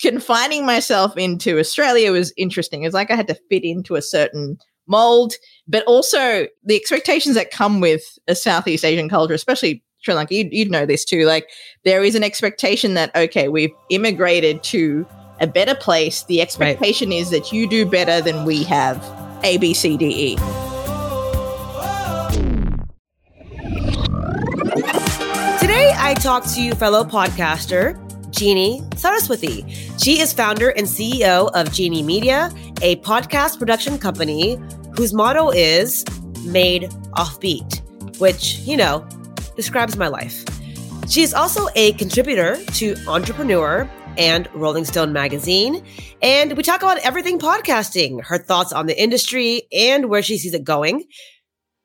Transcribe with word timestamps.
confining 0.00 0.64
myself 0.64 1.16
into 1.16 1.58
Australia 1.58 2.10
was 2.12 2.32
interesting. 2.36 2.84
It's 2.84 2.94
like 2.94 3.10
I 3.10 3.16
had 3.16 3.28
to 3.28 3.38
fit 3.48 3.64
into 3.64 3.96
a 3.96 4.02
certain 4.02 4.58
mold, 4.86 5.34
but 5.68 5.84
also 5.84 6.46
the 6.64 6.76
expectations 6.76 7.34
that 7.36 7.50
come 7.50 7.80
with 7.80 8.18
a 8.26 8.34
Southeast 8.34 8.84
Asian 8.84 9.08
culture, 9.08 9.34
especially 9.34 9.82
Sri 9.98 10.14
Lanka. 10.14 10.34
You'd, 10.34 10.52
you'd 10.52 10.70
know 10.70 10.86
this 10.86 11.04
too. 11.04 11.26
Like 11.26 11.48
there 11.84 12.02
is 12.02 12.14
an 12.14 12.24
expectation 12.24 12.94
that 12.94 13.14
okay, 13.14 13.48
we've 13.48 13.72
immigrated 13.90 14.62
to 14.64 15.06
a 15.40 15.46
better 15.46 15.74
place. 15.74 16.24
The 16.24 16.40
expectation 16.40 17.10
right. 17.10 17.18
is 17.18 17.30
that 17.30 17.52
you 17.52 17.68
do 17.68 17.86
better 17.86 18.20
than 18.20 18.44
we 18.44 18.62
have. 18.64 19.02
A, 19.42 19.56
B, 19.56 19.72
C, 19.72 19.96
D, 19.96 20.06
E. 20.06 20.36
Today, 25.58 25.94
I 25.96 26.14
talk 26.20 26.44
to 26.54 26.62
you, 26.62 26.74
fellow 26.74 27.04
podcaster 27.04 28.09
Ginni 28.40 28.80
Saraswati. 28.98 29.70
She 30.02 30.18
is 30.18 30.32
founder 30.32 30.70
and 30.70 30.86
CEO 30.86 31.50
of 31.52 31.68
Ginni 31.68 32.02
Media, 32.02 32.50
a 32.80 32.96
podcast 32.96 33.58
production 33.58 33.98
company 33.98 34.58
whose 34.96 35.12
motto 35.12 35.50
is 35.50 36.06
made 36.44 36.84
offbeat, 37.18 37.82
which, 38.18 38.56
you 38.60 38.78
know, 38.78 39.06
describes 39.56 39.98
my 39.98 40.08
life. 40.08 40.42
She 41.06 41.20
is 41.20 41.34
also 41.34 41.66
a 41.74 41.92
contributor 41.92 42.56
to 42.76 42.96
Entrepreneur 43.06 43.86
and 44.16 44.48
Rolling 44.54 44.86
Stone 44.86 45.12
magazine. 45.12 45.84
And 46.22 46.56
we 46.56 46.62
talk 46.62 46.80
about 46.80 46.96
everything 47.00 47.38
podcasting, 47.38 48.24
her 48.24 48.38
thoughts 48.38 48.72
on 48.72 48.86
the 48.86 48.98
industry 48.98 49.64
and 49.70 50.08
where 50.08 50.22
she 50.22 50.38
sees 50.38 50.54
it 50.54 50.64
going. 50.64 51.04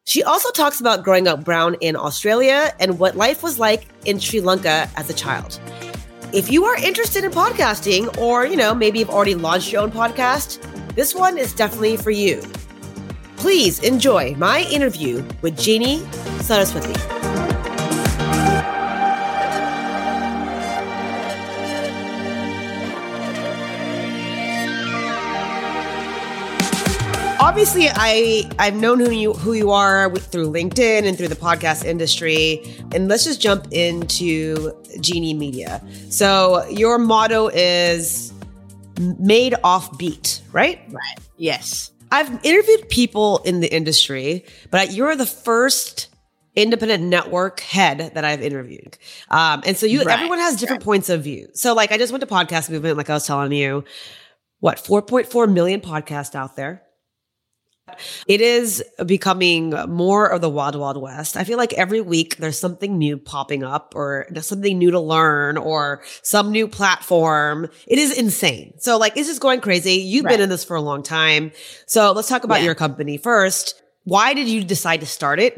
She 0.07 0.23
also 0.23 0.51
talks 0.51 0.79
about 0.79 1.03
growing 1.03 1.27
up 1.27 1.43
brown 1.43 1.75
in 1.81 1.97
Australia 1.97 2.73
and 2.79 2.97
what 2.97 3.17
life 3.17 3.43
was 3.43 3.59
like 3.59 3.89
in 4.05 4.19
Sri 4.19 4.39
Lanka 4.39 4.89
as 4.95 5.09
a 5.09 5.13
child. 5.13 5.59
If 6.33 6.51
you 6.51 6.65
are 6.65 6.75
interested 6.77 7.23
in 7.23 7.31
podcasting 7.31 8.17
or, 8.17 8.45
you 8.45 8.55
know, 8.55 8.73
maybe 8.73 8.99
you've 8.99 9.09
already 9.09 9.35
launched 9.35 9.71
your 9.71 9.81
own 9.81 9.91
podcast, 9.91 10.61
this 10.95 11.13
one 11.13 11.37
is 11.37 11.53
definitely 11.53 11.97
for 11.97 12.11
you. 12.11 12.41
Please 13.37 13.79
enjoy 13.79 14.33
my 14.35 14.61
interview 14.71 15.17
with 15.41 15.57
Ginni 15.57 15.99
Saraswati. 16.41 16.93
obviously 27.55 27.87
I 27.89 28.43
I've 28.59 28.75
known 28.75 28.99
who 28.99 29.11
you 29.11 29.31
who 29.31 29.53
you 29.53 29.71
are 29.71 30.13
through 30.13 30.51
LinkedIn 30.51 31.07
and 31.07 31.17
through 31.17 31.29
the 31.29 31.37
podcast 31.37 31.85
industry. 31.85 32.61
And 32.93 33.07
let's 33.07 33.23
just 33.23 33.39
jump 33.39 33.67
into 33.71 34.73
Ginni 34.97 35.37
Media. 35.37 35.81
So 36.09 36.65
your 36.69 36.97
motto 36.97 37.47
is 37.47 38.33
made 39.19 39.55
off 39.63 39.97
beat, 39.97 40.41
right? 40.51 40.81
Right. 40.89 41.17
Yes. 41.37 41.91
I've 42.11 42.45
interviewed 42.45 42.89
people 42.89 43.39
in 43.39 43.59
the 43.59 43.73
industry, 43.73 44.45
but 44.71 44.93
you're 44.93 45.15
the 45.15 45.25
first 45.25 46.07
independent 46.55 47.03
network 47.03 47.59
head 47.59 48.11
that 48.13 48.23
I've 48.23 48.41
interviewed. 48.41 48.97
Um, 49.29 49.61
and 49.65 49.75
so 49.75 49.85
you, 49.85 50.03
right. 50.03 50.13
everyone 50.13 50.39
has 50.39 50.55
different 50.55 50.81
right. 50.81 50.85
points 50.85 51.09
of 51.09 51.23
view. 51.23 51.49
So 51.53 51.73
like, 51.73 51.91
I 51.91 51.97
just 51.97 52.11
went 52.11 52.21
to 52.21 52.27
podcast 52.27 52.69
movement, 52.69 52.97
like 52.97 53.09
I 53.09 53.13
was 53.13 53.27
telling 53.27 53.51
you, 53.51 53.83
what, 54.59 54.77
4.4 54.77 55.51
million 55.51 55.81
podcasts 55.81 56.35
out 56.35 56.55
there. 56.55 56.84
It 58.27 58.41
is 58.41 58.83
becoming 59.05 59.71
more 59.87 60.27
of 60.27 60.41
the 60.41 60.49
wild, 60.49 60.75
wild 60.75 60.97
west. 60.97 61.37
I 61.37 61.43
feel 61.43 61.57
like 61.57 61.73
every 61.73 62.01
week 62.01 62.37
there's 62.37 62.59
something 62.59 62.97
new 62.97 63.17
popping 63.17 63.63
up 63.63 63.93
or 63.95 64.27
something 64.41 64.77
new 64.77 64.91
to 64.91 64.99
learn 64.99 65.57
or 65.57 66.01
some 66.21 66.51
new 66.51 66.67
platform. 66.67 67.69
It 67.87 67.99
is 67.99 68.17
insane. 68.17 68.73
So 68.79 68.97
like, 68.97 69.17
it's 69.17 69.27
just 69.27 69.41
going 69.41 69.61
crazy. 69.61 69.93
You've 69.93 70.25
right. 70.25 70.31
been 70.31 70.41
in 70.41 70.49
this 70.49 70.63
for 70.63 70.75
a 70.75 70.81
long 70.81 71.03
time. 71.03 71.51
So 71.85 72.11
let's 72.11 72.27
talk 72.27 72.43
about 72.43 72.59
yeah. 72.59 72.65
your 72.65 72.75
company 72.75 73.17
first. 73.17 73.81
Why 74.03 74.33
did 74.33 74.47
you 74.47 74.63
decide 74.63 74.99
to 74.99 75.05
start 75.05 75.39
it? 75.39 75.57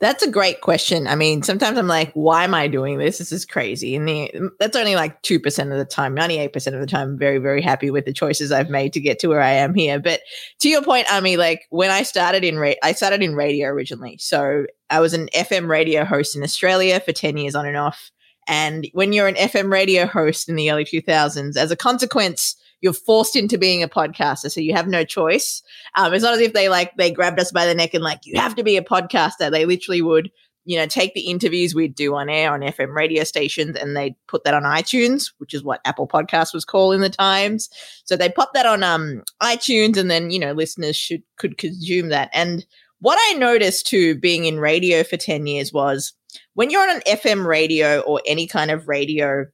That's 0.00 0.24
a 0.24 0.30
great 0.30 0.60
question. 0.60 1.06
I 1.06 1.14
mean, 1.14 1.42
sometimes 1.42 1.78
I'm 1.78 1.86
like, 1.86 2.12
why 2.14 2.44
am 2.44 2.52
I 2.52 2.66
doing 2.66 2.98
this? 2.98 3.18
This 3.18 3.30
is 3.30 3.46
crazy. 3.46 3.94
And 3.94 4.08
the, 4.08 4.50
that's 4.58 4.76
only 4.76 4.96
like 4.96 5.22
2% 5.22 5.72
of 5.72 5.78
the 5.78 5.84
time, 5.84 6.16
98% 6.16 6.54
of 6.74 6.80
the 6.80 6.86
time, 6.86 7.10
I'm 7.10 7.18
very, 7.18 7.38
very 7.38 7.62
happy 7.62 7.90
with 7.90 8.04
the 8.04 8.12
choices 8.12 8.50
I've 8.50 8.68
made 8.68 8.92
to 8.94 9.00
get 9.00 9.20
to 9.20 9.28
where 9.28 9.40
I 9.40 9.52
am 9.52 9.72
here. 9.72 10.00
But 10.00 10.20
to 10.60 10.68
your 10.68 10.82
point, 10.82 11.10
Ami, 11.12 11.36
like 11.36 11.62
when 11.70 11.90
I 11.90 12.02
started 12.02 12.44
in, 12.44 12.58
ra- 12.58 12.72
I 12.82 12.92
started 12.92 13.22
in 13.22 13.36
radio 13.36 13.68
originally. 13.68 14.18
So 14.18 14.66
I 14.90 14.98
was 14.98 15.14
an 15.14 15.28
FM 15.34 15.68
radio 15.68 16.04
host 16.04 16.34
in 16.36 16.42
Australia 16.42 16.98
for 16.98 17.12
10 17.12 17.36
years 17.36 17.54
on 17.54 17.64
and 17.64 17.76
off. 17.76 18.10
And 18.48 18.88
when 18.92 19.12
you're 19.12 19.28
an 19.28 19.36
FM 19.36 19.70
radio 19.70 20.06
host 20.06 20.48
in 20.48 20.56
the 20.56 20.70
early 20.70 20.84
2000s, 20.84 21.56
as 21.56 21.70
a 21.70 21.76
consequence, 21.76 22.56
you're 22.80 22.92
forced 22.92 23.36
into 23.36 23.58
being 23.58 23.82
a 23.82 23.88
podcaster, 23.88 24.50
so 24.50 24.60
you 24.60 24.74
have 24.74 24.88
no 24.88 25.04
choice. 25.04 25.62
Um, 25.94 26.12
it's 26.12 26.22
not 26.22 26.34
as 26.34 26.40
if 26.40 26.52
they 26.52 26.68
like 26.68 26.94
they 26.96 27.10
grabbed 27.10 27.40
us 27.40 27.52
by 27.52 27.66
the 27.66 27.74
neck 27.74 27.94
and 27.94 28.04
like 28.04 28.20
you 28.24 28.38
have 28.38 28.54
to 28.56 28.62
be 28.62 28.76
a 28.76 28.82
podcaster. 28.82 29.50
They 29.50 29.64
literally 29.64 30.02
would, 30.02 30.30
you 30.64 30.78
know, 30.78 30.86
take 30.86 31.14
the 31.14 31.28
interviews 31.28 31.74
we'd 31.74 31.94
do 31.94 32.14
on 32.14 32.28
air 32.28 32.52
on 32.52 32.60
FM 32.60 32.94
radio 32.94 33.24
stations 33.24 33.76
and 33.76 33.96
they 33.96 34.16
put 34.28 34.44
that 34.44 34.54
on 34.54 34.64
iTunes, 34.64 35.32
which 35.38 35.54
is 35.54 35.62
what 35.62 35.80
Apple 35.84 36.08
Podcast 36.08 36.52
was 36.52 36.64
called 36.64 36.94
in 36.94 37.00
the 37.00 37.10
times. 37.10 37.68
So 38.04 38.16
they 38.16 38.28
pop 38.28 38.52
that 38.54 38.66
on 38.66 38.82
um, 38.82 39.22
iTunes, 39.42 39.96
and 39.96 40.10
then 40.10 40.30
you 40.30 40.38
know 40.38 40.52
listeners 40.52 40.96
should 40.96 41.22
could 41.38 41.58
consume 41.58 42.10
that. 42.10 42.30
And 42.32 42.66
what 43.00 43.18
I 43.20 43.38
noticed 43.38 43.86
too, 43.86 44.18
being 44.18 44.44
in 44.44 44.60
radio 44.60 45.02
for 45.04 45.16
ten 45.16 45.46
years, 45.46 45.72
was 45.72 46.12
when 46.54 46.70
you're 46.70 46.82
on 46.82 46.96
an 46.96 47.02
FM 47.06 47.46
radio 47.46 48.00
or 48.00 48.20
any 48.26 48.46
kind 48.46 48.70
of 48.70 48.88
radio 48.88 49.46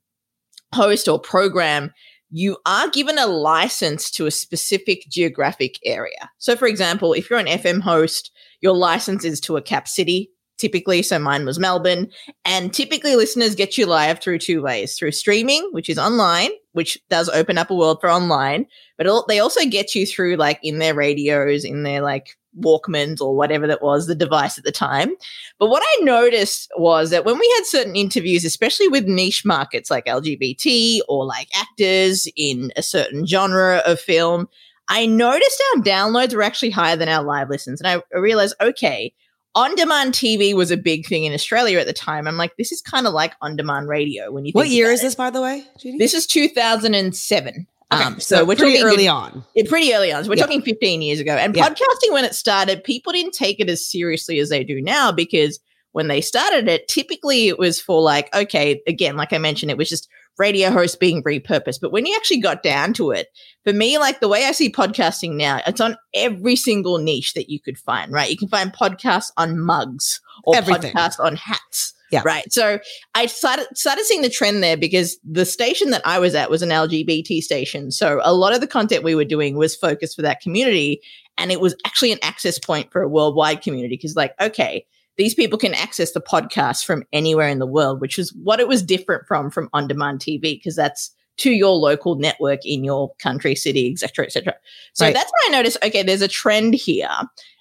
host 0.75 1.09
or 1.09 1.19
program, 1.19 1.93
you 2.31 2.57
are 2.67 2.89
given 2.89 3.19
a 3.19 3.27
license 3.27 4.11
to 4.13 4.27
a 4.27 4.31
specific 4.31 5.05
geographic 5.09 5.79
area. 5.85 6.31
So, 6.39 6.57
for 6.57 6.67
example, 6.67 7.13
if 7.13 7.29
you're 7.29 7.39
an 7.39 7.47
FM 7.47 7.81
host, 7.81 8.31
your 8.61 8.75
license 8.75 9.25
is 9.25 9.41
to 9.41 9.57
a 9.57 9.63
cap 9.63 9.89
city, 9.89 10.31
typically. 10.59 11.03
So, 11.03 11.19
mine 11.19 11.45
was 11.45 11.59
Melbourne. 11.59 12.09
And 12.45 12.73
typically, 12.73 13.17
listeners 13.17 13.55
get 13.55 13.77
you 13.77 13.87
live 13.87 14.21
through 14.21 14.39
two 14.39 14.63
ways 14.63 14.97
through 14.97 15.13
streaming, 15.13 15.69
which 15.73 15.89
is 15.89 15.99
online, 15.99 16.51
which 16.73 16.99
does 17.09 17.29
open 17.29 17.59
up 17.59 17.71
a 17.71 17.75
world 17.75 17.99
for 18.01 18.11
online, 18.11 18.67
but 18.97 19.27
they 19.27 19.41
also 19.41 19.65
get 19.67 19.95
you 19.95 20.07
through 20.07 20.37
like 20.37 20.61
in 20.63 20.79
their 20.79 20.95
radios, 20.95 21.65
in 21.65 21.83
their 21.83 22.01
like 22.01 22.37
Walkmans 22.59 23.21
or 23.21 23.37
whatever 23.37 23.67
that 23.67 23.83
was 23.83 24.07
the 24.07 24.15
device 24.15 24.59
at 24.59 24.65
the 24.65 24.73
time. 24.73 25.11
But 25.59 25.69
what 25.69 25.83
I 25.85 26.03
noticed 26.03 26.71
was 26.77 27.11
that 27.11 27.25
when 27.25 27.39
we 27.39 27.53
had 27.57 27.67
certain 27.67 27.97
interviews, 27.97 28.45
especially 28.45 28.89
with 28.89 29.07
niche 29.07 29.45
markets 29.45 29.91
like 29.91 30.07
LGBT 30.07 31.01
or 31.09 31.25
like 31.25 31.49
actors 31.57 32.27
in 32.37 32.73
a 32.77 32.83
certain 32.83 33.27
genre 33.27 33.83
of 33.87 34.01
film, 34.01 34.49
I 34.89 35.07
noticed 35.07 35.63
our 35.75 35.83
downloads 35.83 36.35
were 36.35 36.43
actually 36.43 36.71
higher 36.71 36.97
than 36.97 37.09
our 37.09 37.23
live 37.23 37.49
listens. 37.49 37.81
And 37.81 37.87
I 37.87 38.19
realized, 38.19 38.57
okay, 38.61 39.15
on 39.55 39.75
demand 39.75 40.15
TV 40.15 40.55
was 40.55 40.71
a 40.71 40.77
big 40.77 41.07
thing 41.07 41.25
in 41.25 41.33
Australia 41.33 41.79
at 41.79 41.87
the 41.87 41.93
time. 41.93 42.27
I'm 42.27 42.37
like, 42.37 42.57
this 42.57 42.73
is 42.73 42.81
kind 42.81 43.07
of 43.07 43.13
like 43.13 43.35
on 43.41 43.57
demand 43.57 43.89
radio. 43.89 44.31
When 44.33 44.45
you 44.45 44.53
what 44.53 44.69
year 44.69 44.91
is 44.91 45.01
this, 45.01 45.15
by 45.15 45.31
the 45.31 45.41
way? 45.41 45.65
Judy? 45.79 45.99
This 45.99 46.15
is 46.15 46.27
2007. 46.27 47.67
Okay, 47.93 48.05
um, 48.05 48.21
so, 48.21 48.37
so, 48.37 48.45
we're 48.45 48.57
pretty 48.57 48.83
early 48.83 49.09
on. 49.09 49.45
Pretty 49.69 49.93
early 49.93 50.13
on. 50.13 50.23
So 50.23 50.31
we're 50.31 50.37
yeah. 50.37 50.45
talking 50.45 50.63
15 50.63 51.03
years 51.03 51.19
ago. 51.19 51.33
And 51.33 51.57
yeah. 51.57 51.69
podcasting, 51.69 52.13
when 52.13 52.25
it 52.25 52.35
started, 52.35 52.85
people 52.85 53.13
didn't 53.13 53.35
take 53.35 53.59
it 53.59 53.69
as 53.69 53.85
seriously 53.85 54.39
as 54.39 54.49
they 54.49 54.63
do 54.63 54.81
now 54.81 55.11
because 55.11 55.59
when 55.93 56.07
they 56.07 56.21
started 56.21 56.69
it, 56.69 56.87
typically 56.87 57.49
it 57.49 57.59
was 57.59 57.81
for 57.81 58.01
like, 58.01 58.33
okay, 58.35 58.81
again, 58.87 59.17
like 59.17 59.33
I 59.33 59.39
mentioned, 59.39 59.73
it 59.73 59.77
was 59.77 59.89
just 59.89 60.09
radio 60.39 60.71
hosts 60.71 60.97
being 60.97 61.23
repurposed. 61.25 61.81
But 61.81 61.91
when 61.91 62.07
you 62.07 62.15
actually 62.15 62.41
got 62.41 62.63
down 62.63 62.93
to 62.95 63.11
it, 63.11 63.27
for 63.65 63.73
me, 63.73 63.99
like 63.99 64.21
the 64.21 64.29
way 64.29 64.45
I 64.45 64.53
see 64.53 64.71
podcasting 64.71 65.35
now, 65.35 65.61
it's 65.67 65.81
on 65.81 65.97
every 66.15 66.55
single 66.55 66.99
niche 66.99 67.35
that 67.35 67.51
you 67.51 67.59
could 67.59 67.77
find, 67.77 68.13
right? 68.13 68.31
You 68.31 68.37
can 68.37 68.49
find 68.49 68.73
podcasts 68.73 69.33
on 69.37 69.59
mugs 69.59 70.21
or 70.45 70.55
Everything. 70.55 70.95
podcasts 70.95 71.19
on 71.19 71.35
hats 71.35 71.95
yeah. 72.11 72.23
Right. 72.25 72.53
So 72.53 72.81
I 73.15 73.27
started 73.27 73.67
started 73.75 74.05
seeing 74.05 74.23
the 74.23 74.31
trend 74.31 74.63
there 74.63 74.77
because 74.77 75.19
the 75.25 75.45
station 75.47 75.91
that 75.91 76.03
I 76.05 76.19
was 76.19 76.35
at 76.35 76.51
was 76.51 76.63
an 76.63 76.71
LGBT 76.71 77.41
station. 77.41 77.91
So 77.91 78.21
a 78.25 78.35
lot 78.35 78.55
of 78.55 78.61
the 78.61 78.67
content 78.67 79.05
we 79.05 79.15
were 79.15 79.25
doing 79.25 79.57
was 79.57 79.77
focused 79.77 80.17
for 80.17 80.23
that 80.23 80.41
community. 80.41 81.01
And 81.39 81.51
it 81.53 81.61
was 81.61 81.75
actually 81.87 82.13
an 82.13 82.19
access 82.23 82.59
point 82.59 82.93
for 82.93 83.01
a 83.01 83.09
worldwide 83.09 83.63
community 83.63 83.97
because, 83.97 84.17
like, 84.17 84.35
okay, 84.41 84.85
these 85.17 85.35
people 85.35 85.59
can 85.59 85.75
access 85.75 86.13
the 86.13 86.21
podcast 86.21 86.85
from 86.85 87.05
anywhere 87.13 87.49
in 87.49 87.59
the 87.59 87.67
world, 87.67 88.01
which 88.01 88.19
is 88.19 88.35
what 88.43 88.61
it 88.61 88.69
was 88.69 88.83
different 88.83 89.27
from 89.27 89.51
from 89.51 89.69
on 89.73 89.87
demand 89.87 90.21
TV, 90.21 90.41
because 90.41 90.77
that's 90.77 91.15
to 91.39 91.51
your 91.51 91.77
local 91.77 92.17
network 92.17 92.61
in 92.65 92.85
your 92.85 93.15
country, 93.19 93.55
city, 93.55 93.91
etc., 93.91 94.27
etc. 94.27 94.55
So 94.93 95.07
right. 95.07 95.15
that's 95.15 95.31
why 95.31 95.49
I 95.49 95.53
noticed, 95.53 95.79
okay, 95.83 96.03
there's 96.03 96.23
a 96.23 96.29
trend 96.29 96.75
here. 96.75 97.09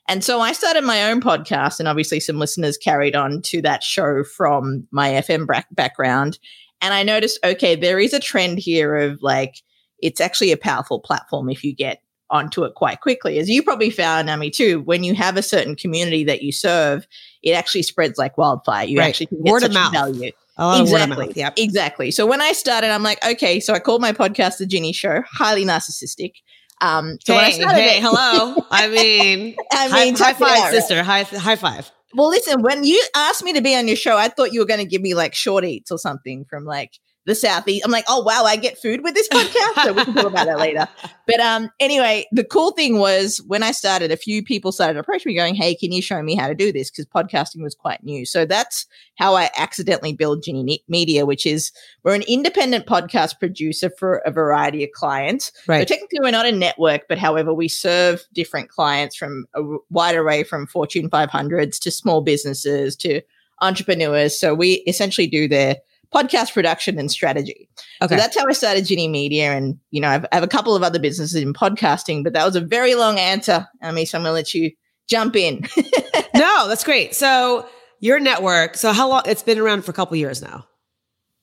And 0.10 0.24
so 0.24 0.42
I 0.42 0.54
started 0.54 0.84
my 0.84 1.12
own 1.12 1.22
podcast, 1.22 1.80
and 1.80 1.88
obviously 1.88 2.20
some 2.20 2.40
listeners 2.40 2.78
carried 2.78 3.16
on 3.16 3.44
to 3.44 3.62
that 3.62 3.84
show 3.84 4.24
from 4.24 4.88
my 4.92 5.10
FM 5.12 5.48
background. 5.72 6.40
And 6.82 6.96
I 6.96 7.04
noticed, 7.04 7.40
okay, 7.44 7.76
there 7.76 8.00
is 8.00 8.12
a 8.12 8.20
trend 8.20 8.58
here 8.58 8.96
of 8.96 9.22
like, 9.22 9.62
it's 10.00 10.20
actually 10.20 10.52
a 10.52 10.58
powerful 10.58 11.00
platform 11.00 11.48
if 11.48 11.64
you 11.64 11.76
get 11.76 12.02
onto 12.32 12.64
it 12.64 12.74
quite 12.74 13.02
quickly. 13.02 13.38
As 13.38 13.50
you 13.50 13.62
probably 13.62 13.92
found, 13.92 14.26
Nami, 14.26 14.50
too, 14.50 14.82
when 14.82 15.04
you 15.04 15.14
have 15.14 15.38
a 15.38 15.44
certain 15.44 15.76
community 15.76 16.24
that 16.24 16.42
you 16.42 16.52
serve, 16.52 17.06
it 17.44 17.52
actually 17.52 17.84
spreads 17.84 18.18
like 18.18 18.36
wildfire. 18.36 18.88
You 18.88 19.00
right. 19.00 19.10
actually 19.10 19.28
word 19.32 19.64
of 19.64 19.74
mouth. 19.74 19.94
Value. 19.94 20.32
Exactly. 20.58 20.82
of 20.82 20.92
word 20.92 21.02
of 21.02 21.10
mouth. 21.10 21.38
Yep. 21.38 21.54
Exactly. 21.58 22.12
So 22.12 22.26
when 22.26 22.42
I 22.42 22.54
started, 22.54 22.90
I'm 22.90 23.04
like, 23.04 23.24
okay, 23.26 23.60
so 23.60 23.74
I 23.74 23.80
called 23.80 24.02
my 24.02 24.12
podcast 24.12 24.58
the 24.58 24.66
Ginni 24.66 24.96
Show, 24.96 25.22
highly 25.32 25.66
narcissistic. 25.66 26.32
Um, 26.82 27.18
so 27.24 27.36
when 27.36 27.44
I 27.44 27.50
Hey, 27.52 27.64
hey, 27.64 27.98
it- 27.98 28.02
hello. 28.02 28.56
I 28.72 28.88
mean, 28.88 29.56
I 29.72 30.06
mean, 30.06 30.16
high 30.16 30.32
it 30.32 30.38
five, 30.38 30.42
out, 30.42 30.64
right? 30.64 30.72
sister. 30.72 31.04
High, 31.04 31.24
high 31.24 31.56
five. 31.56 31.92
Well, 32.16 32.30
listen, 32.30 32.62
when 32.62 32.84
you 32.84 33.04
asked 33.16 33.44
me 33.44 33.54
to 33.54 33.62
be 33.62 33.76
on 33.76 33.88
your 33.88 33.96
show, 33.96 34.18
I 34.18 34.30
thought 34.30 34.52
you 34.52 34.60
were 34.62 34.66
going 34.66 34.80
to 34.80 34.86
give 34.86 35.02
me 35.02 35.14
like 35.14 35.36
short 35.36 35.64
eats 35.64 35.92
or 35.92 35.98
something 36.00 36.46
from 36.50 36.66
like 36.66 37.00
the 37.26 37.36
southeast. 37.36 37.86
I'm 37.86 37.92
like, 37.92 38.06
oh 38.08 38.22
wow, 38.24 38.44
I 38.46 38.56
get 38.56 38.78
food 38.78 39.04
with 39.04 39.14
this 39.14 39.28
podcast, 39.34 39.84
so 39.84 39.94
we 39.94 40.04
can 40.04 40.14
talk 40.14 40.26
about 40.26 40.48
that 40.48 40.58
later. 40.58 40.88
But 41.28 41.40
um, 41.40 41.70
anyway, 41.80 42.26
the 42.32 42.44
cool 42.44 42.72
thing 42.72 42.98
was 42.98 43.42
when 43.48 43.62
I 43.62 43.72
started, 43.72 44.12
a 44.12 44.18
few 44.18 44.44
people 44.44 44.72
started 44.72 44.98
approaching 44.98 45.32
me, 45.32 45.36
going, 45.36 45.56
"Hey, 45.56 45.76
can 45.76 45.92
you 45.92 46.02
show 46.02 46.22
me 46.22 46.36
how 46.36 46.48
to 46.48 46.56
do 46.56 46.72
this?" 46.72 46.90
Because 46.90 47.06
podcasting 47.06 47.62
was 47.62 47.76
quite 47.76 48.04
new. 48.04 48.26
So 48.26 48.46
that's 48.46 48.86
how 49.16 49.36
I 49.36 49.50
accidentally 49.58 50.14
built 50.14 50.44
Ginni 50.44 50.80
Media, 50.88 51.26
which 51.26 51.46
is 51.46 51.72
we're 52.04 52.16
an 52.16 52.24
independent 52.24 52.86
podcast 52.86 53.40
producer 53.40 53.90
for 53.90 54.18
a 54.26 54.32
variety 54.32 54.84
of 54.84 54.92
clients. 54.92 55.52
So 55.66 55.86
technically, 55.86 56.20
we're 56.22 56.32
not 56.32 56.46
a 56.46 56.52
network, 56.52 57.08
but 57.08 57.18
however, 57.18 57.54
we 57.54 57.68
serve 57.68 58.26
different 58.34 58.70
clients 58.70 59.16
from 59.16 59.46
a 59.54 59.62
wide 59.90 60.16
array 60.16 60.44
from 60.44 60.68
Fortune 60.68 61.10
500s 61.10 61.80
to 61.82 61.92
small 61.92 62.22
businesses 62.22 62.96
to 62.98 63.22
entrepreneurs. 63.62 64.40
So 64.40 64.56
we 64.56 64.76
essentially 64.88 65.28
do 65.28 65.48
their 65.48 65.78
podcast 66.14 66.54
production 66.54 66.98
and 66.98 67.12
strategy. 67.12 67.70
Okay. 68.02 68.16
So 68.16 68.20
that's 68.20 68.38
how 68.38 68.46
I 68.48 68.54
started 68.54 68.86
Ginni 68.86 69.10
Media. 69.10 69.52
And, 69.52 69.78
you 69.92 70.02
know, 70.02 70.10
I've, 70.10 70.26
I 70.32 70.36
have 70.36 70.44
a 70.44 70.48
couple 70.48 70.76
of 70.76 70.84
other 70.84 71.00
businesses 71.00 71.42
in 71.42 71.54
podcasting, 71.54 72.24
but 72.24 72.34
that 72.34 72.46
was 72.46 72.56
a 72.56 72.62
very 72.62 72.96
long 72.96 73.20
answer. 73.20 73.68
I 73.82 73.92
mean, 73.92 74.06
so 74.06 74.18
I'm 74.18 74.24
going 74.24 74.32
to 74.32 74.34
let 74.34 74.54
you 74.54 74.72
jump 75.08 75.36
in. 75.36 75.66
no, 76.36 76.68
that's 76.68 76.84
great. 76.84 77.14
So 77.16 77.68
your 78.00 78.20
network. 78.20 78.76
So 78.76 78.92
how 78.94 79.10
long? 79.10 79.24
It's 79.26 79.44
been 79.44 79.60
around 79.60 79.84
for 79.84 79.92
a 79.92 79.94
couple 79.94 80.16
of 80.16 80.20
years 80.20 80.42
now. 80.42 80.66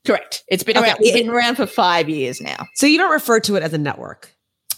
Correct. 0.07 0.45
It's 0.49 0.63
been 0.63 0.77
Okay. 0.77 0.87
around. 0.87 0.99
It's 1.01 1.13
been 1.13 1.31
around 1.31 1.57
for 1.57 1.67
five 1.67 2.09
years 2.09 2.41
now. 2.41 2.67
So 2.75 2.87
you 2.87 2.97
don't 2.99 3.11
refer 3.11 3.41
to 3.41 3.57
it 3.57 3.63
as 3.63 3.73
a 3.73 3.79
network, 3.79 4.33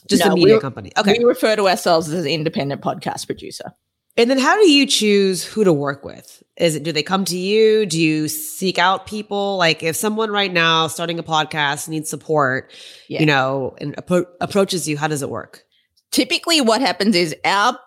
just 0.09 0.25
a 0.25 0.35
media 0.35 0.55
we- 0.55 0.61
company. 0.61 0.93
Okay. 0.97 1.19
We 1.19 1.25
refer 1.25 1.55
to 1.57 1.69
ourselves 1.69 2.09
as 2.09 2.25
an 2.25 2.31
independent 2.31 2.81
podcast 2.81 3.27
producer. 3.27 3.73
And 4.19 4.29
then 4.29 4.39
how 4.39 4.57
do 4.61 4.69
you 4.71 4.85
choose 4.87 5.45
who 5.45 5.65
to 5.65 5.73
work 5.73 6.05
with? 6.05 6.43
Is 6.57 6.75
it 6.75 6.83
do 6.83 6.91
they 6.93 7.05
come 7.05 7.25
to 7.27 7.39
you? 7.39 7.87
Do 7.87 7.99
you 8.01 8.29
seek 8.29 8.79
out 8.79 9.07
people? 9.07 9.57
Like 9.57 9.83
if 9.83 9.95
someone 9.97 10.31
right 10.31 10.53
now 10.53 10.89
starting 10.89 11.19
a 11.19 11.23
podcast 11.23 11.89
needs 11.89 12.11
support, 12.11 12.73
Yeah. 13.09 13.21
you 13.21 13.27
know, 13.27 13.77
and 13.81 13.97
appro- 13.97 14.27
approaches 14.41 14.87
you, 14.89 14.99
how 14.99 15.07
does 15.09 15.23
it 15.23 15.31
work? 15.31 15.63
typically 16.11 16.59
what 16.63 16.81
happens 16.81 17.15
is 17.15 17.37
our 17.45 17.79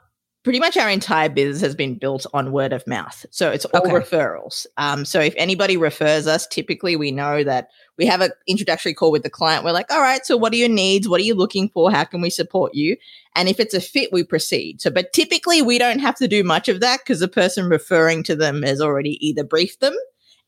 pretty 0.43 0.59
much 0.59 0.75
our 0.75 0.89
entire 0.89 1.29
business 1.29 1.61
has 1.61 1.75
been 1.75 1.95
built 1.95 2.25
on 2.33 2.51
word 2.51 2.73
of 2.73 2.85
mouth. 2.87 3.25
So 3.29 3.51
it's 3.51 3.65
all 3.65 3.81
Okay. 3.81 3.91
referrals. 3.93 4.65
Um, 4.77 5.05
so 5.05 5.19
if 5.19 5.33
anybody 5.37 5.77
refers 5.77 6.25
us 6.27 6.47
typically 6.47 6.95
we 6.95 7.11
know 7.11 7.43
that 7.43 7.69
we 7.97 8.05
have 8.07 8.21
an 8.21 8.31
introductory 8.47 8.93
call 8.93 9.11
with 9.11 9.21
the 9.23 9.29
client. 9.29 9.63
We're 9.63 9.71
like 9.71 9.91
all 9.91 10.01
right 10.01 10.25
so 10.25 10.37
what 10.37 10.53
are 10.53 10.57
your 10.57 10.69
needs? 10.69 11.07
What 11.07 11.21
are 11.21 11.23
you 11.25 11.35
looking 11.35 11.69
for? 11.69 11.91
How 11.91 12.03
can 12.03 12.21
we 12.21 12.29
support 12.29 12.73
you? 12.73 12.97
And 13.35 13.47
if 13.49 13.59
it's 13.59 13.73
a 13.73 13.81
fit 13.81 14.11
we 14.11 14.23
proceed. 14.23 14.81
So 14.81 14.89
but 14.89 15.13
typically 15.13 15.61
we 15.61 15.77
don't 15.77 15.99
have 15.99 16.15
to 16.15 16.27
do 16.27 16.43
much 16.43 16.67
of 16.69 16.79
that 16.79 17.01
because 17.01 17.19
the 17.19 17.27
person 17.27 17.69
referring 17.69 18.23
to 18.23 18.35
them 18.35 18.63
has 18.63 18.81
already 18.81 19.23
either 19.25 19.43
briefed 19.43 19.79
them 19.79 19.95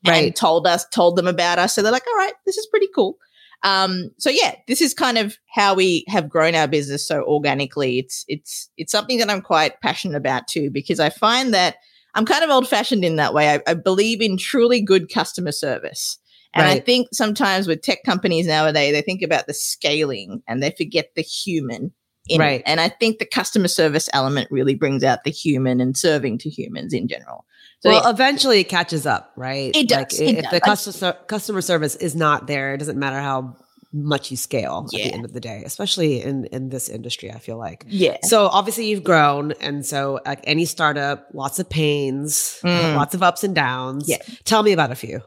and 0.05 0.35
told 0.35 0.67
us 0.67 0.85
told 0.89 1.15
them 1.15 1.27
about 1.27 1.59
us. 1.59 1.73
So 1.73 1.81
they're 1.81 1.91
like 1.91 2.07
all 2.07 2.17
right 2.17 2.33
this 2.45 2.57
is 2.57 2.65
pretty 2.67 2.87
cool 2.95 3.17
um, 3.63 4.11
so 4.17 4.29
yeah, 4.29 4.55
this 4.67 4.81
is 4.81 4.93
kind 4.93 5.17
of 5.17 5.37
how 5.53 5.73
we 5.73 6.05
have 6.07 6.29
grown 6.29 6.55
our 6.55 6.67
business 6.67 7.07
so 7.07 7.23
organically. 7.23 7.99
It's 7.99 8.25
it's 8.27 8.69
it's 8.77 8.91
something 8.91 9.19
that 9.19 9.29
I'm 9.29 9.41
quite 9.41 9.79
passionate 9.81 10.17
about 10.17 10.47
too, 10.47 10.69
because 10.69 10.99
I 10.99 11.09
find 11.09 11.53
that 11.53 11.77
I'm 12.15 12.25
kind 12.25 12.43
of 12.43 12.49
old 12.49 12.67
fashioned 12.67 13.05
in 13.05 13.15
that 13.15 13.33
way. 13.33 13.53
I, 13.53 13.61
I 13.65 13.73
believe 13.73 14.21
in 14.21 14.37
truly 14.37 14.81
good 14.81 15.11
customer 15.11 15.51
service. 15.51 16.19
And 16.55 16.67
I 16.67 16.79
think 16.79 17.07
sometimes 17.11 17.67
with 17.67 17.81
tech 17.81 18.03
companies 18.05 18.45
nowadays, 18.45 18.93
they 18.93 19.01
think 19.01 19.23
about 19.23 19.47
the 19.47 19.55
scaling 19.55 20.43
and 20.47 20.61
they 20.61 20.69
forget 20.69 21.09
the 21.15 21.23
human 21.23 21.91
in 22.29 22.41
it. 22.41 22.43
Right. 22.43 22.63
And 22.67 22.79
I 22.79 22.89
think 22.89 23.17
the 23.17 23.25
customer 23.25 23.67
service 23.67 24.07
element 24.13 24.49
really 24.51 24.75
brings 24.75 25.03
out 25.03 25.23
the 25.23 25.31
human 25.31 25.81
and 25.81 25.97
serving 25.97 26.37
to 26.39 26.49
humans 26.51 26.93
in 26.93 27.07
general. 27.07 27.45
So 27.83 27.89
well, 27.89 28.01
yeah, 28.03 28.09
eventually 28.09 28.59
it 28.61 28.69
catches 28.69 29.05
up, 29.05 29.31
right? 29.35 29.75
It 29.75 29.91
Like 29.91 30.09
does, 30.09 30.19
it 30.21 30.35
if 30.37 30.43
does. 30.43 30.51
the 30.51 30.61
customer 30.61 31.13
customer 31.27 31.61
service 31.61 31.95
is 31.97 32.15
not 32.15 32.47
there, 32.47 32.73
it 32.73 32.77
doesn't 32.77 32.97
matter 32.97 33.19
how 33.19 33.57
much 33.91 34.31
you 34.31 34.37
scale 34.37 34.85
at 34.85 34.91
the 34.91 35.03
end 35.13 35.23
of 35.25 35.33
the 35.33 35.39
day, 35.41 35.61
especially 35.65 36.21
in 36.21 36.45
in 36.45 36.69
this 36.69 36.87
industry. 36.89 37.29
I 37.31 37.39
feel 37.39 37.57
like. 37.57 37.85
yeah. 37.89 38.17
So 38.23 38.47
obviously 38.47 38.87
you've 38.89 39.03
grown, 39.03 39.51
and 39.59 39.85
so 39.85 40.19
like 40.25 40.39
any 40.45 40.63
startup, 40.65 41.27
lots 41.33 41.59
of 41.59 41.69
pains, 41.69 42.59
Mm. 42.63 42.95
lots 42.95 43.13
of 43.13 43.21
ups 43.21 43.43
and 43.43 43.53
downs. 43.53 44.05
Yeah. 44.07 44.17
Tell 44.45 44.63
me 44.63 44.71
about 44.71 44.91
a 44.91 44.95
few. 44.95 45.21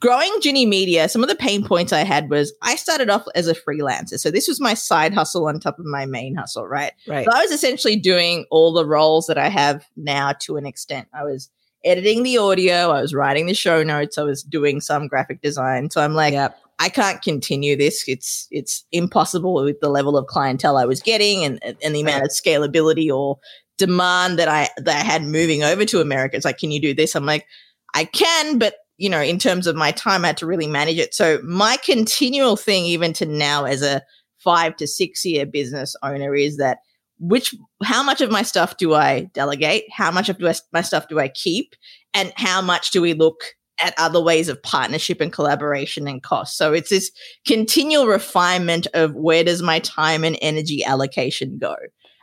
growing 0.00 0.32
Ginni 0.40 0.66
Media, 0.66 1.08
some 1.08 1.22
of 1.22 1.28
the 1.28 1.36
pain 1.36 1.62
points 1.64 1.92
I 1.92 2.00
had 2.04 2.28
was 2.30 2.52
I 2.62 2.74
started 2.74 3.08
off 3.10 3.24
as 3.36 3.46
a 3.46 3.54
freelancer. 3.54 4.18
So 4.18 4.30
this 4.30 4.48
was 4.48 4.58
my 4.60 4.74
side 4.74 5.14
hustle 5.14 5.46
on 5.46 5.60
top 5.60 5.78
of 5.78 5.84
my 5.84 6.04
main 6.06 6.34
hustle, 6.34 6.66
right? 6.66 6.92
Right. 7.06 7.24
So 7.24 7.30
I 7.32 7.42
was 7.42 7.52
essentially 7.52 7.94
doing 7.96 8.44
all 8.50 8.72
the 8.72 8.84
roles 8.84 9.26
that 9.28 9.38
I 9.38 9.48
have 9.50 9.84
now 9.96 10.32
to 10.40 10.56
an 10.56 10.66
extent. 10.66 11.06
I 11.14 11.22
was 11.22 11.48
editing 11.84 12.22
the 12.22 12.38
audio, 12.38 12.90
I 12.90 13.00
was 13.00 13.14
writing 13.14 13.46
the 13.46 13.54
show 13.54 13.82
notes, 13.82 14.18
I 14.18 14.22
was 14.22 14.42
doing 14.42 14.80
some 14.80 15.08
graphic 15.08 15.40
design. 15.40 15.90
So 15.90 16.02
I'm 16.02 16.14
like, 16.14 16.32
yep. 16.32 16.58
I 16.80 16.88
can't 16.88 17.20
continue 17.22 17.76
this. 17.76 18.04
It's 18.06 18.46
it's 18.52 18.84
impossible 18.92 19.54
with 19.54 19.80
the 19.80 19.88
level 19.88 20.16
of 20.16 20.28
clientele 20.28 20.76
I 20.76 20.84
was 20.84 21.00
getting 21.00 21.44
and 21.44 21.58
and 21.82 21.94
the 21.94 22.00
amount 22.00 22.22
of 22.22 22.30
scalability 22.30 23.10
or 23.10 23.38
demand 23.78 24.38
that 24.38 24.48
I 24.48 24.68
that 24.76 24.96
I 24.96 25.04
had 25.04 25.24
moving 25.24 25.64
over 25.64 25.84
to 25.86 26.00
America. 26.00 26.36
It's 26.36 26.44
like, 26.44 26.58
can 26.58 26.70
you 26.70 26.80
do 26.80 26.94
this? 26.94 27.16
I'm 27.16 27.26
like, 27.26 27.46
I 27.94 28.04
can, 28.04 28.58
but 28.58 28.76
you 28.96 29.08
know, 29.08 29.20
in 29.20 29.38
terms 29.38 29.66
of 29.66 29.76
my 29.76 29.92
time, 29.92 30.24
I 30.24 30.28
had 30.28 30.36
to 30.38 30.46
really 30.46 30.66
manage 30.66 30.98
it. 30.98 31.14
So 31.14 31.40
my 31.42 31.78
continual 31.84 32.56
thing, 32.56 32.84
even 32.84 33.12
to 33.14 33.26
now, 33.26 33.64
as 33.64 33.82
a 33.82 34.02
five 34.38 34.76
to 34.76 34.86
six 34.86 35.24
year 35.24 35.46
business 35.46 35.96
owner, 36.02 36.34
is 36.34 36.58
that 36.58 36.78
which 37.18 37.54
how 37.82 38.02
much 38.02 38.20
of 38.20 38.30
my 38.30 38.42
stuff 38.42 38.76
do 38.76 38.94
I 38.94 39.28
delegate? 39.32 39.84
How 39.92 40.10
much 40.10 40.28
of 40.28 40.40
my 40.72 40.82
stuff 40.82 41.08
do 41.08 41.18
I 41.18 41.28
keep? 41.28 41.74
And 42.14 42.32
how 42.36 42.60
much 42.62 42.90
do 42.90 43.02
we 43.02 43.14
look 43.14 43.42
at 43.80 43.94
other 43.96 44.20
ways 44.20 44.48
of 44.48 44.62
partnership 44.62 45.20
and 45.20 45.32
collaboration 45.32 46.08
and 46.08 46.22
cost? 46.22 46.56
So 46.56 46.72
it's 46.72 46.90
this 46.90 47.10
continual 47.46 48.06
refinement 48.06 48.86
of 48.94 49.14
where 49.14 49.44
does 49.44 49.62
my 49.62 49.78
time 49.80 50.24
and 50.24 50.38
energy 50.42 50.84
allocation 50.84 51.58
go? 51.58 51.76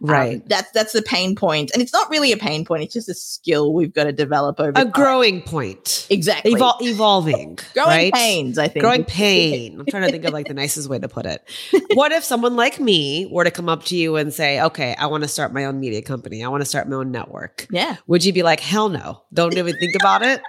Um, 0.03 0.09
Right. 0.09 0.50
that's 0.50 0.69
that's 0.71 0.92
the 0.92 1.01
pain 1.01 1.36
point, 1.36 1.71
and 1.74 1.81
it's 1.81 1.94
not 1.94 2.09
really 2.09 2.31
a 2.33 2.38
pain 2.38 2.65
point. 2.65 2.83
It's 2.83 2.94
just 2.94 3.07
a 3.07 3.13
skill 3.13 3.74
we've 3.74 3.94
got 3.94 4.03
to 4.03 4.12
develop 4.12 4.59
over 4.59 4.71
a 4.71 4.74
time. 4.74 4.89
growing 4.92 5.42
point. 5.42 6.06
exactly 6.09 6.53
Evol- 6.53 6.81
evolving. 6.81 7.57
growing 7.74 7.89
right? 7.89 8.13
pains. 8.13 8.57
I 8.57 8.68
think 8.68 8.83
Growing 8.83 9.03
pain. 9.07 9.80
I'm 9.80 9.86
trying 9.86 10.03
to 10.03 10.12
think 10.12 10.25
of 10.25 10.33
like 10.33 10.47
the 10.47 10.53
nicest 10.53 10.89
way 10.89 11.00
to 11.00 11.07
put 11.07 11.25
it. 11.25 11.42
What 11.94 12.12
if 12.12 12.25
someone 12.25 12.57
like 12.57 12.77
me 12.80 13.30
were 13.31 13.45
to 13.45 13.51
come 13.51 13.69
up 13.69 13.83
to 13.86 13.95
you 13.95 14.18
and 14.18 14.34
say, 14.34 14.62
okay, 14.62 14.96
I 15.00 15.05
want 15.08 15.24
to 15.24 15.29
start 15.29 15.53
my 15.53 15.63
own 15.63 15.79
media 15.79 16.01
company. 16.01 16.43
I 16.43 16.50
want 16.50 16.60
to 16.62 16.65
start 16.65 16.89
my 16.89 16.98
own 16.98 17.12
network. 17.12 17.65
Yeah, 17.72 17.96
Would 18.08 18.25
you 18.25 18.34
be 18.34 18.43
like, 18.43 18.60
hell 18.60 18.89
no, 18.89 19.24
don't 19.34 19.58
even 19.58 19.77
think 19.79 19.96
about 19.96 20.24
it? 20.24 20.41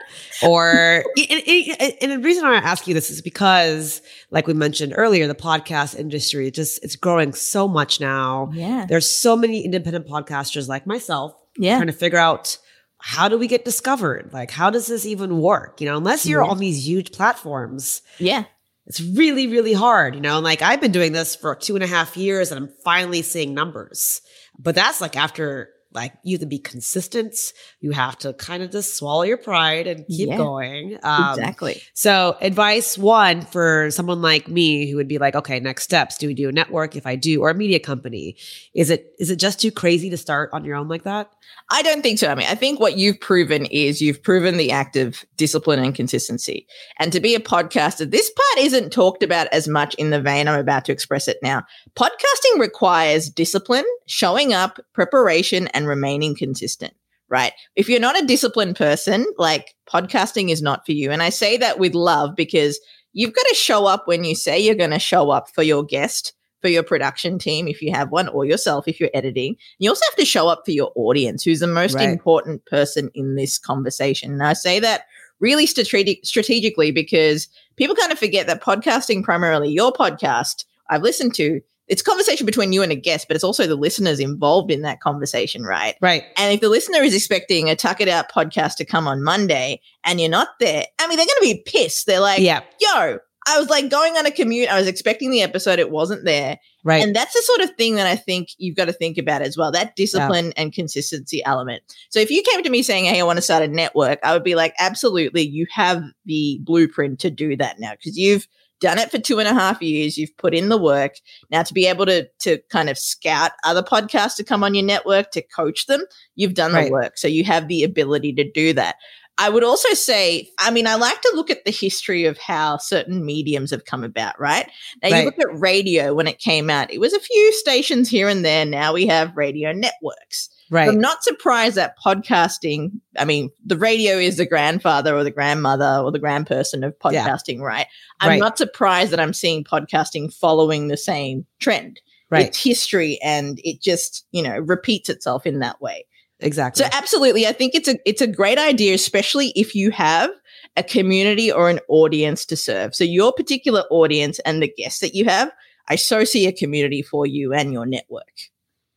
Or, 0.43 1.05
and, 1.17 1.43
and- 1.81 1.93
and 2.03 2.13
the 2.13 2.19
reason 2.19 2.43
why 2.45 2.55
I 2.55 2.59
ask 2.59 2.87
you 2.89 2.95
this 2.95 3.11
is 3.11 3.23
because, 3.23 4.03
like 4.31 4.47
we 4.47 4.55
mentioned 4.55 4.93
earlier, 4.97 5.27
the 5.29 5.35
podcast 5.35 5.97
industry 5.97 6.51
just, 6.51 6.83
it's 6.85 6.97
growing 6.97 7.33
so 7.33 7.69
much 7.69 8.01
now. 8.01 8.51
yeah, 8.53 8.87
There's 8.89 9.11
so 9.11 9.36
many 9.37 9.65
independent 9.65 10.07
podcasters 10.07 10.69
like 10.69 10.87
myself 10.87 11.35
yeah. 11.59 11.77
trying 11.77 11.87
to 11.87 11.93
figure 11.93 12.19
out 12.19 12.59
how 12.99 13.29
do 13.29 13.37
we 13.39 13.47
get 13.47 13.65
discovered? 13.65 14.31
Like, 14.33 14.51
how 14.51 14.71
does 14.71 14.87
this 14.87 15.05
even 15.07 15.39
work? 15.39 15.81
You 15.81 15.87
know, 15.89 15.97
unless 15.97 16.25
you're 16.27 16.43
Yeah. 16.43 16.51
on 16.51 16.59
these 16.59 16.87
huge 16.87 17.13
platforms, 17.13 18.01
Yeah, 18.19 18.45
it's 18.87 19.01
really, 19.01 19.47
really 19.47 19.75
hard, 19.75 20.15
you 20.15 20.21
know, 20.21 20.37
and 20.37 20.45
like 20.45 20.63
I've 20.63 20.81
been 20.81 20.93
doing 20.93 21.13
this 21.13 21.37
for 21.37 21.55
two 21.55 21.75
and 21.75 21.85
a 21.85 21.87
half 21.89 22.17
years 22.17 22.51
and 22.51 22.65
I'm 22.65 22.73
finally 22.85 23.23
seeing 23.23 23.53
numbers. 23.53 24.21
But 24.59 24.75
that's 24.75 25.01
like 25.01 25.17
after 25.17 25.69
like 25.97 26.13
you 26.23 26.35
have 26.35 26.41
to 26.43 26.47
be 26.47 26.59
consistent. 26.59 27.35
You 27.81 27.91
have 27.91 28.17
to 28.19 28.33
kind 28.35 28.63
of 28.63 28.71
just 28.71 28.95
swallow 28.97 29.23
your 29.23 29.39
pride 29.39 29.87
and 29.89 30.07
keep 30.07 30.29
Yeah. 30.29 30.37
going. 30.37 30.99
Um, 31.03 31.31
exactly. 31.31 31.83
So 31.95 32.37
advice 32.41 32.97
one 32.97 33.41
for 33.41 33.91
someone 33.91 34.23
like 34.23 34.47
me 34.47 34.89
who 34.89 34.97
would 34.97 35.09
be 35.09 35.19
like, 35.19 35.35
okay, 35.35 35.59
next 35.59 35.83
steps. 35.85 36.19
Do 36.19 36.29
we 36.29 36.35
do 36.35 36.49
a 36.49 36.53
network? 36.53 36.95
If 36.95 37.07
I 37.07 37.17
do, 37.17 37.41
or 37.41 37.51
a 37.51 37.55
media 37.55 37.81
company? 37.81 38.37
Is 38.75 38.91
it, 38.91 39.15
is 39.19 39.31
it 39.31 39.37
just 39.37 39.61
too 39.61 39.73
crazy 39.73 40.11
to 40.11 40.17
start 40.17 40.51
on 40.53 40.65
your 40.65 40.77
own 40.77 40.87
like 40.87 41.03
that? 41.05 41.31
I 41.71 41.83
don't 41.83 42.03
think 42.03 42.19
so. 42.19 42.29
I 42.29 42.35
mean, 42.35 42.47
I 42.49 42.55
think 42.55 42.79
what 42.79 42.97
you've 42.97 43.19
proven 43.21 43.67
is 43.67 44.01
you've 44.01 44.23
proven 44.23 44.57
the 44.57 44.71
act 44.71 44.97
of 44.97 45.25
discipline 45.37 45.79
and 45.81 45.95
consistency. 45.95 46.67
And 46.99 47.13
to 47.13 47.21
be 47.21 47.35
a 47.35 47.41
podcaster, 47.41 48.09
this 48.09 48.31
part 48.31 48.65
isn't 48.67 48.93
talked 48.93 49.23
about 49.23 49.47
as 49.49 49.67
much 49.67 49.95
in 49.95 50.11
the 50.11 50.21
vein 50.21 50.47
I'm 50.47 50.59
about 50.61 50.85
to 50.85 50.93
express 50.93 51.27
it 51.27 51.39
now. 51.43 51.65
Podcasting 51.97 52.59
requires 52.61 53.31
discipline, 53.31 53.85
showing 54.07 54.53
up, 54.53 54.79
preparation, 54.93 55.69
and 55.69 55.86
remaining 55.87 56.35
consistent. 56.37 56.95
Right. 57.29 57.53
If 57.75 57.89
you're 57.89 57.99
not 57.99 58.23
a 58.23 58.27
disciplined 58.27 58.77
person, 58.77 59.27
like 59.37 59.75
podcasting 59.93 60.51
is 60.51 60.63
not 60.63 60.87
for 60.87 60.93
you. 60.93 61.11
And 61.11 61.23
I 61.23 61.31
say 61.31 61.57
that 61.57 61.79
with 61.81 61.95
love 61.95 62.37
because 62.37 62.79
you've 63.13 63.35
got 63.35 63.47
to 63.49 63.55
show 63.55 63.87
up 63.87 64.07
when 64.07 64.23
you 64.23 64.37
say 64.37 64.61
you're 64.61 64.77
going 64.77 64.91
to 64.91 65.01
show 65.01 65.31
up 65.31 65.51
for 65.53 65.65
your 65.65 65.83
guest, 65.83 66.35
for 66.63 66.69
your 66.69 66.85
production 66.85 67.39
team, 67.41 67.67
if 67.67 67.83
you 67.83 67.91
have 67.91 68.13
one, 68.13 68.29
or 68.29 68.45
yourself 68.45 68.87
if 68.87 69.01
you're 69.01 69.11
editing. 69.13 69.57
You 69.79 69.91
also 69.91 70.05
have 70.09 70.17
to 70.19 70.25
show 70.25 70.47
up 70.47 70.63
for 70.65 70.71
your 70.71 70.93
audience, 70.95 71.43
who's 71.43 71.59
the 71.59 71.67
most 71.67 71.95
Right. 71.95 72.09
important 72.09 72.65
person 72.67 73.11
in 73.13 73.35
this 73.35 73.59
conversation. 73.59 74.31
And 74.31 74.45
I 74.45 74.53
say 74.53 74.79
that 74.79 75.03
really 75.41 75.67
strategic, 75.67 76.25
strategically 76.25 76.93
because 76.93 77.49
people 77.77 77.97
kind 77.97 78.13
of 78.13 78.19
forget 78.21 78.47
that 78.47 78.63
podcasting, 78.63 79.25
primarily 79.25 79.71
your 79.71 79.93
podcast, 79.93 80.65
I've 80.89 81.03
listened 81.03 81.35
to, 81.35 81.61
it's 81.89 82.03
conversation 82.03 82.47
between 82.47 82.73
you 82.73 82.83
and 82.83 82.91
a 82.91 82.97
guest, 82.97 83.29
but 83.29 83.37
it's 83.37 83.45
also 83.45 83.67
the 83.67 83.77
listeners 83.77 84.19
involved 84.19 84.71
in 84.71 84.83
that 84.83 85.01
conversation, 85.01 85.63
right? 85.63 85.95
Right. 86.01 86.25
And 86.37 86.53
if 86.53 86.61
the 86.61 86.69
listener 86.69 87.01
is 87.03 87.15
expecting 87.15 87.71
a 87.71 87.77
Tuck 87.77 88.01
It 88.01 88.09
Out 88.09 88.31
podcast 88.31 88.77
to 88.77 88.85
come 88.85 89.07
on 89.07 89.23
Monday 89.23 89.81
and 90.05 90.21
you're 90.21 90.31
not 90.31 90.49
there, 90.59 90.85
I 90.99 91.07
mean, 91.07 91.17
they're 91.17 91.27
going 91.27 91.53
to 91.53 91.55
be 91.57 91.63
pissed. 91.65 92.07
They're 92.07 92.21
like, 92.21 92.41
Yeah. 92.41 92.63
yo, 92.81 93.19
I 93.49 93.61
was 93.61 93.69
like 93.71 93.89
going 93.89 94.17
on 94.17 94.27
a 94.27 94.33
commute. 94.33 94.69
I 94.69 94.77
was 94.79 94.89
expecting 94.89 95.31
the 95.31 95.43
episode. 95.43 95.79
It 95.79 95.93
wasn't 95.93 96.25
there. 96.25 96.59
Right. 96.83 97.03
And 97.03 97.15
that's 97.15 97.33
the 97.33 97.43
sort 97.43 97.61
of 97.61 97.77
thing 97.77 97.95
that 97.95 98.07
I 98.07 98.17
think 98.17 98.49
you've 98.59 98.77
got 98.77 98.87
to 98.87 98.93
think 98.93 99.19
about 99.19 99.43
as 99.43 99.57
well 99.57 99.71
that 99.73 99.95
discipline 99.95 100.53
and 100.57 100.73
consistency 100.73 101.45
element. 101.45 101.83
So 102.11 102.19
if 102.19 102.31
you 102.31 102.43
came 102.43 102.63
to 102.65 102.71
me 102.71 102.83
saying, 102.83 103.05
Hey, 103.05 103.21
I 103.21 103.25
want 103.25 103.37
to 103.37 103.43
start 103.43 103.63
a 103.63 103.69
network, 103.69 104.19
I 104.25 104.33
would 104.33 104.45
be 104.45 104.57
like, 104.57 104.75
Absolutely, 104.81 105.43
you 105.43 105.67
have 105.73 106.03
the 106.25 106.59
blueprint 106.65 107.21
to 107.21 107.31
do 107.31 107.57
that 107.57 107.79
now 107.79 107.93
because 107.93 108.17
you've 108.19 108.49
done 108.81 108.99
it 108.99 109.11
for 109.11 109.19
two 109.19 109.39
and 109.39 109.49
a 109.49 109.55
half 109.55 109.81
years. 109.83 110.17
You've 110.19 110.37
put 110.37 110.55
in 110.55 110.69
the 110.69 110.77
work. 110.79 111.15
Now 111.51 111.63
to 111.63 111.75
be 111.75 111.87
able 111.87 112.07
to 112.07 112.29
to 112.41 112.59
kind 112.71 112.89
of 112.89 112.99
scout 112.99 113.53
other 113.65 113.83
podcasts 113.83 114.37
to 114.37 114.45
come 114.45 114.63
on 114.65 114.75
your 114.75 114.85
network 114.85 115.31
to 115.33 115.43
coach 115.43 115.87
them, 115.87 116.03
you've 116.35 116.55
done 116.55 116.73
the 116.73 116.91
work. 116.91 117.19
So 117.19 117.29
you 117.29 117.45
have 117.45 117.69
the 117.69 117.85
ability 117.85 118.33
to 118.35 118.51
do 118.51 118.73
that. 118.75 118.97
I 119.39 119.51
would 119.51 119.65
also 119.65 119.93
say, 119.93 120.49
I 120.59 120.71
mean, 120.71 120.87
I 120.87 120.95
like 120.95 121.21
to 121.21 121.33
look 121.35 121.51
at 121.51 121.65
the 121.67 121.71
history 121.71 122.25
of 122.25 122.39
how 122.39 122.79
certain 122.79 123.25
mediums 123.25 123.71
have 123.71 123.85
come 123.85 124.03
about, 124.03 124.39
right? 124.41 124.67
Now, 125.03 125.11
Right. 125.11 125.19
you 125.19 125.25
look 125.27 125.39
at 125.39 125.61
radio 125.61 126.15
when 126.15 126.27
it 126.27 126.39
came 126.39 126.71
out, 126.71 126.91
it 126.91 127.01
was 127.01 127.13
a 127.13 127.21
few 127.21 127.53
stations 127.53 128.09
here 128.09 128.29
and 128.29 128.45
there. 128.45 128.65
Now 128.65 128.95
we 128.95 129.07
have 129.07 129.37
radio 129.37 129.73
networks. 129.73 130.49
Right. 130.71 130.89
I'm 130.89 131.01
not 131.01 131.23
surprised 131.23 131.77
that 131.77 131.95
podcasting, 131.99 133.01
I 133.19 133.25
mean, 133.25 133.51
the 133.65 133.77
radio 133.79 134.15
is 134.19 134.37
the 134.37 134.47
grandfather 134.47 135.15
or 135.17 135.25
the 135.25 135.31
grandmother 135.31 136.01
or 136.05 136.11
the 136.13 136.21
grandperson 136.21 136.87
of 136.87 136.95
Yeah. 137.13 137.27
podcasting, 137.27 137.61
right? 137.61 137.87
I'm 138.21 138.31
Right. 138.31 138.41
not 138.41 138.59
surprised 138.59 139.13
that 139.13 139.21
I'm 139.21 139.33
seeing 139.33 139.65
podcasting 139.65 140.33
following 140.33 140.89
the 140.89 140.97
same 140.97 141.47
trend. 141.61 142.01
right. 142.29 142.47
It's 142.47 142.63
history 142.63 143.19
and 143.23 143.61
it 143.63 143.81
just, 143.81 144.27
you 144.33 144.43
know, 144.43 144.59
repeats 144.59 145.09
itself 145.09 145.47
in 145.47 145.61
that 145.61 145.81
way. 145.81 146.07
exactly. 146.41 146.83
So 146.85 146.91
absolutely, 146.93 147.47
I 147.47 147.53
think 147.53 147.75
it's 147.75 147.89
a 147.89 147.97
it's 148.05 148.21
a 148.21 148.27
great 148.27 148.59
idea, 148.59 148.95
especially 148.95 149.53
if 149.57 149.75
you 149.75 149.91
have 149.93 150.31
a 150.77 150.83
community 150.83 151.51
or 151.53 151.71
an 151.71 151.79
audience 151.89 152.45
to 152.47 152.57
serve. 152.57 152.95
So 152.95 153.05
your 153.05 153.33
particular 153.33 153.85
audience 153.91 154.39
and 154.41 154.61
the 154.63 154.69
guests 154.77 154.99
that 155.01 155.15
you 155.15 155.25
have, 155.27 155.51
I 155.89 155.95
so 155.97 156.25
see 156.25 156.47
a 156.47 156.53
community 156.53 157.01
for 157.01 157.27
you 157.27 157.53
and 157.55 157.73
your 157.73 157.87
network. 157.87 158.35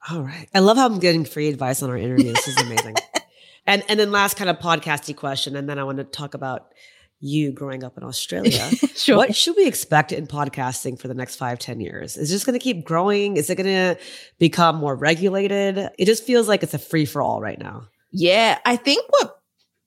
All 0.09 0.21
right. 0.21 0.47
I 0.53 0.59
love 0.59 0.77
how 0.77 0.85
I'm 0.85 0.99
getting 0.99 1.25
free 1.25 1.49
advice 1.49 1.83
on 1.83 1.89
our 1.89 1.97
interview. 1.97 2.33
This 2.33 2.47
is 2.47 2.57
amazing. 2.57 2.95
and 3.65 3.83
and 3.89 3.99
then 3.99 4.11
last 4.11 4.37
kind 4.37 4.49
of 4.49 4.59
podcasty 4.59 5.15
question, 5.15 5.55
and 5.55 5.67
then 5.69 5.77
I 5.77 5.83
want 5.83 5.97
to 5.97 6.03
talk 6.03 6.33
about 6.33 6.73
you 7.19 7.51
growing 7.51 7.83
up 7.83 7.97
in 7.97 8.03
Australia. 8.03 8.69
sure. 8.95 9.17
What 9.17 9.35
should 9.35 9.57
we 9.57 9.67
expect 9.67 10.13
in 10.13 10.25
podcasting 10.25 10.97
for 10.99 11.09
the 11.09 11.13
next 11.13 11.35
five, 11.35 11.59
ten 11.59 11.81
years? 11.81 12.15
Is 12.15 12.31
it 12.31 12.33
just 12.33 12.45
going 12.45 12.57
to 12.57 12.63
keep 12.63 12.85
growing? 12.85 13.35
Is 13.35 13.49
it 13.49 13.55
going 13.55 13.67
to 13.67 14.01
become 14.37 14.77
more 14.77 14.95
regulated? 14.95 15.77
It 15.97 16.05
just 16.05 16.23
feels 16.23 16.47
like 16.47 16.63
it's 16.63 16.73
a 16.73 16.79
free 16.79 17.05
for 17.05 17.21
all 17.21 17.41
right 17.41 17.59
now. 17.59 17.87
Yeah, 18.11 18.57
I 18.65 18.77
think 18.77 19.05
what 19.09 19.37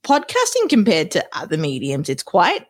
podcasting 0.04 0.69
compared 0.69 1.11
to 1.12 1.26
other 1.33 1.57
mediums, 1.57 2.09
it's 2.11 2.23
quite 2.23 2.66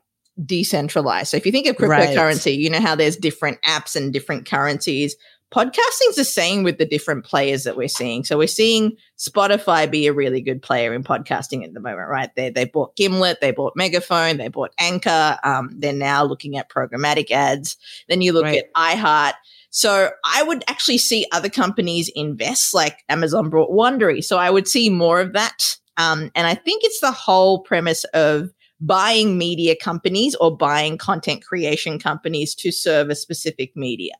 decentralized. 0.46 1.28
So 1.28 1.36
if 1.36 1.44
you 1.44 1.52
think 1.52 1.66
of 1.66 1.76
Right. 1.78 2.08
cryptocurrency, 2.16 2.56
you 2.56 2.70
know 2.70 2.80
how 2.80 2.94
there's 2.94 3.16
different 3.16 3.60
apps 3.62 3.96
and 3.96 4.12
different 4.12 4.48
currencies. 4.48 5.16
Podcasting's 5.52 6.16
the 6.16 6.24
same 6.24 6.62
with 6.62 6.78
the 6.78 6.86
different 6.86 7.24
players 7.24 7.64
that 7.64 7.76
we're 7.76 7.88
seeing. 7.88 8.24
So 8.24 8.38
we're 8.38 8.46
seeing 8.46 8.96
Spotify 9.18 9.90
be 9.90 10.06
a 10.06 10.12
really 10.12 10.40
good 10.40 10.62
player 10.62 10.94
in 10.94 11.04
podcasting 11.04 11.62
at 11.64 11.74
the 11.74 11.80
moment, 11.80 12.08
right? 12.08 12.30
They 12.34 12.50
they 12.50 12.64
bought 12.64 12.96
Gimlet, 12.96 13.40
they 13.40 13.50
bought 13.50 13.74
Megaphone, 13.76 14.38
they 14.38 14.48
bought 14.48 14.72
Anchor. 14.78 15.38
Um, 15.44 15.70
they're 15.78 15.92
now 15.92 16.24
looking 16.24 16.56
at 16.56 16.70
programmatic 16.70 17.30
ads. 17.30 17.76
Then 18.08 18.22
you 18.22 18.32
look 18.32 18.44
Right. 18.44 18.64
at 18.64 18.72
iHeart. 18.74 19.34
So 19.70 20.10
I 20.24 20.42
would 20.42 20.64
actually 20.68 20.98
see 20.98 21.26
other 21.32 21.48
companies 21.48 22.10
invest, 22.14 22.74
like 22.74 22.98
Amazon 23.08 23.48
brought 23.48 23.70
Wondery. 23.70 24.22
So 24.22 24.38
I 24.38 24.50
would 24.50 24.68
see 24.68 24.90
more 24.90 25.20
of 25.20 25.32
that. 25.34 25.76
Um, 25.96 26.30
and 26.34 26.46
I 26.46 26.54
think 26.54 26.82
it's 26.84 27.00
the 27.00 27.12
whole 27.12 27.60
premise 27.60 28.04
of 28.14 28.50
buying 28.82 29.38
media 29.38 29.76
companies 29.76 30.34
or 30.36 30.54
buying 30.54 30.98
content 30.98 31.44
creation 31.44 31.98
companies 31.98 32.54
to 32.56 32.70
serve 32.70 33.08
a 33.08 33.14
specific 33.14 33.74
media. 33.76 34.14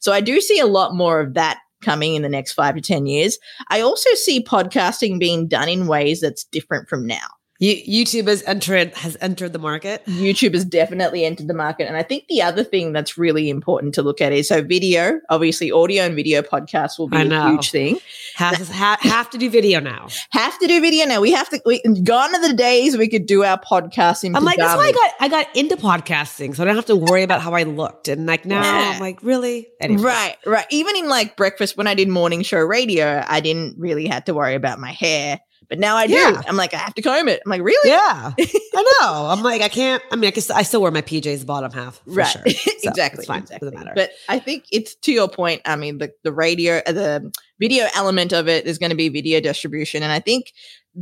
So 0.00 0.12
I 0.12 0.20
do 0.20 0.40
see 0.40 0.58
a 0.58 0.66
lot 0.66 0.94
more 0.94 1.20
of 1.20 1.34
that 1.34 1.60
coming 1.80 2.14
in 2.16 2.22
the 2.22 2.28
next 2.28 2.52
five 2.52 2.74
to 2.74 2.80
10 2.80 3.06
years. 3.06 3.38
I 3.68 3.80
also 3.80 4.10
see 4.14 4.42
podcasting 4.42 5.20
being 5.20 5.46
done 5.46 5.68
in 5.68 5.86
ways 5.86 6.20
that's 6.20 6.44
different 6.44 6.88
from 6.88 7.06
now. 7.06 7.28
You, 7.58 8.04
YouTube 8.04 8.28
has 8.28 8.42
entered 8.44 8.94
has 8.94 9.16
entered 9.20 9.52
the 9.52 9.58
market. 9.58 10.04
YouTube 10.06 10.54
has 10.54 10.64
definitely 10.64 11.24
entered 11.24 11.48
the 11.48 11.54
market. 11.54 11.88
And 11.88 11.96
I 11.96 12.04
think 12.04 12.26
the 12.28 12.40
other 12.40 12.62
thing 12.62 12.92
that's 12.92 13.18
really 13.18 13.50
important 13.50 13.94
to 13.94 14.02
look 14.02 14.20
at 14.20 14.32
is 14.32 14.46
so 14.48 14.62
video, 14.62 15.20
obviously 15.28 15.72
audio 15.72 16.04
and 16.04 16.14
video 16.14 16.42
podcasts 16.42 16.98
will 16.98 17.08
be 17.08 17.16
a 17.16 17.50
huge 17.50 17.72
thing. 17.72 17.98
Has 18.36 18.70
ha, 18.70 18.96
have 19.00 19.28
to 19.30 19.38
do 19.38 19.50
video 19.50 19.80
now. 19.80 20.06
Have 20.30 20.56
to 20.60 20.68
do 20.68 20.80
video 20.80 21.04
now. 21.06 21.20
We 21.20 21.32
have 21.32 21.48
to, 21.48 21.60
we, 21.66 21.80
gone 21.80 22.32
are 22.32 22.48
the 22.48 22.54
days 22.54 22.96
we 22.96 23.08
could 23.08 23.26
do 23.26 23.42
our 23.42 23.58
podcast 23.58 24.22
in 24.22 24.36
I'm 24.36 24.44
like, 24.44 24.58
that's 24.58 24.76
why 24.76 24.86
I 24.86 24.92
got 24.92 25.10
I 25.18 25.28
got 25.28 25.56
into 25.56 25.76
podcasting, 25.76 26.54
so 26.54 26.62
I 26.62 26.66
don't 26.66 26.76
have 26.76 26.86
to 26.86 26.96
worry 26.96 27.24
about 27.24 27.40
how 27.40 27.54
I 27.54 27.64
looked. 27.64 28.06
And 28.06 28.26
like 28.26 28.44
now, 28.44 28.62
Yeah. 28.62 28.92
I'm 28.94 29.00
like, 29.00 29.20
really? 29.24 29.66
Anyway. 29.80 30.02
Right, 30.02 30.36
right. 30.46 30.66
Even 30.70 30.94
in 30.94 31.08
like 31.08 31.36
breakfast, 31.36 31.76
when 31.76 31.88
I 31.88 31.94
did 31.94 32.08
morning 32.08 32.42
show 32.42 32.58
radio, 32.58 33.24
I 33.26 33.40
didn't 33.40 33.78
really 33.78 34.06
have 34.06 34.24
to 34.26 34.34
worry 34.34 34.54
about 34.54 34.78
my 34.78 34.92
hair. 34.92 35.40
But 35.68 35.78
now 35.78 35.96
I 35.96 36.06
do. 36.06 36.14
Yeah. 36.14 36.42
I'm 36.46 36.56
like, 36.56 36.72
I 36.72 36.78
have 36.78 36.94
to 36.94 37.02
comb 37.02 37.28
it. 37.28 37.42
I'm 37.44 37.50
like, 37.50 37.62
really? 37.62 37.90
Yeah, 37.90 38.32
I 38.38 38.96
know. 39.00 39.26
I'm 39.26 39.42
like, 39.42 39.60
I 39.60 39.68
can't. 39.68 40.02
I 40.10 40.16
mean, 40.16 40.28
I 40.28 40.30
guess 40.30 40.48
I 40.50 40.62
still 40.62 40.80
wear 40.80 40.90
my 40.90 41.02
PJs 41.02 41.44
bottom 41.44 41.70
half, 41.72 41.96
for 42.04 42.10
right. 42.10 42.26
Sure. 42.26 42.42
So, 42.78 42.90
exactly. 42.90 43.18
it's 43.18 43.26
fine. 43.26 43.42
Exactly. 43.42 43.70
Doesn't 43.70 43.78
matter. 43.78 43.92
But 43.94 44.10
I 44.28 44.38
think 44.38 44.66
it's 44.70 44.94
to 44.94 45.12
your 45.12 45.28
point. 45.28 45.62
I 45.64 45.74
mean, 45.74 45.98
the, 45.98 46.12
the 46.22 46.32
radio, 46.32 46.80
uh, 46.86 46.92
the 46.92 47.32
video 47.58 47.86
element 47.94 48.32
of 48.32 48.48
it 48.48 48.66
is 48.66 48.78
going 48.78 48.90
to 48.90 48.96
be 48.96 49.08
video 49.08 49.40
distribution. 49.40 50.04
And 50.04 50.12
I 50.12 50.20
think 50.20 50.52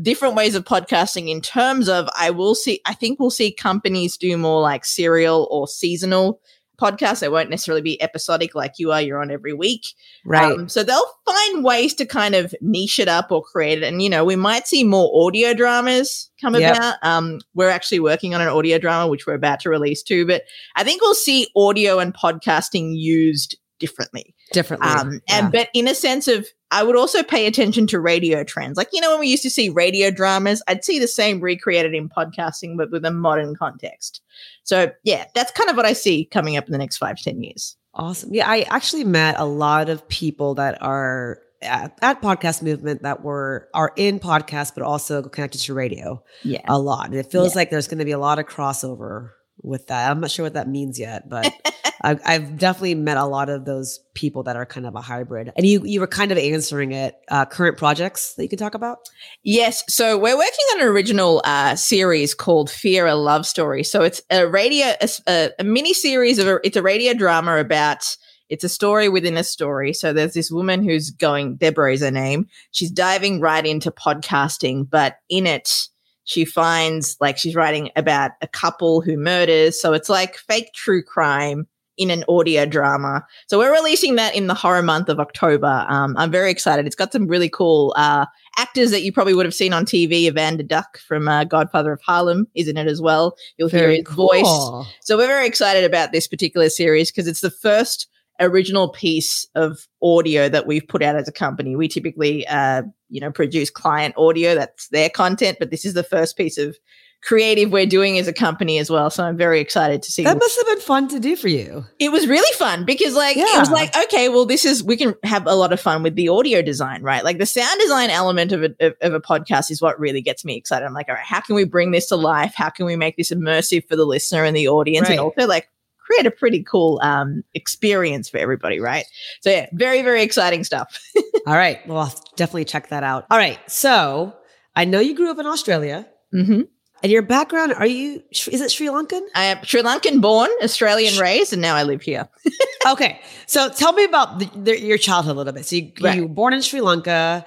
different 0.01 0.37
ways 0.37 0.55
of 0.55 0.65
podcasting 0.65 1.29
in 1.29 1.43
terms 1.43 1.89
of, 1.89 2.09
I 2.19 2.31
will 2.31 2.55
see, 2.55 2.81
I 2.87 2.95
think 2.95 3.21
we'll 3.21 3.31
see 3.31 3.53
companies 3.53 4.17
do 4.17 4.37
more 4.39 4.63
like 4.63 4.87
serial 4.87 5.47
or 5.51 5.69
seasonal 5.69 6.41
podcasts. 6.77 7.21
They 7.21 7.29
won't 7.29 7.51
necessarily 7.51 7.83
be 7.83 8.01
episodic 8.03 8.55
like 8.55 8.75
you 8.79 8.93
are. 8.93 9.01
You're 9.01 9.21
on 9.21 9.31
every 9.31 9.53
week. 9.53 9.87
right. 10.25 10.53
Um, 10.59 10.69
so 10.69 10.83
they'll 10.83 11.11
find 11.25 11.65
ways 11.65 11.95
to 11.95 12.07
kind 12.07 12.35
of 12.35 12.55
niche 12.61 12.99
it 12.99 13.09
up 13.09 13.31
or 13.33 13.43
create 13.43 13.79
it. 13.83 13.85
And, 13.85 14.03
you 14.03 14.11
know, 14.11 14.25
we 14.25 14.37
might 14.37 14.67
see 14.67 14.85
more 14.85 15.11
audio 15.27 15.55
dramas 15.55 16.31
come 16.41 16.55
Yep. 16.55 16.77
about. 16.77 16.95
Um, 17.03 17.41
we're 17.55 17.71
actually 17.71 18.01
working 18.01 18.35
on 18.35 18.41
an 18.41 18.49
audio 18.49 18.79
drama, 18.79 19.09
which 19.11 19.27
we're 19.27 19.35
about 19.35 19.61
to 19.61 19.71
release 19.71 20.03
too. 20.03 20.27
But 20.27 20.43
I 20.77 20.85
think 20.85 21.01
we'll 21.03 21.15
see 21.15 21.49
audio 21.57 21.99
and 21.99 22.15
podcasting 22.15 22.93
used 22.97 23.57
differently. 23.79 24.35
Differently. 24.53 24.89
Um, 24.89 25.21
Yeah. 25.29 25.39
and 25.45 25.53
but 25.53 25.69
in 25.75 25.89
a 25.89 25.95
sense 25.95 26.29
of, 26.29 26.47
I 26.71 26.83
would 26.83 26.97
also 26.97 27.23
pay 27.23 27.47
attention 27.47 27.87
to 27.89 28.01
radio 28.01 28.43
trends. 28.43 28.77
Like, 28.77 28.89
you 28.93 29.01
know, 29.01 29.11
when 29.13 29.21
we 29.21 29.29
used 29.29 29.43
to 29.45 29.51
see 29.51 29.69
radio 29.69 30.11
dramas, 30.11 30.63
I'd 30.67 30.85
see 30.85 30.99
the 30.99 31.07
same 31.09 31.41
recreated 31.41 31.95
in 31.95 32.09
podcasting, 32.09 32.77
but 32.77 32.91
with 32.91 33.05
a 33.05 33.11
modern 33.13 33.55
context. 33.55 34.21
So 34.65 34.91
yeah, 35.05 35.27
that's 35.35 35.53
kind 35.53 35.71
of 35.71 35.77
what 35.77 35.87
I 35.87 35.93
see 35.93 36.25
coming 36.25 36.57
up 36.57 36.67
in 36.67 36.73
the 36.73 36.79
next 36.79 36.97
five 36.99 37.17
to 37.17 37.25
10 37.25 37.43
years. 37.43 37.77
Awesome. 37.95 38.35
Yeah, 38.35 38.49
I 38.51 38.63
actually 38.63 39.05
met 39.05 39.37
a 39.39 39.45
lot 39.45 39.89
of 39.89 40.07
people 40.09 40.55
that 40.57 40.83
are 40.83 41.39
at, 41.63 41.97
at 42.03 42.21
podcast 42.21 42.63
movement 42.63 43.03
that 43.03 43.23
were 43.23 43.69
are 43.73 43.93
in 43.97 44.19
podcast, 44.21 44.73
but 44.75 44.83
also 44.83 45.23
connected 45.23 45.59
to 45.63 45.73
radio 45.75 46.23
Yeah. 46.43 46.61
a 46.69 46.79
lot. 46.79 47.07
And 47.07 47.15
it 47.15 47.31
feels 47.31 47.55
Yeah. 47.55 47.61
like 47.61 47.71
there's 47.71 47.89
going 47.89 47.99
to 48.01 48.05
be 48.05 48.11
a 48.13 48.19
lot 48.19 48.39
of 48.39 48.47
crossover 48.47 49.31
with 49.63 49.87
that. 49.87 50.11
I'm 50.11 50.21
not 50.21 50.31
sure 50.31 50.45
what 50.45 50.55
that 50.55 50.69
means 50.69 50.99
yet, 50.99 51.29
but 51.31 51.51
I've, 52.03 52.21
I've 52.25 52.59
definitely 52.59 52.95
met 52.95 53.17
a 53.17 53.25
lot 53.25 53.49
of 53.49 53.65
those 53.65 54.01
people 54.15 54.43
that 54.45 54.57
are 54.57 54.67
kind 54.67 54.87
of 54.87 54.95
a 54.95 55.01
hybrid. 55.01 55.53
And 55.57 55.67
you 55.67 55.85
you 55.85 56.01
were 56.01 56.07
kind 56.07 56.33
of 56.33 56.39
answering 56.39 56.93
it. 56.93 57.17
Uh, 57.29 57.45
current 57.45 57.77
projects 57.77 58.35
that 58.35 58.43
you 58.43 58.49
could 58.49 58.59
talk 58.59 58.75
about. 58.75 59.09
Yes. 59.43 59.83
So 59.89 60.19
we're 60.19 60.37
working 60.37 60.65
on 60.75 60.81
an 60.83 60.87
original 60.87 61.43
uh, 61.45 61.77
series 61.77 62.35
called 62.35 62.71
Fear: 62.71 63.07
A 63.07 63.15
Love 63.15 63.47
Story. 63.47 63.83
So 63.83 64.03
it's 64.03 64.23
a 64.31 64.47
radio, 64.47 64.87
a, 65.01 65.09
a, 65.29 65.51
a 65.61 65.65
mini 65.65 65.95
series 65.95 66.39
of 66.39 66.47
a, 66.47 66.59
it's 66.65 66.77
a 66.77 66.83
radio 66.83 67.15
drama 67.15 67.59
about. 67.59 68.05
It's 68.49 68.63
a 68.63 68.69
story 68.69 69.09
within 69.09 69.37
a 69.37 69.43
story. 69.43 69.93
So 69.93 70.13
there's 70.13 70.35
this 70.35 70.53
woman 70.53 70.85
who's 70.85 71.11
going. 71.11 71.57
Deborah 71.57 71.93
is 71.93 72.01
her 72.01 72.13
name. 72.13 72.47
She's 72.71 72.93
diving 72.93 73.41
right 73.41 73.67
into 73.67 73.91
podcasting, 73.91 74.89
but 74.89 75.17
in 75.29 75.49
it, 75.49 75.89
she 76.27 76.45
finds 76.45 77.17
like 77.21 77.39
she's 77.39 77.57
writing 77.57 77.91
about 77.97 78.33
a 78.43 78.47
couple 78.47 79.01
who 79.01 79.17
murders. 79.17 79.81
So 79.81 79.95
it's 79.95 80.09
like 80.09 80.37
fake 80.37 80.73
true 80.75 81.03
crime 81.03 81.67
in 81.97 82.11
an 82.11 82.25
audio 82.29 82.67
drama. 82.67 83.25
So 83.47 83.59
we're 83.59 83.73
releasing 83.73 84.17
that 84.17 84.35
in 84.35 84.47
the 84.47 84.55
horror 84.55 84.83
month 84.83 85.09
of 85.09 85.19
October. 85.19 85.87
Um, 85.89 86.15
I'm 86.17 86.31
very 86.31 86.51
excited. 86.51 86.87
It's 86.87 86.97
got 86.97 87.13
some 87.13 87.27
really 87.27 87.49
cool 87.49 87.95
uh, 87.97 88.27
actors 88.59 88.91
that 88.91 89.03
you 89.03 89.13
probably 89.13 89.35
would 89.35 89.47
have 89.47 89.55
seen 89.55 89.73
on 89.73 89.85
TV. 89.85 90.13
Evander 90.27 90.63
Duck 90.63 90.99
from 90.99 91.29
uh, 91.29 91.45
Godfather 91.45 91.93
of 91.93 92.01
Harlem 92.03 92.47
is 92.55 92.69
in 92.69 92.77
it 92.77 92.87
as 92.87 93.01
well. 93.01 93.37
You'll 93.57 93.69
hear 93.69 93.91
his 93.91 94.09
voice. 94.09 94.87
So 95.01 95.17
we're 95.17 95.27
very 95.27 95.47
excited 95.47 95.85
about 95.85 96.13
this 96.13 96.27
particular 96.27 96.69
series 96.69 97.11
because 97.11 97.27
it's 97.27 97.41
the 97.41 97.51
first 97.51 98.09
original 98.41 98.89
piece 98.89 99.47
of 99.55 99.87
audio 100.03 100.49
that 100.49 100.67
we've 100.67 100.87
put 100.87 101.03
out 101.03 101.17
as 101.17 101.29
a 101.29 101.33
company. 101.33 101.77
We 101.77 101.89
typically, 101.89 102.47
uh, 102.47 102.83
you 103.09 103.21
know, 103.21 103.31
produce 103.31 103.71
client 103.71 104.15
audio. 104.17 104.55
That's 104.55 104.89
their 104.89 105.09
content, 105.09 105.59
but 105.59 105.71
this 105.71 105.85
is 105.85 105.95
the 105.95 106.03
first 106.03 106.37
piece 106.37 106.59
of 106.59 106.77
creative 107.23 107.73
we're 107.73 107.87
doing 107.87 108.19
as 108.19 108.29
a 108.29 108.33
company 108.33 108.79
as 108.79 108.89
well. 108.91 109.11
So 109.11 109.25
I'm 109.25 109.37
very 109.37 109.61
excited 109.61 110.03
to 110.03 110.13
see. 110.13 110.23
That 110.23 110.37
must 110.39 110.57
have 110.57 110.67
been 110.67 110.81
fun 110.81 111.09
to 111.09 111.19
do 111.21 111.35
for 111.37 111.49
you. 111.49 111.85
It 111.99 112.13
was 112.13 112.29
really 112.29 112.53
fun 112.57 112.85
because 112.85 113.15
like 113.15 113.37
it 113.37 113.59
was 113.59 113.71
like 113.71 113.97
okay, 114.05 114.29
well 114.29 114.45
this 114.47 114.65
is 114.65 114.83
we 114.85 114.97
can 114.97 115.15
have 115.25 115.47
a 115.47 115.55
lot 115.57 115.73
of 115.73 115.81
fun 115.81 116.03
with 116.03 116.15
the 116.15 116.29
audio 116.29 116.63
design, 116.63 117.03
right? 117.03 117.25
Like 117.25 117.39
the 117.39 117.47
sound 117.47 117.81
design 117.81 118.11
element 118.11 118.53
of 118.53 118.63
a 118.63 118.75
of, 118.81 118.95
of 119.01 119.15
a 119.15 119.21
podcast 119.21 119.71
is 119.71 119.83
what 119.83 119.99
really 119.99 120.21
gets 120.23 120.45
me 120.45 120.57
excited. 120.57 120.85
I'm 120.87 120.95
like, 120.95 121.09
all 121.09 121.15
right, 121.17 121.25
how 121.25 121.41
can 121.41 121.55
we 121.57 121.65
bring 121.65 121.91
this 121.91 122.07
to 122.09 122.17
life? 122.17 122.55
How 122.55 122.71
can 122.71 122.87
we 122.87 122.95
make 122.97 123.17
this 123.17 123.31
immersive 123.33 123.89
for 123.89 123.97
the 123.97 124.05
listener 124.05 124.45
and 124.45 124.57
the 124.57 124.69
audience, 124.69 125.09
Right. 125.09 125.13
and 125.19 125.21
also 125.21 125.47
like 125.47 125.69
create 125.99 126.27
a 126.27 126.31
pretty 126.31 126.63
cool 126.63 127.01
um 127.03 127.43
experience 127.55 128.29
for 128.29 128.39
everybody, 128.39 128.79
right? 128.79 129.05
So 129.41 129.51
yeah, 129.51 129.67
very 129.73 130.03
very 130.03 130.23
exciting 130.23 130.63
stuff. 130.63 131.01
All 131.47 131.57
right. 131.57 131.85
Well, 131.89 131.99
I'll 131.99 132.25
definitely 132.37 132.65
check 132.67 132.89
that 132.91 133.03
out. 133.03 133.27
All 133.31 133.39
right. 133.39 133.59
So 133.71 134.37
I 134.77 134.85
know 134.85 135.01
you 135.01 135.17
grew 135.17 135.31
up 135.31 135.39
in 135.39 135.47
Australia. 135.47 136.07
hmm 136.31 136.63
And 137.03 137.13
your 137.13 137.23
background, 137.23 137.75
are 137.75 137.87
you, 137.87 138.23
is 138.31 138.61
it 138.61 138.71
Sri 138.71 138.87
Lankan? 138.89 139.21
I 139.35 139.45
am 139.45 139.63
Sri 139.65 139.83
Lankan 139.83 140.21
born, 140.21 140.49
Australian 140.63 141.19
raised, 141.21 141.53
and 141.53 141.61
now 141.63 141.75
I 141.77 141.83
live 141.83 142.03
here. 142.03 142.29
Okay. 142.89 143.21
So 143.47 143.69
tell 143.69 143.93
me 143.95 144.05
about 144.05 144.39
the, 144.39 144.49
the, 144.55 144.81
your 144.81 144.97
childhood 144.97 145.35
a 145.35 145.39
little 145.39 145.53
bit. 145.53 145.67
So 145.67 145.75
you, 145.75 145.91
Right. 146.01 146.15
you 146.15 146.23
were 146.23 146.29
born 146.29 146.55
in 146.55 146.63
Sri 146.63 146.81
Lanka. 146.81 147.45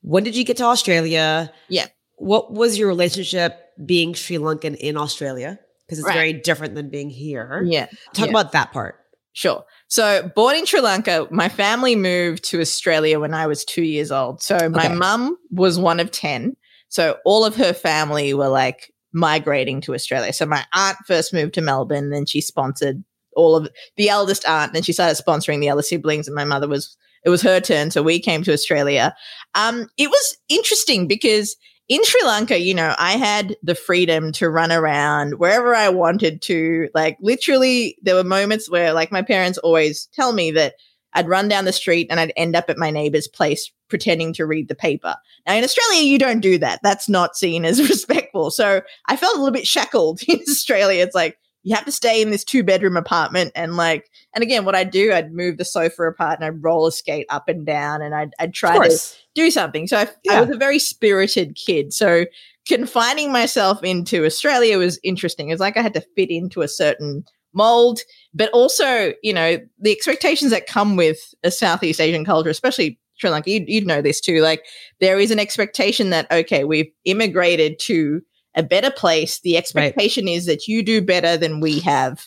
When 0.00 0.24
did 0.24 0.34
you 0.34 0.42
get 0.44 0.56
to 0.56 0.64
Australia? 0.64 1.52
Yeah. 1.68 1.86
What 2.16 2.52
was 2.52 2.76
your 2.76 2.88
relationship 2.88 3.56
being 3.86 4.14
Sri 4.14 4.38
Lankan 4.38 4.74
in 4.74 4.96
Australia? 4.96 5.60
Because 5.86 6.00
it's 6.00 6.08
Right. 6.08 6.14
very 6.14 6.32
different 6.32 6.74
than 6.74 6.88
being 6.90 7.08
here. 7.08 7.62
Yeah. 7.64 7.86
Talk 8.14 8.26
yeah. 8.26 8.30
about 8.32 8.50
that 8.50 8.72
part. 8.72 8.96
Sure. 9.32 9.64
So, 9.86 10.28
born 10.34 10.56
in 10.56 10.66
Sri 10.66 10.80
Lanka, 10.80 11.28
my 11.30 11.48
family 11.48 11.94
moved 11.94 12.42
to 12.50 12.60
Australia 12.60 13.20
when 13.20 13.32
I 13.32 13.46
was 13.46 13.64
two 13.64 13.82
years 13.84 14.10
old. 14.10 14.42
So, 14.42 14.68
my 14.70 14.86
Okay. 14.86 14.94
mum 14.94 15.36
was 15.52 15.78
one 15.78 16.00
of 16.00 16.10
10. 16.10 16.56
So, 16.90 17.16
all 17.24 17.44
of 17.44 17.56
her 17.56 17.72
family 17.72 18.34
were 18.34 18.48
like 18.48 18.92
migrating 19.12 19.80
to 19.82 19.94
Australia. 19.94 20.32
So, 20.32 20.44
my 20.44 20.64
aunt 20.74 20.98
first 21.06 21.32
moved 21.32 21.54
to 21.54 21.62
Melbourne, 21.62 22.10
then 22.10 22.26
she 22.26 22.40
sponsored 22.40 23.02
all 23.34 23.56
of 23.56 23.68
the 23.96 24.08
eldest 24.08 24.46
aunt, 24.46 24.72
then 24.74 24.82
she 24.82 24.92
started 24.92 25.22
sponsoring 25.22 25.60
the 25.60 25.70
other 25.70 25.82
siblings, 25.82 26.26
and 26.26 26.34
my 26.34 26.44
mother 26.44 26.68
was 26.68 26.96
it 27.24 27.30
was 27.30 27.42
her 27.42 27.60
turn. 27.60 27.90
So, 27.90 28.02
we 28.02 28.20
came 28.20 28.42
to 28.42 28.52
Australia. 28.52 29.14
Um, 29.54 29.88
it 29.96 30.10
was 30.10 30.36
interesting 30.50 31.08
because 31.08 31.56
in 31.88 32.04
Sri 32.04 32.22
Lanka, 32.22 32.60
you 32.60 32.72
know, 32.72 32.94
I 32.98 33.12
had 33.12 33.56
the 33.64 33.74
freedom 33.74 34.30
to 34.32 34.48
run 34.48 34.70
around 34.70 35.40
wherever 35.40 35.74
I 35.74 35.88
wanted 35.88 36.40
to. 36.42 36.88
Like, 36.94 37.18
literally, 37.20 37.96
there 38.00 38.14
were 38.14 38.22
moments 38.22 38.70
where, 38.70 38.92
like, 38.92 39.10
my 39.10 39.22
parents 39.22 39.58
always 39.58 40.06
tell 40.14 40.32
me 40.32 40.52
that 40.52 40.74
I'd 41.14 41.28
run 41.28 41.48
down 41.48 41.64
the 41.64 41.72
street 41.72 42.06
and 42.10 42.20
I'd 42.20 42.32
end 42.36 42.56
up 42.56 42.68
at 42.68 42.78
my 42.78 42.90
neighbor's 42.90 43.28
place 43.28 43.70
pretending 43.88 44.32
to 44.34 44.46
read 44.46 44.68
the 44.68 44.74
paper. 44.74 45.16
Now, 45.46 45.54
in 45.54 45.64
Australia, 45.64 46.02
you 46.02 46.18
don't 46.18 46.40
do 46.40 46.58
that. 46.58 46.80
That's 46.82 47.08
not 47.08 47.36
seen 47.36 47.64
as 47.64 47.80
respectful. 47.88 48.50
So 48.50 48.82
I 49.06 49.16
felt 49.16 49.34
a 49.34 49.38
little 49.38 49.52
bit 49.52 49.66
shackled 49.66 50.20
in 50.28 50.40
Australia. 50.48 51.02
It's 51.02 51.14
like, 51.14 51.36
you 51.62 51.74
have 51.74 51.84
to 51.84 51.92
stay 51.92 52.22
in 52.22 52.30
this 52.30 52.42
two 52.42 52.62
bedroom 52.62 52.96
apartment 52.96 53.52
and 53.54 53.76
like 53.76 54.10
and 54.34 54.42
again 54.42 54.64
what 54.64 54.74
i'd 54.74 54.90
do 54.90 55.12
i'd 55.12 55.30
move 55.30 55.58
the 55.58 55.64
sofa 55.66 56.04
apart 56.04 56.38
and 56.38 56.44
i'd 56.46 56.64
roller 56.64 56.90
skate 56.90 57.26
up 57.28 57.50
and 57.50 57.66
down 57.66 58.00
and 58.00 58.14
i'd, 58.14 58.30
I'd 58.38 58.54
try 58.54 58.78
to 58.88 58.98
do 59.34 59.50
something. 59.50 59.86
So 59.86 59.98
I, 59.98 60.08
Yeah. 60.24 60.34
I 60.34 60.40
was 60.40 60.50
a 60.50 60.58
very 60.58 60.78
spirited 60.78 61.56
kid. 61.56 61.92
So 61.92 62.26
confining 62.66 63.32
myself 63.32 63.82
into 63.82 64.24
Australia 64.24 64.78
was 64.78 64.98
interesting. 65.02 65.50
It's 65.50 65.60
like 65.60 65.76
I 65.76 65.82
had 65.82 65.94
to 65.94 66.04
fit 66.16 66.30
into 66.30 66.62
a 66.62 66.68
certain 66.68 67.24
mold, 67.52 68.00
but 68.34 68.50
also, 68.50 69.12
you 69.22 69.32
know, 69.32 69.58
the 69.78 69.92
expectations 69.92 70.50
that 70.50 70.66
come 70.66 70.96
with 70.96 71.34
a 71.42 71.50
Southeast 71.50 72.00
Asian 72.00 72.24
culture, 72.24 72.50
especially 72.50 72.98
Sri 73.14 73.30
Lanka, 73.30 73.50
you'd, 73.50 73.68
you'd 73.68 73.86
know 73.86 74.02
this 74.02 74.20
too. 74.20 74.40
Like 74.40 74.64
there 75.00 75.18
is 75.18 75.30
an 75.30 75.38
expectation 75.38 76.10
that, 76.10 76.30
okay, 76.30 76.64
we've 76.64 76.90
immigrated 77.04 77.78
to 77.80 78.22
a 78.54 78.62
better 78.62 78.90
place. 78.90 79.40
The 79.40 79.56
expectation 79.56 80.28
is 80.28 80.46
that 80.46 80.66
you 80.68 80.82
do 80.82 81.00
better 81.00 81.36
than 81.36 81.60
we 81.60 81.80
have. 81.80 82.26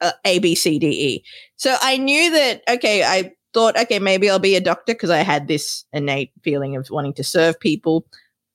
Uh, 0.00 0.10
a 0.24 0.40
B 0.40 0.56
C 0.56 0.80
D 0.80 0.88
E. 0.88 1.24
So 1.54 1.76
I 1.80 1.96
knew 1.96 2.32
that. 2.32 2.62
Okay, 2.68 3.04
I 3.04 3.30
thought, 3.54 3.78
okay, 3.78 4.00
maybe 4.00 4.28
I'll 4.28 4.40
be 4.40 4.56
a 4.56 4.60
doctor 4.60 4.94
because 4.94 5.10
I 5.10 5.18
had 5.18 5.46
this 5.46 5.84
innate 5.92 6.32
feeling 6.42 6.74
of 6.74 6.88
wanting 6.90 7.14
to 7.14 7.22
serve 7.22 7.60
people. 7.60 8.04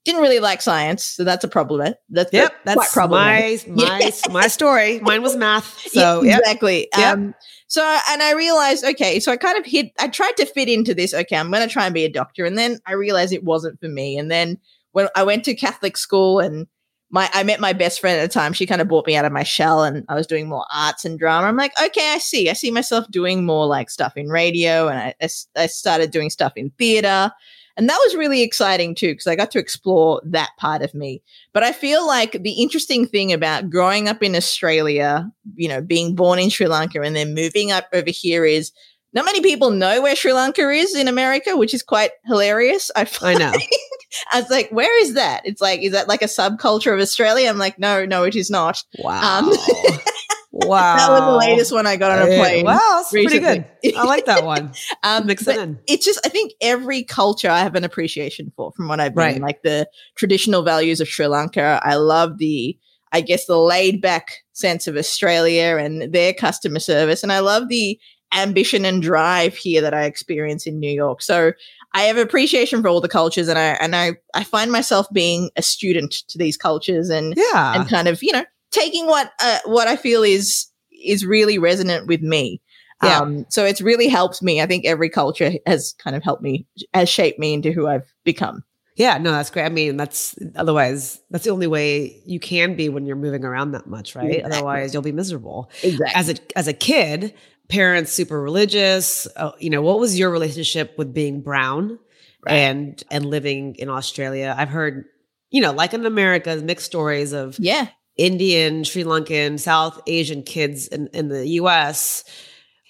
Didn't 0.08 0.22
really 0.22 0.40
like 0.40 0.62
science, 0.62 1.04
so 1.04 1.26
that's 1.26 1.44
a 1.44 1.50
problem. 1.50 1.94
That's 2.10 2.32
Yep. 2.32 2.54
That's 2.64 2.94
problematic. 2.94 3.68
my, 3.68 4.00
my, 4.00 4.12
my 4.32 4.48
story. 4.48 5.00
Mine 5.02 5.22
was 5.22 5.36
math. 5.36 5.86
So, 5.98 6.22
yeah, 6.22 6.32
yep. 6.32 6.40
exactly. 6.40 6.88
Yep. 6.98 7.14
Um, 7.14 7.36
so, 7.68 7.82
and 8.10 8.22
I 8.22 8.34
realized, 8.34 8.86
okay, 8.86 9.20
so 9.20 9.32
I 9.32 9.38
kind 9.38 9.58
of 9.58 9.66
hit, 9.66 9.92
I 10.00 10.08
tried 10.08 10.38
to 10.38 10.46
fit 10.46 10.70
into 10.70 10.94
this. 10.94 11.14
Okay, 11.14 11.36
I'm 11.36 11.52
going 11.52 11.68
to 11.68 11.72
try 11.72 11.86
and 11.86 11.94
be 11.94 12.06
a 12.06 12.10
doctor. 12.10 12.46
And 12.46 12.58
then 12.58 12.80
I 12.86 12.94
realized 12.94 13.34
it 13.34 13.44
wasn't 13.44 13.80
for 13.82 13.90
me. 13.90 14.18
And 14.18 14.32
then 14.32 14.60
when 14.94 15.10
I 15.16 15.24
went 15.24 15.44
to 15.46 15.56
Catholic 15.56 15.98
school 15.98 16.40
and 16.40 16.68
my, 17.10 17.30
I 17.34 17.44
met 17.44 17.60
my 17.60 17.74
best 17.74 18.00
friend 18.00 18.20
at 18.20 18.30
the 18.30 18.34
time, 18.34 18.54
she 18.54 18.66
kind 18.66 18.80
of 18.80 18.88
brought 18.88 19.08
me 19.08 19.16
out 19.18 19.26
of 19.26 19.34
my 19.34 19.44
shell 19.44 19.84
and 19.84 20.06
I 20.08 20.16
was 20.16 20.28
doing 20.28 20.48
more 20.48 20.66
arts 20.74 21.04
and 21.04 21.20
drama. 21.20 21.48
I'm 21.48 21.58
like, 21.58 21.74
okay, 21.82 22.14
I 22.14 22.20
see. 22.20 22.50
I 22.50 22.54
see 22.54 22.72
myself 22.72 23.10
doing 23.12 23.46
more 23.46 23.66
like 23.66 23.90
stuff 23.90 24.16
in 24.16 24.30
radio. 24.30 24.88
And 24.88 25.00
I 25.00 25.30
I 25.56 25.68
started 25.68 26.12
doing 26.12 26.30
stuff 26.30 26.54
in 26.56 26.70
theater. 26.78 27.32
And 27.78 27.88
that 27.88 28.00
was 28.04 28.16
really 28.16 28.42
exciting 28.42 28.96
too, 28.96 29.12
because 29.12 29.28
I 29.28 29.36
got 29.36 29.52
to 29.52 29.60
explore 29.60 30.20
that 30.26 30.50
part 30.58 30.82
of 30.82 30.96
me. 30.96 31.22
But 31.54 31.64
I 31.64 31.72
feel 31.72 32.06
like 32.06 32.32
the 32.42 32.62
interesting 32.62 33.06
thing 33.06 33.32
about 33.32 33.70
growing 33.70 34.10
up 34.10 34.24
in 34.24 34.36
Australia, 34.36 35.32
you 35.56 35.70
know, 35.70 35.80
being 35.80 36.16
born 36.16 36.40
in 36.40 36.50
Sri 36.50 36.68
Lanka 36.68 37.02
and 37.02 37.16
then 37.16 37.36
moving 37.36 37.72
up 37.72 37.86
over 37.94 38.10
here 38.10 38.46
is 38.46 38.72
not 39.14 39.26
many 39.26 39.42
people 39.42 39.70
know 39.70 40.02
where 40.02 40.16
Sri 40.16 40.34
Lanka 40.34 40.70
is 40.70 40.96
in 40.96 41.08
America, 41.08 41.56
which 41.56 41.74
is 41.74 41.84
quite 41.84 42.12
hilarious. 42.26 42.90
I, 42.96 43.02
I 43.02 43.06
find. 43.06 43.40
know. 43.40 43.54
I 44.34 44.42
was 44.42 44.50
like, 44.50 44.70
where 44.70 45.00
is 45.02 45.14
that? 45.14 45.42
It's 45.46 45.62
like, 45.62 45.82
is 45.82 45.92
that 45.92 46.08
like 46.08 46.22
a 46.22 46.26
subculture 46.26 46.94
of 46.94 47.00
Australia? 47.00 47.50
I'm 47.50 47.58
like, 47.58 47.78
no, 47.78 48.06
no, 48.06 48.24
it 48.24 48.36
is 48.36 48.50
not. 48.50 48.84
Wow. 49.00 49.40
Um, 49.40 49.52
wow. 50.66 50.96
That 50.98 51.10
was 51.12 51.22
the 51.22 51.38
latest 51.50 51.72
one 51.72 51.86
I 51.88 51.96
got 51.98 52.12
on 52.18 52.24
a 52.24 52.36
plane. 52.36 52.66
Wow, 52.66 52.78
that's 52.98 53.12
pretty 53.12 53.40
good. 53.40 53.66
I 53.96 54.04
like 54.06 54.26
that 54.26 54.44
one. 54.44 54.74
Um, 55.04 55.26
Mix 55.28 55.44
but 55.44 55.56
it 55.56 55.62
in. 55.62 55.80
it's 55.88 56.04
just 56.06 56.20
I 56.26 56.30
think 56.30 56.54
every 56.62 57.04
culture 57.04 57.50
I 57.50 57.60
have 57.60 57.76
an 57.76 57.84
appreciation 57.84 58.52
for 58.56 58.72
from 58.74 58.88
what 58.88 59.00
I've 59.00 59.14
been 59.16 59.24
Right. 59.24 59.42
like 59.42 59.62
the 59.64 59.88
traditional 60.16 60.64
values 60.64 61.00
of 61.00 61.08
Sri 61.08 61.28
Lanka. 61.28 61.80
I 61.84 61.96
love 61.96 62.38
the 62.40 62.78
I 63.12 63.22
guess 63.22 63.46
the 63.46 63.58
laid 63.58 64.02
back 64.02 64.38
sense 64.54 64.88
of 64.88 64.98
Australia 64.98 65.78
and 65.80 66.12
their 66.12 66.34
customer 66.34 66.80
service 66.80 67.24
and 67.24 67.32
I 67.32 67.40
love 67.40 67.70
the 67.70 67.98
ambition 68.34 68.84
and 68.86 69.02
drive 69.02 69.56
here 69.56 69.82
that 69.82 69.94
I 69.94 70.04
experience 70.04 70.66
in 70.68 70.80
New 70.80 70.90
York. 70.92 71.22
So 71.22 71.54
I 71.94 72.04
have 72.04 72.18
appreciation 72.18 72.82
for 72.82 72.90
all 72.90 73.00
the 73.00 73.08
cultures 73.08 73.48
and 73.48 73.58
I 73.58 73.78
and 73.80 73.96
I 73.96 74.14
I 74.34 74.44
find 74.44 74.72
myself 74.72 75.08
being 75.14 75.50
a 75.56 75.62
student 75.62 76.12
to 76.28 76.38
these 76.38 76.58
cultures 76.58 77.10
and 77.10 77.34
Yeah. 77.38 77.80
and 77.80 77.88
kind 77.90 78.08
of 78.10 78.22
you 78.22 78.34
know 78.34 78.44
taking 78.80 79.08
what 79.08 79.32
uh, 79.42 79.60
what 79.66 79.88
I 79.88 79.96
feel 79.96 80.24
is 80.24 80.68
is 81.06 81.26
really 81.26 81.58
resonant 81.58 82.08
with 82.08 82.22
me. 82.22 82.62
Yeah. 83.04 83.20
Um, 83.20 83.46
so 83.50 83.64
it's 83.64 83.82
really 83.82 84.08
helped 84.08 84.42
me. 84.42 84.60
I 84.62 84.66
think 84.66 84.86
every 84.86 85.10
culture 85.10 85.52
has 85.68 85.94
kind 86.04 86.16
of 86.16 86.24
helped 86.24 86.42
me, 86.42 86.66
has 86.94 87.08
shaped 87.08 87.38
me 87.38 87.54
into 87.54 87.72
who 87.72 87.88
I've 87.88 88.12
become. 88.24 88.64
Yeah, 88.96 89.20
no, 89.20 89.32
that's 89.32 89.52
great. 89.52 89.66
I 89.66 89.70
mean, 89.70 89.96
that's 89.98 90.36
otherwise 90.56 91.22
that's 91.30 91.44
the 91.44 91.52
only 91.52 91.68
way 91.68 92.20
you 92.26 92.40
can 92.40 92.76
be 92.76 92.90
when 92.90 93.06
you're 93.06 93.16
moving 93.16 93.46
around 93.46 93.74
that 93.74 93.86
much, 93.86 94.16
right? 94.16 94.26
Exactly. 94.32 94.52
Otherwise, 94.52 94.94
you'll 94.94 95.04
be 95.04 95.12
miserable. 95.12 95.70
Exactly. 95.84 96.16
As 96.16 96.30
a 96.30 96.36
as 96.58 96.68
a 96.68 96.74
kid, 96.74 97.36
parents 97.70 98.12
super 98.12 98.42
religious. 98.42 99.28
Uh, 99.36 99.52
you 99.60 99.70
know, 99.70 99.84
what 99.84 100.00
was 100.00 100.18
your 100.18 100.32
relationship 100.32 100.96
with 100.98 101.14
being 101.14 101.42
brown 101.42 102.00
Right. 102.44 102.54
and 102.56 103.04
and 103.12 103.26
living 103.28 103.76
in 103.76 103.90
Australia? 103.90 104.56
I've 104.58 104.70
heard, 104.70 105.06
you 105.52 105.62
know, 105.62 105.74
like 105.74 105.94
in 105.94 106.04
America, 106.08 106.56
mixed 106.56 106.88
stories 106.88 107.34
of 107.34 107.60
yeah. 107.60 107.90
Indian, 108.18 108.84
Sri 108.84 109.04
Lankan, 109.04 109.60
South 109.60 110.02
Asian 110.08 110.44
kids 110.44 110.88
in, 110.88 111.08
in 111.14 111.30
the 111.30 111.48
US 111.62 112.24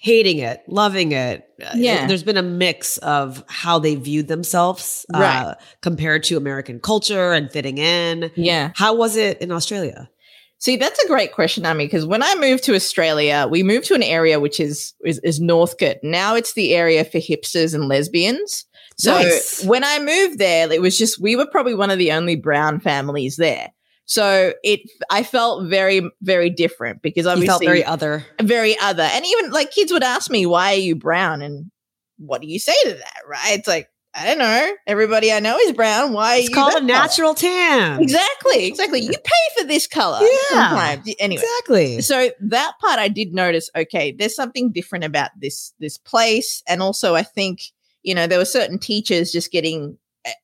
hating 0.00 0.38
it, 0.38 0.62
loving 0.68 1.12
it. 1.12 1.44
Uh, 1.62 1.70
Yeah. 1.74 2.06
There's 2.06 2.22
been 2.22 2.36
a 2.36 2.42
mix 2.42 2.98
of 2.98 3.42
how 3.48 3.78
they 3.80 3.96
viewed 3.96 4.28
themselves 4.28 5.04
uh, 5.12 5.18
Right. 5.18 5.54
compared 5.82 6.22
to 6.24 6.36
American 6.36 6.78
culture 6.80 7.32
and 7.32 7.50
fitting 7.50 7.78
in. 7.78 8.30
Yeah. 8.36 8.70
How 8.76 8.94
was 8.94 9.16
it 9.16 9.40
in 9.42 9.50
Australia? 9.50 10.08
See, 10.60 10.76
that's 10.76 11.02
a 11.02 11.06
great 11.08 11.32
question, 11.32 11.64
Ami, 11.66 11.84
because 11.86 12.04
when 12.06 12.22
I 12.22 12.34
moved 12.36 12.64
to 12.64 12.74
Australia, 12.74 13.46
we 13.50 13.62
moved 13.62 13.86
to 13.86 13.94
an 13.94 14.02
area 14.02 14.40
which 14.40 14.58
is, 14.60 14.92
is 15.04 15.18
is 15.22 15.38
Northcote. 15.40 15.98
Now 16.02 16.34
it's 16.34 16.54
the 16.54 16.74
area 16.74 17.04
for 17.04 17.18
hipsters 17.18 17.74
and 17.74 17.86
lesbians. 17.88 18.64
So 18.98 19.12
Nice. 19.14 19.64
when 19.64 19.84
I 19.84 20.00
moved 20.00 20.38
there, 20.40 20.72
it 20.72 20.80
was 20.82 20.98
just 20.98 21.20
we 21.20 21.36
were 21.36 21.46
probably 21.46 21.74
one 21.76 21.90
of 21.90 21.98
the 21.98 22.10
only 22.10 22.34
brown 22.34 22.80
families 22.80 23.36
there. 23.36 23.70
So 24.10 24.54
it 24.64 24.80
I 25.10 25.22
felt 25.22 25.68
very 25.68 26.00
very 26.22 26.48
different 26.48 27.02
because 27.02 27.26
You 27.26 27.30
obviously 27.32 27.46
felt 27.48 27.64
very 27.64 27.84
other. 27.84 28.24
very 28.40 28.76
other. 28.78 29.02
And 29.02 29.24
even 29.24 29.50
like 29.50 29.70
kids 29.70 29.92
would 29.92 30.02
ask 30.02 30.30
me, 30.30 30.46
why 30.46 30.72
are 30.72 30.78
you 30.78 30.96
brown? 30.96 31.42
And 31.42 31.70
what 32.16 32.40
do 32.40 32.48
you 32.48 32.58
say 32.58 32.72
to 32.84 32.94
that? 32.94 33.20
Right. 33.28 33.58
It's 33.58 33.68
like, 33.68 33.90
I 34.14 34.24
don't 34.24 34.38
know. 34.38 34.72
Everybody 34.86 35.30
I 35.30 35.40
know 35.40 35.58
is 35.58 35.72
brown. 35.72 36.14
Why 36.14 36.36
are 36.36 36.38
It's 36.38 36.48
you 36.48 36.54
called 36.54 36.70
a 36.72 36.76
color?" 36.76 36.86
natural 36.86 37.34
tan. 37.34 38.00
Exactly. 38.00 38.66
Exactly. 38.66 39.00
You 39.00 39.12
pay 39.12 39.60
for 39.60 39.64
this 39.68 39.86
color. 39.86 40.20
Yeah. 40.22 40.70
Sometimes. 40.70 41.14
Anyway. 41.18 41.42
Exactly. 41.42 42.00
So 42.00 42.30
that 42.40 42.72
part 42.80 42.98
I 42.98 43.08
did 43.08 43.34
notice, 43.34 43.68
okay, 43.76 44.12
there's 44.12 44.34
something 44.34 44.72
different 44.72 45.04
about 45.04 45.32
this 45.38 45.74
this 45.80 45.98
place. 45.98 46.62
And 46.66 46.80
also 46.82 47.14
I 47.14 47.22
think, 47.22 47.60
you 48.02 48.14
know, 48.14 48.26
there 48.26 48.38
were 48.38 48.46
certain 48.46 48.78
teachers 48.78 49.30
just 49.30 49.52
getting 49.52 49.98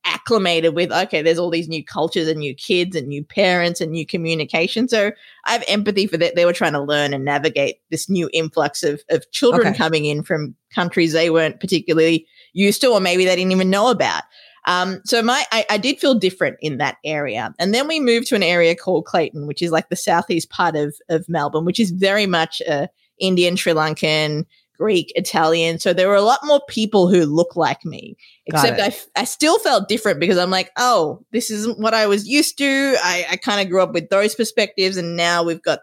acclimated 0.05 0.75
with 0.75 0.91
okay 0.91 1.21
there's 1.21 1.37
all 1.37 1.49
these 1.49 1.67
new 1.67 1.83
cultures 1.83 2.27
and 2.27 2.39
new 2.39 2.53
kids 2.55 2.95
and 2.95 3.07
new 3.07 3.23
parents 3.23 3.81
and 3.81 3.91
new 3.91 4.05
communication. 4.05 4.87
So 4.87 5.11
i 5.45 5.51
have 5.51 5.63
empathy 5.67 6.07
for 6.07 6.17
that. 6.17 6.35
They 6.35 6.45
were 6.45 6.53
trying 6.53 6.73
to 6.73 6.81
learn 6.81 7.13
and 7.13 7.25
navigate 7.25 7.77
this 7.91 8.09
new 8.09 8.29
influx 8.33 8.83
of, 8.83 9.01
of 9.09 9.29
children 9.31 9.67
Okay. 9.67 9.77
coming 9.77 10.05
in 10.05 10.23
from 10.23 10.55
countries 10.73 11.13
they 11.13 11.29
weren't 11.29 11.59
particularly 11.59 12.25
used 12.53 12.81
to 12.81 12.87
or 12.87 12.99
maybe 12.99 13.25
they 13.25 13.35
didn't 13.35 13.51
even 13.51 13.69
know 13.69 13.89
about. 13.89 14.23
Um, 14.67 15.01
so 15.05 15.21
my 15.21 15.43
I, 15.51 15.65
I 15.69 15.77
did 15.77 15.99
feel 15.99 16.15
different 16.15 16.57
in 16.61 16.77
that 16.79 16.97
area. 17.05 17.53
And 17.59 17.73
then 17.73 17.87
we 17.87 17.99
moved 17.99 18.27
to 18.27 18.35
an 18.35 18.43
area 18.43 18.75
called 18.75 19.05
clayton 19.05 19.47
which 19.47 19.61
is 19.61 19.71
like 19.71 19.89
the 19.89 19.95
southeast 19.95 20.49
part 20.49 20.75
of, 20.75 20.95
of 21.09 21.27
melbourne 21.29 21.65
which 21.65 21.79
is 21.79 21.91
very 21.91 22.25
much 22.25 22.61
uh, 22.69 22.87
indian 23.19 23.55
sri 23.55 23.73
lankan 23.73 24.45
greek 24.77 25.11
italian 25.15 25.79
so 25.79 25.93
there 25.93 26.07
were 26.07 26.15
a 26.15 26.21
lot 26.21 26.39
more 26.43 26.61
people 26.67 27.07
who 27.09 27.25
look 27.25 27.55
like 27.55 27.83
me 27.85 28.15
Got 28.51 28.65
except 28.65 28.79
it. 28.79 29.07
I, 29.15 29.21
I 29.21 29.23
still 29.25 29.59
felt 29.59 29.87
different 29.87 30.19
because 30.19 30.37
i'm 30.37 30.49
like 30.51 30.71
oh 30.77 31.23
this 31.31 31.49
isn't 31.51 31.79
what 31.79 31.93
i 31.93 32.07
was 32.07 32.27
used 32.27 32.57
to 32.59 32.95
i, 33.03 33.25
I 33.31 33.35
kind 33.37 33.61
of 33.61 33.69
grew 33.69 33.81
up 33.81 33.93
with 33.93 34.09
those 34.09 34.35
perspectives 34.35 34.97
and 34.97 35.15
now 35.15 35.43
we've 35.43 35.61
got 35.61 35.79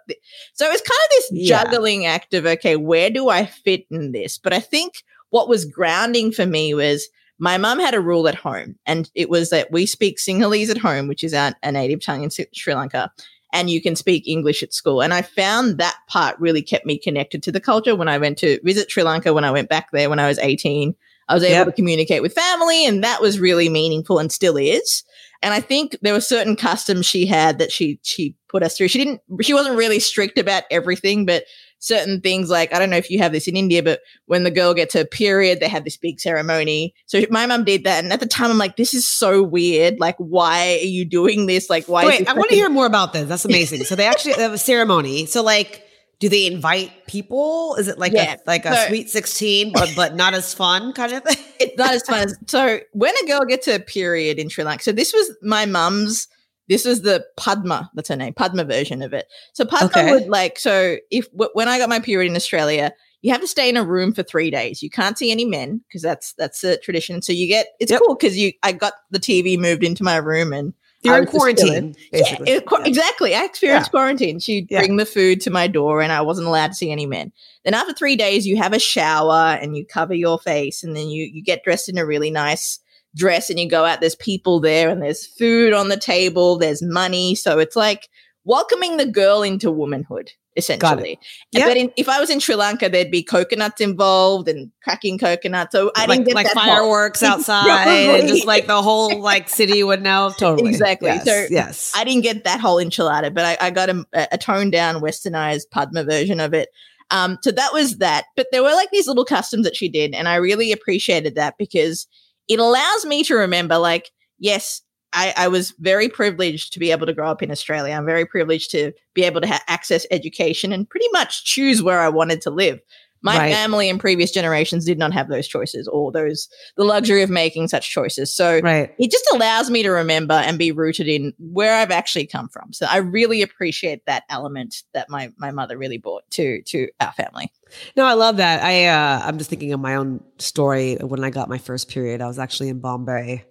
so 0.54 0.66
it's 0.70 0.82
kind 0.82 1.00
of 1.04 1.10
this 1.10 1.30
Yeah. 1.32 1.64
juggling 1.64 2.06
act 2.06 2.34
of 2.34 2.46
okay 2.46 2.76
where 2.76 3.10
do 3.10 3.28
i 3.28 3.46
fit 3.46 3.86
in 3.90 4.12
this 4.12 4.38
but 4.38 4.52
i 4.52 4.60
think 4.60 5.02
what 5.30 5.48
was 5.48 5.64
grounding 5.64 6.32
for 6.32 6.46
me 6.46 6.74
was 6.74 7.08
my 7.38 7.58
mum 7.58 7.80
had 7.80 7.94
a 7.94 8.00
rule 8.00 8.28
at 8.28 8.34
home 8.36 8.76
and 8.86 9.10
it 9.14 9.28
was 9.28 9.50
that 9.50 9.72
we 9.72 9.86
speak 9.86 10.18
sinhalese 10.18 10.70
at 10.70 10.78
home 10.78 11.08
which 11.08 11.24
is 11.24 11.34
our, 11.34 11.52
a 11.62 11.72
native 11.72 12.00
tongue 12.04 12.22
in 12.22 12.30
Sri 12.30 12.74
lanka 12.74 13.10
and 13.52 13.70
you 13.70 13.80
can 13.80 13.94
speak 13.96 14.26
english 14.26 14.62
at 14.62 14.72
school 14.74 15.02
and 15.02 15.12
i 15.14 15.22
found 15.22 15.78
that 15.78 15.96
part 16.08 16.38
really 16.38 16.62
kept 16.62 16.86
me 16.86 16.98
connected 16.98 17.42
to 17.42 17.52
the 17.52 17.60
culture 17.60 17.94
when 17.94 18.08
i 18.08 18.18
went 18.18 18.38
to 18.38 18.58
visit 18.64 18.90
sri 18.90 19.02
lanka 19.02 19.32
when 19.32 19.44
i 19.44 19.50
went 19.50 19.68
back 19.68 19.90
there 19.92 20.10
when 20.10 20.18
i 20.18 20.28
was 20.28 20.38
18 20.38 20.94
I 21.28 21.34
was 21.34 21.44
able 21.44 21.54
Yep. 21.54 21.66
to 21.66 21.72
communicate 21.72 22.20
with 22.20 22.34
family, 22.34 22.84
and 22.84 23.02
that 23.04 23.22
was 23.22 23.38
really 23.38 23.68
meaningful 23.68 24.18
and 24.18 24.30
still 24.30 24.56
is. 24.56 25.04
And 25.40 25.54
I 25.54 25.60
think 25.60 25.96
there 26.02 26.12
were 26.12 26.20
certain 26.20 26.56
customs 26.56 27.06
she 27.06 27.26
had 27.26 27.58
that 27.58 27.72
she 27.72 27.98
she 28.02 28.34
put 28.48 28.62
us 28.62 28.76
through. 28.76 28.88
She 28.88 28.98
didn't 28.98 29.20
she 29.40 29.54
wasn't 29.54 29.76
really 29.76 30.00
strict 30.00 30.36
about 30.36 30.64
everything, 30.70 31.24
but 31.24 31.44
certain 31.82 32.20
things 32.20 32.48
like 32.48 32.72
I 32.72 32.78
don't 32.78 32.90
know 32.90 32.96
if 32.96 33.10
you 33.10 33.18
have 33.18 33.32
this 33.32 33.48
in 33.48 33.56
India, 33.56 33.82
but 33.82 34.00
when 34.26 34.44
the 34.44 34.50
girl 34.52 34.72
gets 34.72 34.94
her 34.94 35.04
period, 35.04 35.58
they 35.58 35.68
have 35.68 35.82
this 35.82 35.96
big 35.96 36.20
ceremony. 36.20 36.94
So 37.06 37.20
my 37.28 37.44
mum 37.46 37.64
did 37.64 37.82
that, 37.84 38.02
and 38.04 38.12
at 38.12 38.20
the 38.20 38.26
time 38.26 38.50
I'm 38.50 38.58
like, 38.58 38.76
this 38.76 38.94
is 38.94 39.06
so 39.08 39.42
weird. 39.42 39.98
Like, 39.98 40.16
why 40.18 40.78
are 40.80 40.86
you 40.86 41.04
doing 41.04 41.46
this? 41.46 41.68
Like, 41.68 41.86
why? 41.88 42.02
is 42.04 42.08
Wait, 42.20 42.28
I 42.28 42.34
want 42.34 42.48
to 42.50 42.54
hear 42.54 42.70
more 42.70 42.86
about 42.86 43.12
this. 43.12 43.28
That's 43.28 43.44
amazing. 43.44 43.84
so 43.84 43.96
they 43.96 44.06
actually 44.06 44.34
have 44.34 44.52
a 44.52 44.58
ceremony. 44.58 45.26
So 45.26 45.42
like, 45.42 45.82
do 46.20 46.28
they 46.28 46.46
invite 46.46 46.92
people? 47.08 47.74
Is 47.80 47.88
it 47.88 47.98
like 47.98 48.12
Yeah. 48.12 48.34
a 48.34 48.38
like 48.46 48.64
a 48.64 48.74
So- 48.76 48.86
sweet 48.88 49.10
sixteen, 49.10 49.72
but 49.72 49.92
but 49.96 50.14
not 50.14 50.34
as 50.34 50.54
fun 50.54 50.92
kind 50.92 51.12
of 51.12 51.24
thing? 51.24 51.44
it's 51.58 51.76
not 51.76 51.94
as 51.94 52.02
fun 52.04 52.28
so 52.46 52.78
when 52.92 53.12
a 53.22 53.26
girl 53.26 53.40
gets 53.44 53.66
her 53.66 53.80
period 53.80 54.38
in 54.38 54.48
Sri 54.48 54.62
Lanka. 54.62 54.84
So 54.84 54.92
this 54.92 55.12
was 55.12 55.32
my 55.42 55.66
mum's. 55.66 56.28
This 56.68 56.86
is 56.86 57.02
the 57.02 57.24
Padma. 57.36 57.90
That's 57.94 58.08
her 58.08 58.16
name. 58.16 58.34
Padma 58.34 58.64
version 58.64 59.02
of 59.02 59.12
it. 59.12 59.26
So 59.52 59.64
Padma 59.64 59.86
Okay. 59.88 60.10
would 60.12 60.28
like. 60.28 60.58
So 60.58 60.96
if 61.10 61.30
w- 61.32 61.50
when 61.54 61.68
I 61.68 61.78
got 61.78 61.88
my 61.88 61.98
period 62.00 62.30
in 62.30 62.36
Australia, 62.36 62.92
you 63.20 63.30
have 63.32 63.40
to 63.40 63.48
stay 63.48 63.68
in 63.68 63.76
a 63.76 63.84
room 63.84 64.12
for 64.14 64.22
three 64.22 64.50
days. 64.50 64.82
You 64.82 64.90
can't 64.90 65.16
see 65.18 65.30
any 65.30 65.44
men 65.44 65.80
because 65.88 66.02
that's 66.02 66.32
that's 66.34 66.60
the 66.60 66.76
tradition. 66.78 67.20
So 67.22 67.32
you 67.32 67.46
get 67.48 67.66
it's 67.80 67.90
Yep. 67.92 68.00
cool 68.04 68.14
because 68.14 68.36
you 68.38 68.52
I 68.62 68.72
got 68.72 68.94
the 69.10 69.20
TV 69.20 69.56
moved 69.58 69.84
into 69.84 70.02
my 70.04 70.16
room 70.16 70.52
and 70.52 70.72
You're 71.02 71.16
in 71.18 71.24
was 71.24 71.32
just 71.32 71.58
chilling. 71.58 71.92
quarantine, 71.92 71.96
yeah, 72.12 72.36
it- 72.46 72.66
qu- 72.66 72.82
exactly. 72.84 73.34
I 73.34 73.44
experienced 73.44 73.90
quarantine. 73.90 74.38
She'd 74.38 74.68
Yeah. 74.70 74.78
bring 74.78 74.96
the 74.98 75.04
food 75.06 75.40
to 75.42 75.50
my 75.50 75.66
door, 75.66 76.00
and 76.00 76.12
I 76.12 76.20
wasn't 76.20 76.46
allowed 76.46 76.68
to 76.68 76.74
see 76.74 76.90
any 76.92 77.06
men. 77.06 77.32
Then 77.64 77.74
after 77.74 77.92
three 77.92 78.14
days, 78.16 78.46
you 78.46 78.56
have 78.56 78.72
a 78.72 78.78
shower 78.78 79.58
and 79.60 79.76
you 79.76 79.84
cover 79.84 80.14
your 80.14 80.38
face, 80.38 80.84
and 80.84 80.96
then 80.96 81.08
you 81.08 81.24
you 81.32 81.42
get 81.42 81.64
dressed 81.64 81.88
in 81.88 81.98
a 81.98 82.06
really 82.06 82.30
nice 82.30 82.78
dress, 83.14 83.50
and 83.50 83.58
you 83.58 83.68
go 83.68 83.84
out. 83.84 84.00
There's 84.00 84.16
people 84.16 84.60
there, 84.60 84.88
and 84.88 85.02
there's 85.02 85.26
food 85.26 85.72
on 85.72 85.88
the 85.88 85.96
table. 85.96 86.58
There's 86.58 86.82
money, 86.82 87.34
so 87.34 87.58
it's 87.58 87.76
like 87.76 88.08
welcoming 88.44 88.96
the 88.96 89.06
girl 89.06 89.42
into 89.42 89.70
womanhood, 89.70 90.30
essentially. 90.56 91.18
Yep. 91.52 91.68
But 91.68 91.76
in, 91.76 91.92
if 91.96 92.08
I 92.08 92.20
was 92.20 92.30
in 92.30 92.40
Sri 92.40 92.54
Lanka, 92.54 92.88
there'd 92.88 93.10
be 93.10 93.22
coconuts 93.22 93.80
involved 93.80 94.48
and 94.48 94.70
cracking 94.82 95.18
coconuts. 95.18 95.72
So 95.72 95.92
I 95.96 96.06
like 96.06 96.18
didn't 96.18 96.26
get 96.28 96.34
like 96.34 96.46
that 96.46 96.54
part. 96.54 96.68
fireworks 96.68 97.22
outside, 97.22 98.20
and 98.20 98.28
just 98.28 98.46
like 98.46 98.66
the 98.66 98.82
whole 98.82 99.20
like 99.20 99.48
city 99.48 99.82
would 99.82 100.02
know. 100.02 100.32
Totally, 100.38 100.70
Exactly. 100.70 101.08
Yes, 101.08 101.24
So 101.24 101.46
yes, 101.50 101.92
I 101.94 102.04
didn't 102.04 102.22
get 102.22 102.44
that 102.44 102.60
whole 102.60 102.76
enchilada, 102.76 103.32
but 103.32 103.44
I, 103.44 103.66
I 103.66 103.70
got 103.70 103.90
a, 103.90 104.04
a 104.12 104.38
toned 104.38 104.72
down, 104.72 105.00
westernized 105.00 105.70
Padma 105.70 106.04
version 106.04 106.40
of 106.40 106.54
it. 106.54 106.70
Um, 107.10 107.38
so 107.42 107.50
that 107.52 107.72
was 107.74 107.98
that. 107.98 108.24
But 108.36 108.46
there 108.52 108.62
were 108.62 108.72
like 108.72 108.90
these 108.90 109.06
little 109.06 109.26
customs 109.26 109.64
that 109.64 109.76
she 109.76 109.88
did, 109.88 110.14
and 110.14 110.28
I 110.28 110.36
really 110.36 110.72
appreciated 110.72 111.34
that 111.34 111.58
because 111.58 112.06
it 112.52 112.58
allows 112.60 113.06
me 113.06 113.24
to 113.24 113.34
remember, 113.34 113.78
like, 113.78 114.10
yes, 114.38 114.82
I, 115.14 115.32
I 115.36 115.48
was 115.48 115.72
very 115.78 116.08
privileged 116.08 116.72
to 116.72 116.78
be 116.78 116.90
able 116.90 117.06
to 117.06 117.14
grow 117.14 117.30
up 117.30 117.42
in 117.42 117.50
Australia. 117.50 117.94
I'm 117.94 118.04
very 118.04 118.26
privileged 118.26 118.70
to 118.72 118.92
be 119.14 119.24
able 119.24 119.40
to 119.40 119.46
ha- 119.46 119.62
access 119.68 120.06
education 120.10 120.72
and 120.72 120.88
pretty 120.88 121.08
much 121.12 121.44
choose 121.44 121.82
where 121.82 122.00
I 122.00 122.08
wanted 122.08 122.42
to 122.42 122.50
live. 122.50 122.80
My 123.24 123.38
Right. 123.38 123.52
family 123.54 123.88
in 123.88 123.98
previous 123.98 124.30
generations 124.32 124.84
did 124.84 124.98
not 124.98 125.12
have 125.12 125.28
those 125.28 125.46
choices 125.46 125.86
or 125.88 126.10
those 126.10 126.48
the 126.76 126.84
luxury 126.84 127.22
of 127.22 127.30
making 127.30 127.68
such 127.68 127.90
choices. 127.90 128.34
So 128.34 128.58
right. 128.60 128.92
it 128.98 129.10
just 129.10 129.24
allows 129.32 129.70
me 129.70 129.82
to 129.84 129.90
remember 129.90 130.34
and 130.34 130.58
be 130.58 130.72
rooted 130.72 131.06
in 131.08 131.32
where 131.38 131.74
I've 131.74 131.90
actually 131.92 132.26
come 132.26 132.48
from. 132.48 132.72
So 132.72 132.86
I 132.90 132.96
really 132.98 133.42
appreciate 133.42 134.04
that 134.06 134.24
element 134.28 134.82
that 134.92 135.08
my 135.08 135.30
my 135.38 135.50
mother 135.52 135.78
really 135.78 135.98
brought 135.98 136.28
to 136.32 136.62
to 136.62 136.88
our 137.00 137.12
family. 137.12 137.52
No, 137.96 138.04
I 138.04 138.14
love 138.14 138.36
that. 138.38 138.62
I 138.62 138.86
uh, 138.86 139.22
I'm 139.24 139.38
just 139.38 139.48
thinking 139.50 139.72
of 139.72 139.80
my 139.80 139.94
own 139.94 140.22
story 140.38 140.96
when 140.96 141.22
I 141.24 141.30
got 141.30 141.48
my 141.48 141.58
first 141.58 141.88
period. 141.88 142.20
I 142.20 142.26
was 142.26 142.38
actually 142.38 142.68
in 142.70 142.80
Bombay. 142.80 143.44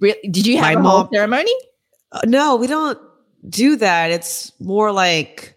Really, 0.00 0.18
did 0.30 0.46
you 0.46 0.56
have 0.58 0.64
My 0.64 0.72
a 0.72 0.82
whole 0.82 0.98
mom- 1.00 1.08
ceremony? 1.12 1.52
Uh, 2.12 2.20
no, 2.26 2.56
we 2.56 2.66
don't 2.66 2.98
do 3.48 3.76
that. 3.76 4.10
It's 4.10 4.52
more 4.60 4.92
like 4.92 5.56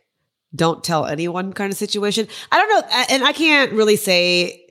don't 0.56 0.84
tell 0.84 1.06
anyone 1.06 1.54
kind 1.54 1.72
of 1.72 1.78
situation. 1.78 2.28
I 2.52 2.58
don't 2.58 2.70
know, 2.70 3.06
and 3.10 3.24
I 3.24 3.34
can't 3.34 3.72
really 3.74 3.96
say. 3.96 4.62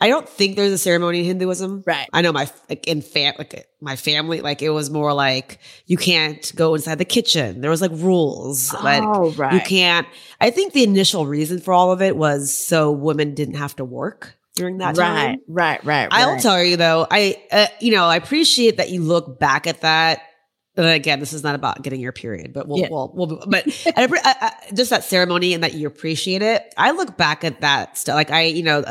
I 0.00 0.06
don't 0.06 0.28
think 0.28 0.54
there's 0.54 0.70
a 0.70 0.78
ceremony 0.78 1.18
in 1.18 1.24
Hinduism. 1.24 1.82
Right. 1.84 2.08
I 2.12 2.22
know 2.22 2.30
my 2.30 2.48
like 2.68 2.86
in 2.86 3.02
fam 3.02 3.34
like 3.36 3.68
my 3.80 3.96
family 3.96 4.40
like 4.40 4.62
it 4.62 4.70
was 4.70 4.90
more 4.90 5.12
like 5.12 5.58
you 5.86 5.96
can't 5.96 6.52
go 6.54 6.76
inside 6.76 6.98
the 6.98 7.04
kitchen. 7.04 7.60
There 7.62 7.70
was 7.70 7.80
like 7.80 7.90
rules. 7.94 8.72
Like 8.74 9.02
oh, 9.02 9.32
right. 9.32 9.54
you 9.54 9.60
can't. 9.60 10.06
I 10.40 10.50
think 10.50 10.72
the 10.72 10.84
initial 10.84 11.26
reason 11.26 11.58
for 11.58 11.74
all 11.74 11.90
of 11.90 12.00
it 12.00 12.16
was 12.16 12.56
so 12.56 12.92
women 12.92 13.34
didn't 13.34 13.56
have 13.56 13.74
to 13.74 13.84
work 13.84 14.38
during 14.58 14.78
that 14.78 14.96
time. 14.96 15.38
right, 15.46 15.82
right, 15.82 15.84
right, 15.84 16.08
I'll 16.10 16.32
right. 16.32 16.42
tell 16.42 16.62
you 16.62 16.76
though, 16.76 17.06
I 17.10 17.42
uh, 17.50 17.66
you 17.80 17.92
know 17.92 18.04
I 18.04 18.16
appreciate 18.16 18.76
that 18.76 18.90
you 18.90 19.02
look 19.02 19.38
back 19.38 19.66
at 19.66 19.80
that. 19.80 20.20
And 20.78 20.86
again, 20.86 21.20
this 21.20 21.32
is 21.34 21.42
not 21.42 21.54
about 21.54 21.82
getting 21.82 22.00
your 22.00 22.12
period, 22.12 22.52
but 22.54 22.66
we'll, 22.68 22.78
Yeah. 22.78 22.88
we'll, 22.90 23.10
we'll 23.14 23.44
but 23.46 23.64
I, 23.96 24.08
I, 24.24 24.52
just 24.74 24.90
that 24.90 25.04
ceremony 25.04 25.52
and 25.52 25.62
that 25.64 25.74
you 25.74 25.86
appreciate 25.86 26.40
it. 26.40 26.72
I 26.78 26.92
look 26.92 27.16
back 27.18 27.44
at 27.44 27.60
that 27.60 27.98
stuff. 27.98 28.14
Like 28.14 28.30
I, 28.30 28.44
you 28.44 28.62
know, 28.62 28.84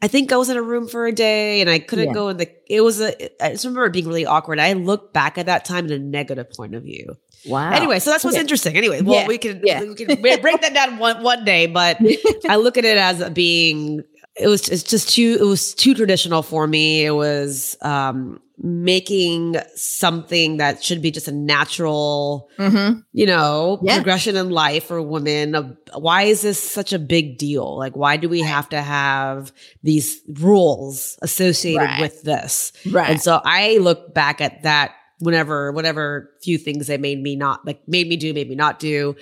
I 0.00 0.06
think 0.06 0.32
I 0.32 0.36
was 0.36 0.48
in 0.48 0.56
a 0.56 0.62
room 0.62 0.86
for 0.86 1.06
a 1.06 1.12
day 1.12 1.60
and 1.60 1.68
I 1.68 1.80
couldn't 1.80 2.08
Yeah. 2.08 2.12
go 2.14 2.28
in 2.28 2.36
the. 2.36 2.48
It 2.72 2.82
was 2.82 3.00
a. 3.00 3.44
I 3.44 3.50
just 3.52 3.64
remember 3.64 3.86
it 3.86 3.92
being 3.92 4.06
really 4.06 4.26
awkward. 4.26 4.60
I 4.60 4.74
look 4.74 5.12
back 5.12 5.38
at 5.38 5.46
that 5.46 5.64
time 5.64 5.86
in 5.86 5.92
a 5.92 5.98
negative 5.98 6.50
point 6.50 6.74
of 6.76 6.84
view. 6.84 7.14
wow. 7.46 7.70
Anyway, 7.72 7.98
so 7.98 8.10
that's 8.10 8.22
what's 8.22 8.36
Okay. 8.36 8.40
interesting. 8.42 8.76
Anyway, 8.76 9.00
well, 9.02 9.22
Yeah, 9.22 9.26
we 9.26 9.38
can 9.38 9.60
we 9.60 9.94
can 9.94 10.40
break 10.40 10.60
that 10.60 10.72
down 10.74 10.98
one 10.98 11.22
one 11.24 11.44
day, 11.44 11.66
but 11.66 11.96
I 12.48 12.56
look 12.56 12.76
at 12.76 12.84
it 12.84 12.96
as 12.98 13.28
being 13.30 14.02
it 14.40 14.46
was 14.46 14.68
it's 14.68 14.84
just 14.84 15.08
too 15.08 15.36
it 15.40 15.44
was 15.44 15.74
too 15.74 15.94
traditional 15.94 16.42
for 16.42 16.66
me. 16.66 17.04
It 17.04 17.10
was 17.12 17.76
um 17.82 18.40
making 18.60 19.56
something 19.76 20.56
that 20.56 20.82
should 20.82 21.00
be 21.00 21.10
just 21.10 21.28
a 21.28 21.32
natural, 21.32 22.48
Mhm. 22.58 23.02
you 23.12 23.26
know, 23.26 23.78
Yeah. 23.82 23.94
progression 23.96 24.36
in 24.36 24.50
life 24.50 24.84
for 24.84 25.00
women. 25.00 25.54
Uh, 25.54 25.72
Why 25.96 26.22
is 26.24 26.42
this 26.42 26.60
such 26.62 26.92
a 26.92 26.98
big 26.98 27.38
deal? 27.38 27.76
Like 27.78 27.94
why 27.96 28.16
do 28.16 28.28
we 28.28 28.40
have 28.40 28.68
to 28.70 28.80
have 28.82 29.52
these 29.82 30.20
rules 30.40 31.16
associated 31.22 31.82
Right. 31.84 32.00
with 32.00 32.22
this? 32.22 32.72
Right. 32.90 33.10
And 33.10 33.20
so 33.22 33.40
I 33.44 33.78
look 33.78 34.12
back 34.12 34.40
at 34.40 34.62
that 34.64 34.92
whenever, 35.20 35.72
whatever 35.72 36.30
few 36.42 36.58
things 36.58 36.86
they 36.88 36.98
made 36.98 37.20
me 37.22 37.36
not 37.36 37.64
like 37.66 37.80
made 37.86 38.08
me 38.08 38.16
do, 38.16 38.32
made 38.34 38.48
me 38.48 38.54
not 38.56 38.78
do. 38.78 39.14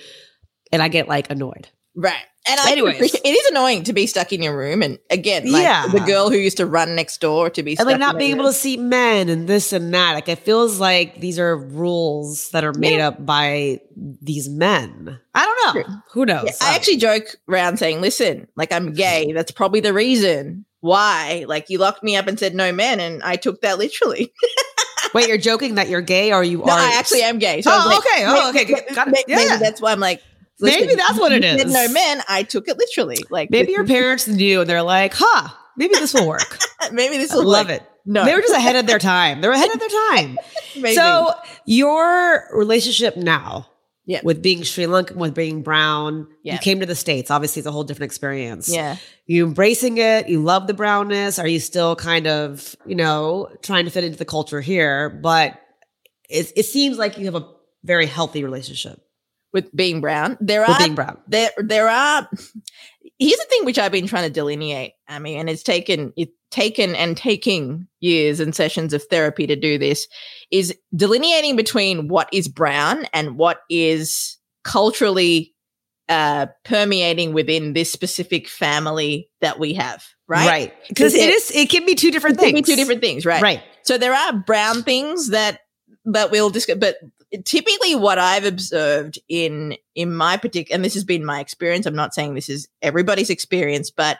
And 0.71 0.81
I 0.81 0.87
get 0.87 1.07
like 1.07 1.29
annoyed. 1.31 1.67
Right. 1.95 2.25
And 2.49 2.59
I 2.59 2.71
Anyways. 2.71 2.95
appreciate- 2.95 3.25
it 3.25 3.29
is 3.29 3.45
annoying 3.51 3.83
to 3.83 3.93
be 3.93 4.07
stuck 4.07 4.31
in 4.33 4.41
your 4.41 4.55
room. 4.57 4.81
And 4.81 4.99
again, 5.09 5.51
like 5.51 5.63
Yeah. 5.63 5.87
the 5.87 5.99
girl 5.99 6.29
who 6.29 6.37
used 6.37 6.57
to 6.57 6.65
run 6.65 6.95
next 6.95 7.19
door 7.19 7.49
to 7.49 7.63
be 7.63 7.75
And 7.77 7.87
like 7.87 7.99
not 7.99 8.17
being 8.17 8.31
able 8.31 8.45
to 8.45 8.53
see 8.53 8.77
men 8.77 9.29
and 9.29 9.47
this 9.47 9.73
and 9.73 9.93
that. 9.93 10.13
Like 10.13 10.29
it 10.29 10.39
feels 10.39 10.79
like 10.79 11.19
these 11.19 11.39
are 11.39 11.57
rules 11.57 12.49
that 12.51 12.63
are 12.63 12.73
made 12.73 12.97
Yeah. 12.97 13.09
up 13.09 13.25
by 13.25 13.81
these 14.21 14.47
men. 14.49 15.19
I 15.35 15.45
don't 15.45 15.75
know. 15.75 15.81
True. 15.83 15.93
Who 16.11 16.25
knows? 16.25 16.45
Yeah, 16.45 16.51
I 16.61 16.75
actually 16.75 16.97
joke 16.97 17.25
around 17.49 17.77
saying, 17.77 18.01
listen, 18.01 18.47
like 18.55 18.71
I'm 18.71 18.93
gay. 18.93 19.31
That's 19.33 19.51
probably 19.51 19.79
the 19.79 19.93
reason 19.93 20.65
why. 20.81 21.45
Like 21.47 21.69
you 21.69 21.79
locked 21.79 22.03
me 22.03 22.15
up 22.15 22.27
and 22.27 22.39
said 22.39 22.55
no 22.55 22.71
men, 22.71 22.99
and 22.99 23.21
I 23.23 23.35
took 23.35 23.61
that 23.61 23.77
literally. 23.77 24.31
Wait, 25.13 25.27
you're 25.29 25.37
joking 25.37 25.75
that 25.75 25.87
you're 25.89 26.01
gay 26.01 26.33
or 26.33 26.43
you 26.43 26.57
No, 26.59 26.65
are 26.65 26.79
I 26.79 26.91
actually 26.95 27.23
am 27.23 27.39
gay. 27.39 27.61
So 27.61 27.71
Oh, 27.73 27.87
like, 27.87 27.97
okay. 27.99 28.25
Oh, 28.27 28.51
maybe- 28.53 28.73
okay. 28.73 28.73
It. 28.87 29.25
Yeah. 29.27 29.35
Maybe 29.37 29.57
that's 29.59 29.81
why 29.81 29.91
I'm 29.93 29.99
like, 30.01 30.21
Maybe 30.59 30.95
that's 30.95 31.19
what 31.19 31.31
it 31.31 31.43
is. 31.43 31.71
No 31.71 31.87
men, 31.89 32.21
I 32.27 32.43
took 32.43 32.67
it 32.67 32.77
literally. 32.77 33.17
Like 33.29 33.49
Maybe 33.51 33.71
your 33.73 33.85
parents 33.85 34.27
knew 34.27 34.61
and 34.61 34.69
they're 34.69 34.81
like, 34.83 35.13
huh, 35.15 35.49
maybe 35.77 35.93
this 35.95 36.13
will 36.13 36.27
work. 36.27 36.57
maybe 36.91 37.17
this 37.17 37.31
I 37.31 37.35
will 37.37 37.45
love 37.45 37.67
work. 37.67 37.81
it. 37.81 37.89
No. 38.05 38.23
They 38.25 38.33
were 38.33 38.41
just 38.41 38.53
ahead 38.53 38.75
of 38.77 38.87
their 38.87 38.99
time. 38.99 39.41
They 39.41 39.47
were 39.49 39.53
ahead 39.53 39.71
of 39.73 39.79
their 39.79 39.89
time. 39.89 40.37
Maybe. 40.77 40.95
So 40.95 41.33
your 41.65 42.45
relationship 42.53 43.17
now 43.17 43.67
Yeah. 44.05 44.21
with 44.23 44.41
being 44.41 44.63
Sri 44.63 44.85
Lankan, 44.85 45.17
with 45.17 45.33
being 45.35 45.61
brown, 45.61 46.27
Yeah. 46.41 46.53
you 46.53 46.59
came 46.59 46.79
to 46.79 46.85
the 46.85 46.95
States. 46.95 47.29
Obviously, 47.29 47.59
it's 47.59 47.67
a 47.67 47.71
whole 47.71 47.83
different 47.83 48.09
experience. 48.09 48.69
yeah. 48.73 48.95
You 49.25 49.45
embracing 49.45 49.97
it, 49.97 50.29
you 50.29 50.41
love 50.41 50.67
the 50.67 50.73
brownness. 50.73 51.37
Are 51.37 51.47
you 51.47 51.59
still 51.59 51.97
kind 51.97 52.27
of, 52.27 52.75
you 52.85 52.95
know, 52.95 53.49
trying 53.61 53.83
to 53.83 53.91
fit 53.91 54.05
into 54.05 54.17
the 54.17 54.23
culture 54.25 54.61
here? 54.61 55.09
But 55.09 55.59
it, 56.29 56.53
it 56.55 56.63
seems 56.63 56.97
like 56.97 57.17
you 57.17 57.25
have 57.25 57.35
a 57.35 57.45
very 57.83 58.05
healthy 58.05 58.41
relationship 58.45 59.01
With 59.57 59.75
being 59.75 60.01
brown, 60.01 60.37
there 60.39 60.61
with 60.61 60.69
are 60.69 60.77
being 60.79 60.93
brown. 60.95 61.17
there 61.27 61.49
there 61.57 61.87
are 61.89 62.29
here's 63.19 63.37
the 63.39 63.45
thing 63.49 63.65
which 63.65 63.79
I've 63.79 63.91
been 63.91 64.05
trying 64.05 64.27
to 64.27 64.29
delineate, 64.33 64.93
I 65.07 65.17
mean, 65.17 65.39
and 65.39 65.49
it's 65.49 65.63
taken 65.63 66.13
it's 66.15 66.31
taken 66.51 66.93
and 66.95 67.17
taking 67.17 67.87
years 67.99 68.39
and 68.39 68.53
sessions 68.55 68.93
of 68.93 69.03
therapy 69.09 69.47
to 69.47 69.55
do 69.55 69.77
this, 69.79 70.07
is 70.51 70.77
delineating 70.95 71.55
between 71.55 72.07
what 72.07 72.29
is 72.31 72.47
brown 72.47 73.05
and 73.13 73.35
what 73.37 73.61
is 73.69 74.37
culturally 74.63 75.55
uh 76.07 76.45
permeating 76.63 77.33
within 77.33 77.73
this 77.73 77.91
specific 77.91 78.47
family 78.47 79.27
that 79.41 79.57
we 79.59 79.73
have, 79.73 80.05
right? 80.27 80.47
Right. 80.47 80.73
Because 80.87 81.15
it 81.15 81.21
it- 81.29 81.33
is, 81.33 81.51
it 81.51 81.69
can 81.71 81.83
be 81.85 81.95
two 81.95 82.11
different 82.11 82.37
It 82.37 82.43
can 82.43 82.53
things. 82.53 82.67
be 82.67 82.73
two 82.73 82.77
different 82.77 83.01
things, 83.01 83.25
right? 83.25 83.41
Right. 83.41 83.63
So 83.83 83.97
there 83.97 84.13
are 84.13 84.33
brown 84.33 84.83
things 84.83 85.29
that 85.31 85.61
that 86.05 86.31
we'll 86.31 86.49
discuss, 86.51 86.77
but 86.77 86.95
typically 87.45 87.95
what 87.95 88.19
I've 88.19 88.45
observed 88.45 89.19
in 89.27 89.75
in 89.95 90.13
my 90.13 90.37
particular, 90.37 90.75
and 90.75 90.83
this 90.83 90.93
has 90.93 91.03
been 91.03 91.25
my 91.25 91.39
experience. 91.39 91.85
I'm 91.85 91.95
not 91.95 92.13
saying 92.13 92.33
this 92.33 92.49
is 92.49 92.67
everybody's 92.81 93.29
experience, 93.29 93.91
but 93.91 94.19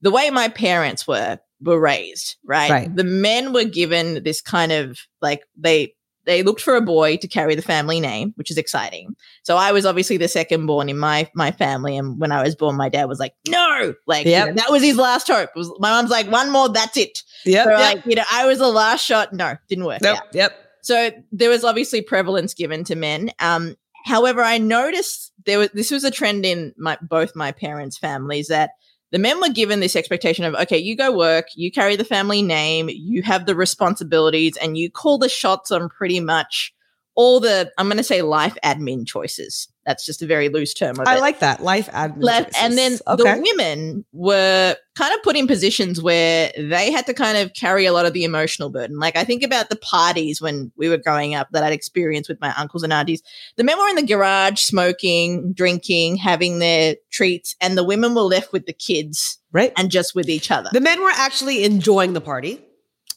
the 0.00 0.10
way 0.10 0.30
my 0.30 0.48
parents 0.48 1.06
were 1.06 1.38
were 1.60 1.80
raised, 1.80 2.36
right? 2.44 2.70
Right. 2.70 2.96
The 2.96 3.04
men 3.04 3.52
were 3.52 3.64
given 3.64 4.22
this 4.22 4.40
kind 4.42 4.72
of 4.72 4.98
like 5.20 5.44
they 5.56 5.94
they 6.26 6.42
looked 6.42 6.60
for 6.60 6.74
a 6.74 6.80
boy 6.80 7.16
to 7.18 7.28
carry 7.28 7.54
the 7.54 7.62
family 7.62 8.00
name, 8.00 8.32
which 8.36 8.50
is 8.50 8.56
exciting. 8.58 9.14
So 9.42 9.56
I 9.56 9.72
was 9.72 9.84
obviously 9.84 10.16
the 10.16 10.28
second 10.28 10.66
born 10.66 10.88
in 10.88 10.98
my 10.98 11.30
my 11.34 11.50
family, 11.50 11.96
and 11.96 12.18
when 12.18 12.32
I 12.32 12.42
was 12.42 12.54
born, 12.54 12.76
my 12.76 12.88
dad 12.88 13.04
was 13.06 13.18
like, 13.18 13.34
"No!" 13.48 13.94
Like 14.06 14.26
you 14.26 14.32
know, 14.32 14.52
that 14.52 14.70
was 14.70 14.82
his 14.82 14.96
last 14.96 15.28
hope. 15.28 15.50
Was 15.54 15.70
my 15.78 15.90
mom's 15.90 16.10
like, 16.10 16.30
"One 16.30 16.50
more, 16.50 16.68
that's 16.68 16.96
it." 16.96 17.22
Yeah, 17.44 17.64
So 17.64 17.70
yep. 17.70 17.78
like, 17.78 18.06
you 18.06 18.14
know, 18.14 18.24
I 18.32 18.46
was 18.46 18.58
the 18.58 18.68
last 18.68 19.04
shot. 19.04 19.32
No, 19.32 19.56
didn't 19.68 19.84
work. 19.84 20.00
Yep. 20.02 20.16
out. 20.16 20.34
Yep. 20.34 20.63
So 20.84 21.10
there 21.32 21.48
was 21.48 21.64
obviously 21.64 22.02
prevalence 22.02 22.52
given 22.52 22.84
to 22.84 22.94
men. 22.94 23.30
Um, 23.40 23.76
however, 24.04 24.42
I 24.42 24.58
noticed 24.58 25.32
there 25.46 25.58
was 25.58 25.70
this 25.70 25.90
was 25.90 26.04
a 26.04 26.10
trend 26.10 26.44
in 26.44 26.74
my 26.76 26.98
both 27.00 27.34
my 27.34 27.52
parents' 27.52 27.96
families 27.96 28.48
that 28.48 28.72
the 29.10 29.18
men 29.18 29.40
were 29.40 29.48
given 29.48 29.80
this 29.80 29.96
expectation 29.96 30.44
of 30.44 30.54
okay, 30.54 30.76
you 30.76 30.94
go 30.94 31.16
work, 31.16 31.46
you 31.56 31.72
carry 31.72 31.96
the 31.96 32.04
family 32.04 32.42
name, 32.42 32.90
you 32.92 33.22
have 33.22 33.46
the 33.46 33.56
responsibilities, 33.56 34.58
and 34.58 34.76
you 34.76 34.90
call 34.90 35.16
the 35.16 35.28
shots 35.28 35.70
on 35.70 35.88
pretty 35.88 36.20
much 36.20 36.74
all 37.14 37.40
the 37.40 37.72
I'm 37.78 37.86
going 37.86 37.96
to 37.96 38.04
say 38.04 38.20
life 38.20 38.58
admin 38.62 39.06
choices. 39.06 39.68
That's 39.86 40.04
just 40.04 40.22
a 40.22 40.26
very 40.26 40.48
loose 40.48 40.74
term. 40.74 40.96
I 41.06 41.16
it 41.16 41.20
like 41.20 41.40
that. 41.40 41.62
Life 41.62 41.88
admin. 41.90 42.22
left 42.22 42.54
and 42.60 42.76
then 42.76 42.98
okay. 43.06 43.34
the 43.34 43.42
women 43.42 44.04
were 44.12 44.76
kind 44.94 45.14
of 45.14 45.22
put 45.22 45.36
in 45.36 45.46
positions 45.46 46.00
where 46.00 46.52
they 46.56 46.92
had 46.92 47.06
to 47.06 47.14
kind 47.14 47.38
of 47.38 47.52
carry 47.54 47.84
a 47.86 47.92
lot 47.92 48.06
of 48.06 48.12
the 48.12 48.22
emotional 48.22 48.70
burden 48.70 48.98
like 48.98 49.16
i 49.16 49.24
think 49.24 49.42
about 49.42 49.68
the 49.68 49.76
parties 49.76 50.40
when 50.40 50.70
we 50.76 50.88
were 50.88 50.96
growing 50.96 51.34
up 51.34 51.48
that 51.50 51.64
i'd 51.64 51.72
experienced 51.72 52.28
with 52.28 52.40
my 52.40 52.54
uncles 52.56 52.82
and 52.82 52.92
aunties 52.92 53.22
the 53.56 53.64
men 53.64 53.76
were 53.76 53.88
in 53.88 53.96
the 53.96 54.06
garage 54.06 54.60
smoking 54.60 55.52
drinking 55.52 56.16
having 56.16 56.58
their 56.60 56.94
treats 57.10 57.56
and 57.60 57.76
the 57.76 57.84
women 57.84 58.14
were 58.14 58.22
left 58.22 58.52
with 58.52 58.66
the 58.66 58.72
kids 58.72 59.38
right. 59.52 59.72
and 59.76 59.90
just 59.90 60.14
with 60.14 60.28
each 60.28 60.50
other 60.50 60.70
the 60.72 60.80
men 60.80 61.02
were 61.02 61.10
actually 61.14 61.64
enjoying 61.64 62.12
the 62.12 62.20
party. 62.20 62.63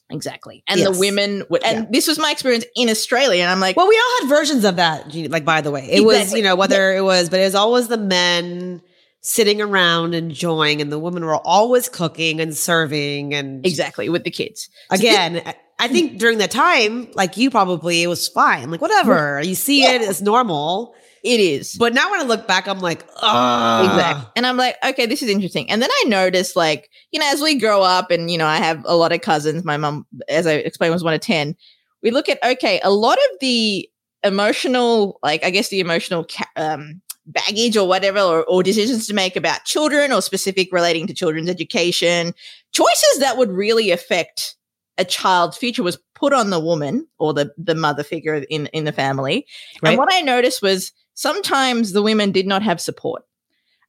Exactly 0.09 0.63
and 0.67 0.79
Yes. 0.79 0.89
the 0.93 0.99
women 0.99 1.43
would 1.49 1.63
and 1.63 1.77
Yeah. 1.79 1.85
this 1.91 2.07
was 2.07 2.17
my 2.17 2.31
experience 2.31 2.65
in 2.75 2.89
australia 2.89 3.41
and 3.41 3.51
i'm 3.51 3.59
like 3.59 3.75
Well, 3.75 3.87
we 3.87 3.95
all 3.95 4.21
had 4.21 4.29
versions 4.29 4.63
of 4.65 4.77
that. 4.77 5.13
Like, 5.13 5.43
by 5.45 5.61
the 5.61 5.71
way, 5.71 5.87
it 5.91 6.03
was, 6.05 6.33
you 6.33 6.41
know, 6.43 6.55
whether 6.55 6.95
it 6.95 7.03
was, 7.03 7.29
but 7.29 7.39
it 7.39 7.43
was 7.43 7.55
always 7.55 7.87
the 7.89 7.97
men 7.97 8.81
sitting 9.21 9.59
around 9.61 10.13
enjoying, 10.15 10.79
and 10.81 10.89
the 10.91 10.97
women 10.99 11.25
were 11.25 11.35
always 11.35 11.89
cooking 11.89 12.39
and 12.39 12.55
serving. 12.55 13.33
And 13.33 13.65
exactly 13.65 14.07
with 14.09 14.23
the 14.23 14.31
kids 14.31 14.69
again, 14.89 15.41
I- 15.45 15.55
I 15.79 15.87
think 15.89 16.17
during 16.17 16.37
that 16.39 16.49
time, 16.51 17.09
like 17.13 17.37
you 17.37 17.51
probably, 17.51 18.01
it 18.01 18.07
was 18.07 18.27
fine. 18.27 18.71
Like, 18.71 18.81
whatever. 18.81 19.41
You 19.43 19.53
see 19.53 19.83
it 19.83 20.01
as 20.01 20.21
normal. 20.23 20.95
It 21.23 21.39
is 21.39 21.75
But 21.75 21.93
now 21.93 22.09
when 22.11 22.19
I 22.19 22.23
look 22.23 22.47
back, 22.47 22.67
I'm 22.67 22.79
like, 22.79 23.05
oh, 23.21 23.85
Exactly. 23.85 24.31
And 24.35 24.45
I'm 24.45 24.57
like, 24.57 24.75
okay, 24.85 25.05
this 25.05 25.21
is 25.21 25.29
interesting. 25.29 25.69
And 25.69 25.81
then 25.81 25.89
I 25.91 26.03
noticed, 26.07 26.55
like, 26.55 26.89
you 27.11 27.19
know, 27.19 27.29
as 27.31 27.41
we 27.41 27.59
grow 27.59 27.81
up, 27.81 28.11
and, 28.11 28.29
you 28.29 28.37
know, 28.37 28.47
I 28.47 28.57
have 28.57 28.83
a 28.85 28.95
lot 28.95 29.11
of 29.11 29.21
cousins. 29.21 29.63
My 29.63 29.77
mom, 29.77 30.05
as 30.29 30.47
I 30.47 30.53
explained, 30.53 30.93
was 30.93 31.03
one 31.03 31.13
of 31.13 31.21
10. 31.21 31.55
We 32.03 32.11
look 32.11 32.29
at, 32.29 32.43
okay, 32.43 32.79
a 32.83 32.91
lot 32.91 33.17
of 33.17 33.39
the 33.41 33.89
emotional, 34.23 35.19
like, 35.23 35.43
I 35.43 35.49
guess 35.49 35.69
the 35.69 35.79
emotional 35.79 36.25
ca- 36.25 36.45
um, 36.55 37.01
baggage 37.25 37.75
or 37.77 37.87
whatever, 37.87 38.19
or, 38.19 38.45
or 38.45 38.63
decisions 38.63 39.07
to 39.07 39.13
make 39.13 39.35
about 39.35 39.65
children 39.65 40.11
or 40.11 40.21
specific 40.21 40.71
relating 40.71 41.07
to 41.07 41.13
children's 41.13 41.49
education, 41.49 42.33
choices 42.71 43.19
that 43.19 43.37
would 43.37 43.51
really 43.51 43.91
affect 43.91 44.55
a 44.97 45.05
child's 45.05 45.57
future 45.57 45.83
was 45.83 45.97
put 46.15 46.33
on 46.33 46.49
the 46.49 46.59
woman 46.59 47.07
or 47.19 47.33
the, 47.33 47.53
the 47.57 47.75
mother 47.75 48.03
figure 48.03 48.35
in, 48.49 48.65
in 48.67 48.83
the 48.85 48.91
family. 48.91 49.45
Right. 49.81 49.91
And 49.91 49.97
what 49.97 50.11
I 50.11 50.21
noticed 50.21 50.61
was 50.61 50.91
sometimes 51.17 51.91
the 51.93 52.03
women 52.03 52.31
did 52.31 52.45
not 52.47 52.61
have 52.61 52.79
support, 52.79 53.23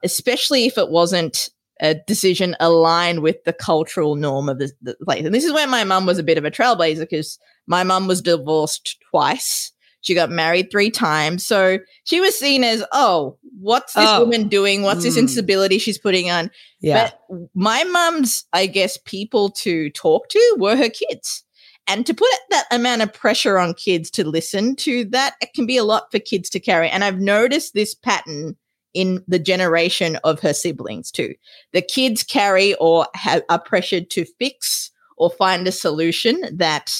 especially 0.03 0.65
if 0.65 0.79
it 0.79 0.89
wasn't 0.89 1.51
a 1.81 1.95
decision 2.07 2.57
aligned 2.59 3.21
with 3.21 3.45
the 3.45 3.53
cultural 3.53 4.17
norm 4.17 4.49
of 4.49 4.59
the, 4.59 4.73
the 4.83 4.97
place. 5.05 5.25
And 5.25 5.35
this 5.35 5.45
is 5.45 5.53
where 5.53 5.69
my 5.69 5.85
mum 5.85 6.07
was 6.07 6.19
a 6.19 6.25
bit 6.25 6.39
of 6.39 6.45
a 6.45 6.51
trailblazer 6.51 7.01
because 7.01 7.39
my 7.69 7.85
mum 7.85 8.09
was 8.09 8.23
divorced 8.23 8.97
twice. 9.11 9.71
She 10.01 10.15
got 10.15 10.31
married 10.31 10.71
three 10.71 10.91
times. 10.91 11.45
So 11.47 11.79
she 12.05 12.21
was 12.21 12.37
seen 12.37 12.65
as, 12.65 12.83
oh, 12.93 13.37
what's 13.61 13.93
this 13.93 14.09
Oh. 14.09 14.21
woman 14.25 14.49
doing? 14.49 14.83
What's 14.83 15.03
this 15.05 15.17
Mm. 15.17 15.21
instability 15.21 15.79
she's 15.79 15.99
putting 15.99 16.31
on? 16.31 16.51
yeah. 16.81 17.11
But 17.29 17.39
my 17.55 17.85
mum's, 17.85 18.45
I 18.53 18.67
guess, 18.67 18.97
people 19.05 19.51
to 19.51 19.91
talk 19.91 20.29
to 20.31 20.57
were 20.59 20.77
her 20.77 20.89
kids. 20.89 21.45
And 21.89 22.07
to 22.07 22.15
put 22.15 22.29
that 22.51 22.67
amount 22.71 23.03
of 23.03 23.13
pressure 23.13 23.59
on 23.59 23.75
kids 23.75 24.11
to 24.13 24.29
listen 24.29 24.77
to 24.77 25.05
that, 25.07 25.35
it 25.41 25.55
can 25.55 25.67
be 25.67 25.77
a 25.79 25.85
lot 25.85 26.11
for 26.13 26.19
kids 26.19 26.51
to 26.51 26.61
carry. 26.61 26.89
And 26.91 27.03
I've 27.03 27.19
noticed 27.21 27.75
this 27.75 27.95
pattern 27.95 28.57
in 28.95 29.25
the 29.27 29.39
generation 29.39 30.17
of 30.25 30.41
her 30.41 30.53
siblings 30.53 31.11
too. 31.11 31.35
The 31.73 31.83
kids 31.83 32.23
carry 32.23 32.75
or 32.75 33.07
have, 33.15 33.43
are 33.49 33.61
pressured 33.61 34.11
to 34.11 34.25
fix 34.39 34.91
or 35.17 35.31
find 35.31 35.67
a 35.67 35.73
solution 35.73 36.43
that 36.57 36.93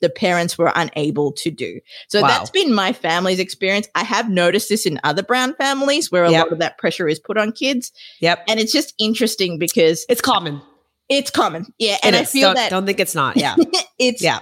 the 0.00 0.10
parents 0.10 0.58
were 0.58 0.72
unable 0.74 1.32
to 1.32 1.50
do. 1.50 1.80
So 2.08 2.20
Wow. 2.20 2.28
that's 2.28 2.50
been 2.50 2.74
my 2.74 2.92
family's 2.92 3.38
experience. 3.38 3.88
I 3.94 4.04
have 4.04 4.28
noticed 4.28 4.68
this 4.68 4.84
in 4.86 5.00
other 5.04 5.22
brown 5.22 5.54
families 5.54 6.12
where 6.12 6.24
a 6.24 6.30
Yep. 6.30 6.44
lot 6.44 6.52
of 6.52 6.58
that 6.58 6.76
pressure 6.78 7.08
is 7.08 7.18
put 7.18 7.38
on 7.38 7.52
kids. 7.52 7.92
Yep. 8.20 8.44
And 8.48 8.60
it's 8.60 8.72
just 8.72 8.92
interesting 8.98 9.58
because 9.58 10.04
It's 10.08 10.20
common. 10.20 10.60
It's 11.08 11.30
common. 11.30 11.66
Yeah. 11.78 11.96
And 12.02 12.16
I 12.16 12.24
feel 12.24 12.48
don't, 12.48 12.54
that 12.56 12.70
don't 12.70 12.86
think 12.86 13.00
it's 13.00 13.14
not. 13.14 13.36
Yeah. 13.40 13.54
it's, 13.98 14.22
yeah. 14.22 14.40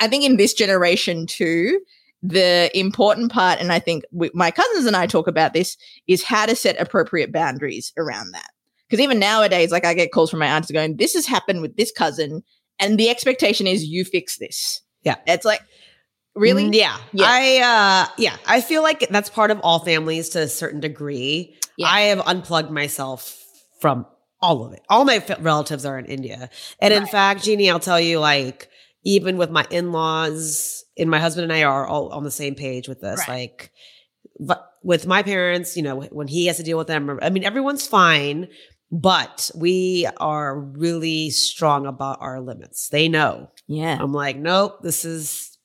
I- 0.00 0.08
think 0.08 0.24
in 0.24 0.36
this 0.36 0.52
generation 0.54 1.26
too, 1.26 1.80
the 2.22 2.70
important 2.78 3.32
part, 3.32 3.58
and 3.60 3.72
I 3.72 3.78
think 3.80 4.04
we, 4.12 4.30
my 4.34 4.50
cousins 4.50 4.86
and 4.86 4.94
I 4.94 5.06
talk 5.06 5.26
about 5.26 5.54
this, 5.54 5.76
is 6.06 6.22
how 6.22 6.46
to 6.46 6.54
set 6.54 6.80
appropriate 6.80 7.32
boundaries 7.32 7.92
around 7.96 8.32
that. 8.32 8.48
Because 8.88 9.02
even 9.02 9.18
nowadays, 9.18 9.72
like 9.72 9.84
I 9.86 9.94
get 9.94 10.12
calls 10.12 10.30
from 10.30 10.38
my 10.40 10.46
aunts 10.46 10.70
going, 10.70 10.96
"This 10.98 11.14
has 11.14 11.26
happened 11.26 11.62
with 11.62 11.76
this 11.76 11.90
cousin," 11.90 12.42
and 12.78 12.98
the 12.98 13.08
expectation 13.08 13.66
is 13.66 13.84
you 13.84 14.04
fix 14.04 14.36
this. 14.38 14.82
Yeah. 15.02 15.16
it's 15.26 15.44
like 15.46 15.62
really, 16.36 16.64
Mm, 16.64 16.74
Yeah. 16.74 16.96
Yeah. 17.12 17.26
I 17.26 18.06
uh 18.08 18.12
yeah, 18.18 18.36
I 18.46 18.60
feel 18.60 18.82
like 18.82 19.08
that's 19.08 19.30
part 19.30 19.50
of 19.50 19.58
all 19.62 19.78
families 19.80 20.28
to 20.30 20.42
a 20.42 20.48
certain 20.48 20.78
degree. 20.80 21.56
Yeah. 21.78 21.88
I 21.88 22.00
have 22.02 22.20
unplugged 22.26 22.70
myself 22.70 23.42
from 23.80 24.06
all 24.42 24.64
of 24.66 24.72
it. 24.72 24.82
All 24.88 25.04
my 25.04 25.16
f- 25.16 25.38
relatives 25.40 25.84
are 25.86 25.98
in 25.98 26.06
India. 26.06 26.50
And 26.80 26.92
in 26.92 27.06
fact, 27.06 27.42
Ginni, 27.44 27.70
I'll 27.70 27.78
tell 27.80 28.00
you 28.00 28.18
like 28.18 28.68
even 29.04 29.36
with 29.36 29.50
my 29.50 29.66
in-laws 29.70 30.84
and 30.98 31.08
my 31.10 31.18
husband 31.18 31.44
and 31.44 31.52
I 31.52 31.62
are 31.64 31.86
all 31.86 32.08
on 32.10 32.24
the 32.24 32.30
same 32.30 32.54
page 32.54 32.88
with 32.88 33.00
this. 33.00 33.20
Right. 33.20 33.28
Like 33.28 33.72
but 34.40 34.68
with 34.82 35.06
my 35.06 35.22
parents, 35.22 35.76
you 35.76 35.82
know, 35.82 36.00
when 36.00 36.26
he 36.26 36.46
has 36.46 36.56
to 36.56 36.62
deal 36.62 36.76
with 36.78 36.88
them, 36.88 37.18
I 37.22 37.30
mean 37.30 37.44
everyone's 37.44 37.86
fine, 37.86 38.48
but 38.90 39.50
we 39.54 40.08
are 40.18 40.58
really 40.58 41.30
strong 41.30 41.86
about 41.86 42.18
our 42.20 42.40
limits. 42.40 42.88
They 42.88 43.08
know. 43.08 43.50
yeah, 43.68 43.96
I'm 44.00 44.12
like, 44.12 44.36
nope, 44.36 44.82
this 44.82 45.04
is 45.04 45.56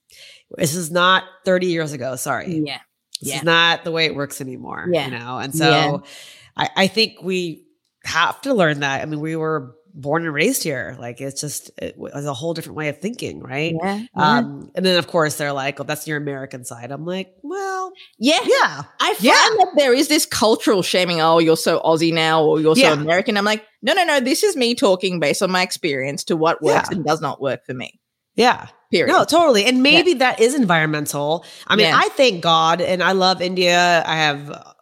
this 0.55 0.75
is 0.75 0.91
not 0.91 1.23
30 1.45 1.67
years 1.67 1.91
ago. 1.93 2.15
Sorry. 2.15 2.63
yeah, 2.65 2.79
This 3.19 3.29
yeah. 3.31 3.37
is 3.37 3.43
not 3.43 3.83
the 3.83 3.91
way 3.91 4.05
it 4.05 4.15
works 4.15 4.39
anymore. 4.39 4.87
Yeah. 4.91 5.05
You 5.05 5.11
know? 5.19 5.37
And 5.39 5.53
so 5.53 5.69
Yeah. 5.69 5.97
I, 6.55 6.69
I 6.83 6.87
think 6.87 7.21
we 7.21 7.65
have 8.07 8.41
to 8.41 8.53
learn 8.53 8.79
that. 8.81 9.01
I 9.01 9.05
mean, 9.05 9.19
we 9.19 9.35
were 9.35 9.75
born 9.93 10.23
and 10.25 10.33
raised 10.33 10.61
here. 10.63 10.95
Like 10.99 11.21
it's 11.21 11.41
just 11.41 11.71
it 11.77 11.97
was 11.97 12.25
a 12.25 12.33
whole 12.33 12.53
different 12.53 12.77
way 12.77 12.89
of 12.89 12.99
thinking, 12.99 13.39
right? 13.41 13.73
yeah, 13.83 14.03
Um, 14.15 14.71
and 14.75 14.85
then 14.85 14.97
of 14.99 15.07
course 15.07 15.35
they're 15.37 15.53
like, 15.53 15.79
"Oh, 15.79 15.83
that's 15.83 16.07
your 16.07 16.17
American 16.17 16.65
side." 16.65 16.91
I'm 16.91 17.05
like, 17.05 17.33
"Well, 17.41 17.91
yeah. 18.19 18.39
yeah, 18.45 18.83
I 18.99 19.13
find 19.15 19.23
Yeah. 19.23 19.33
that 19.33 19.73
there 19.75 19.93
is 19.93 20.07
this 20.07 20.25
cultural 20.27 20.83
shaming. 20.83 21.19
Oh, 21.19 21.39
you're 21.39 21.57
so 21.57 21.79
Aussie 21.79 22.13
now, 22.13 22.43
or 22.43 22.59
you're 22.59 22.77
Yeah. 22.77 22.93
so 22.93 23.01
American. 23.01 23.37
I'm 23.37 23.45
like, 23.45 23.65
no, 23.81 23.93
no, 23.93 24.03
no. 24.03 24.19
This 24.19 24.43
is 24.43 24.55
me 24.55 24.75
talking 24.75 25.19
based 25.19 25.41
on 25.41 25.49
my 25.51 25.63
experience 25.63 26.23
to 26.25 26.37
what 26.37 26.61
works 26.61 26.89
Yeah. 26.91 26.97
and 26.97 27.05
does 27.05 27.21
not 27.21 27.41
work 27.41 27.65
for 27.65 27.73
me. 27.73 27.99
Yeah. 28.35 28.67
Period. 28.91 29.11
No, 29.11 29.25
totally. 29.25 29.65
And 29.65 29.81
maybe 29.83 30.11
yeah. 30.11 30.17
that 30.19 30.39
is 30.39 30.53
environmental. 30.53 31.43
I 31.65 31.75
mean, 31.75 31.87
yeah. 31.87 31.97
I 32.01 32.07
thank 32.09 32.41
God 32.43 32.81
and 32.81 33.01
I 33.03 33.11
love 33.13 33.41
India. 33.41 34.03
I 34.05 34.15
have 34.15 34.75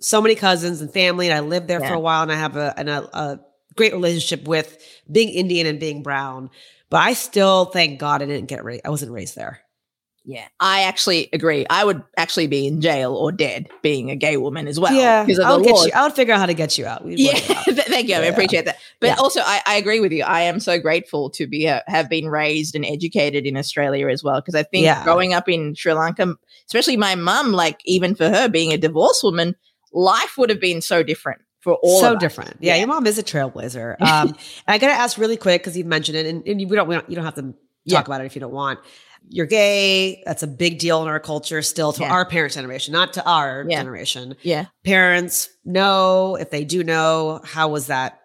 so 0.00 0.20
many 0.20 0.34
cousins 0.34 0.80
and 0.80 0.92
family, 0.92 1.28
and 1.28 1.36
I 1.36 1.40
lived 1.40 1.68
there 1.68 1.80
yeah. 1.80 1.88
for 1.88 1.94
a 1.94 2.00
while, 2.00 2.22
and 2.22 2.32
I 2.32 2.36
have 2.36 2.56
a, 2.56 2.74
a, 2.76 3.18
a 3.18 3.40
great 3.76 3.92
relationship 3.92 4.46
with 4.46 4.78
being 5.10 5.28
Indian 5.28 5.66
and 5.66 5.78
being 5.78 6.02
brown. 6.02 6.50
But 6.88 7.02
I 7.02 7.12
still 7.12 7.66
thank 7.66 8.00
God 8.00 8.22
I 8.22 8.26
didn't 8.26 8.48
get 8.48 8.64
raised. 8.64 8.82
I 8.84 8.90
wasn't 8.90 9.12
raised 9.12 9.36
there. 9.36 9.60
Yeah, 10.24 10.46
I 10.60 10.82
actually 10.82 11.30
agree. 11.32 11.66
I 11.70 11.84
would 11.84 12.02
actually 12.16 12.46
be 12.46 12.66
in 12.66 12.82
jail 12.82 13.14
or 13.14 13.32
dead 13.32 13.68
being 13.80 14.10
a 14.10 14.16
gay 14.16 14.36
woman 14.36 14.68
as 14.68 14.78
well. 14.78 14.92
Yeah, 14.92 15.24
because 15.24 15.40
I 15.40 15.56
would, 15.56 15.64
get 15.64 15.86
you, 15.86 15.92
I'll 15.94 16.10
figure 16.10 16.34
out 16.34 16.40
how 16.40 16.46
to 16.46 16.54
get 16.54 16.76
you 16.76 16.84
out. 16.84 17.04
We'd 17.04 17.18
yeah, 17.18 17.32
thank 17.38 18.06
you. 18.06 18.14
Yeah. 18.14 18.20
I 18.20 18.24
appreciate 18.24 18.66
that. 18.66 18.76
But 19.00 19.08
yeah. 19.08 19.14
also, 19.16 19.40
I, 19.40 19.62
I, 19.66 19.76
agree 19.76 19.98
with 19.98 20.12
you. 20.12 20.22
I 20.24 20.42
am 20.42 20.60
so 20.60 20.78
grateful 20.78 21.30
to 21.30 21.46
be 21.46 21.66
a, 21.66 21.82
have 21.86 22.10
been 22.10 22.28
raised 22.28 22.74
and 22.74 22.84
educated 22.84 23.46
in 23.46 23.56
Australia 23.56 24.08
as 24.08 24.22
well. 24.22 24.40
Because 24.40 24.54
I 24.54 24.62
think 24.62 24.84
yeah. 24.84 25.02
growing 25.04 25.32
up 25.32 25.48
in 25.48 25.74
Sri 25.74 25.94
Lanka, 25.94 26.36
especially 26.66 26.98
my 26.98 27.14
mum, 27.14 27.52
like 27.52 27.80
even 27.86 28.14
for 28.14 28.28
her 28.28 28.48
being 28.48 28.72
a 28.72 28.78
divorced 28.78 29.24
woman, 29.24 29.56
life 29.92 30.36
would 30.36 30.50
have 30.50 30.60
been 30.60 30.82
so 30.82 31.02
different 31.02 31.40
for 31.60 31.74
all 31.82 32.00
so 32.00 32.14
different. 32.16 32.58
Yeah, 32.60 32.76
your 32.76 32.88
mom 32.88 33.06
is 33.06 33.18
a 33.18 33.22
trailblazer. 33.22 33.96
Um, 34.00 34.36
I 34.68 34.76
got 34.76 34.88
to 34.88 34.92
ask 34.92 35.16
really 35.16 35.38
quick 35.38 35.62
because 35.62 35.78
you've 35.78 35.86
mentioned 35.86 36.18
it, 36.18 36.26
and, 36.26 36.46
and 36.46 36.70
we 36.70 36.76
don't, 36.76 36.88
we 36.88 36.94
don't, 36.94 37.08
you 37.08 37.16
don't 37.16 37.24
have 37.24 37.36
to 37.36 37.54
talk 37.88 38.06
about 38.06 38.20
it 38.20 38.26
if 38.26 38.36
you 38.36 38.40
don't 38.40 38.52
want 38.52 38.78
you're 39.28 39.46
gay. 39.46 40.22
That's 40.26 40.42
a 40.42 40.46
big 40.46 40.78
deal 40.78 41.02
in 41.02 41.08
our 41.08 41.20
culture 41.20 41.62
still 41.62 41.92
to 41.92 42.02
yeah. 42.02 42.12
our 42.12 42.26
parents' 42.26 42.56
generation, 42.56 42.92
not 42.92 43.12
to 43.14 43.24
our 43.24 43.64
yeah. 43.68 43.78
generation. 43.78 44.36
Yeah. 44.42 44.66
Parents 44.84 45.48
know 45.64 46.36
if 46.36 46.50
they 46.50 46.64
do 46.64 46.82
know, 46.82 47.40
how 47.44 47.68
was 47.68 47.86
that? 47.86 48.20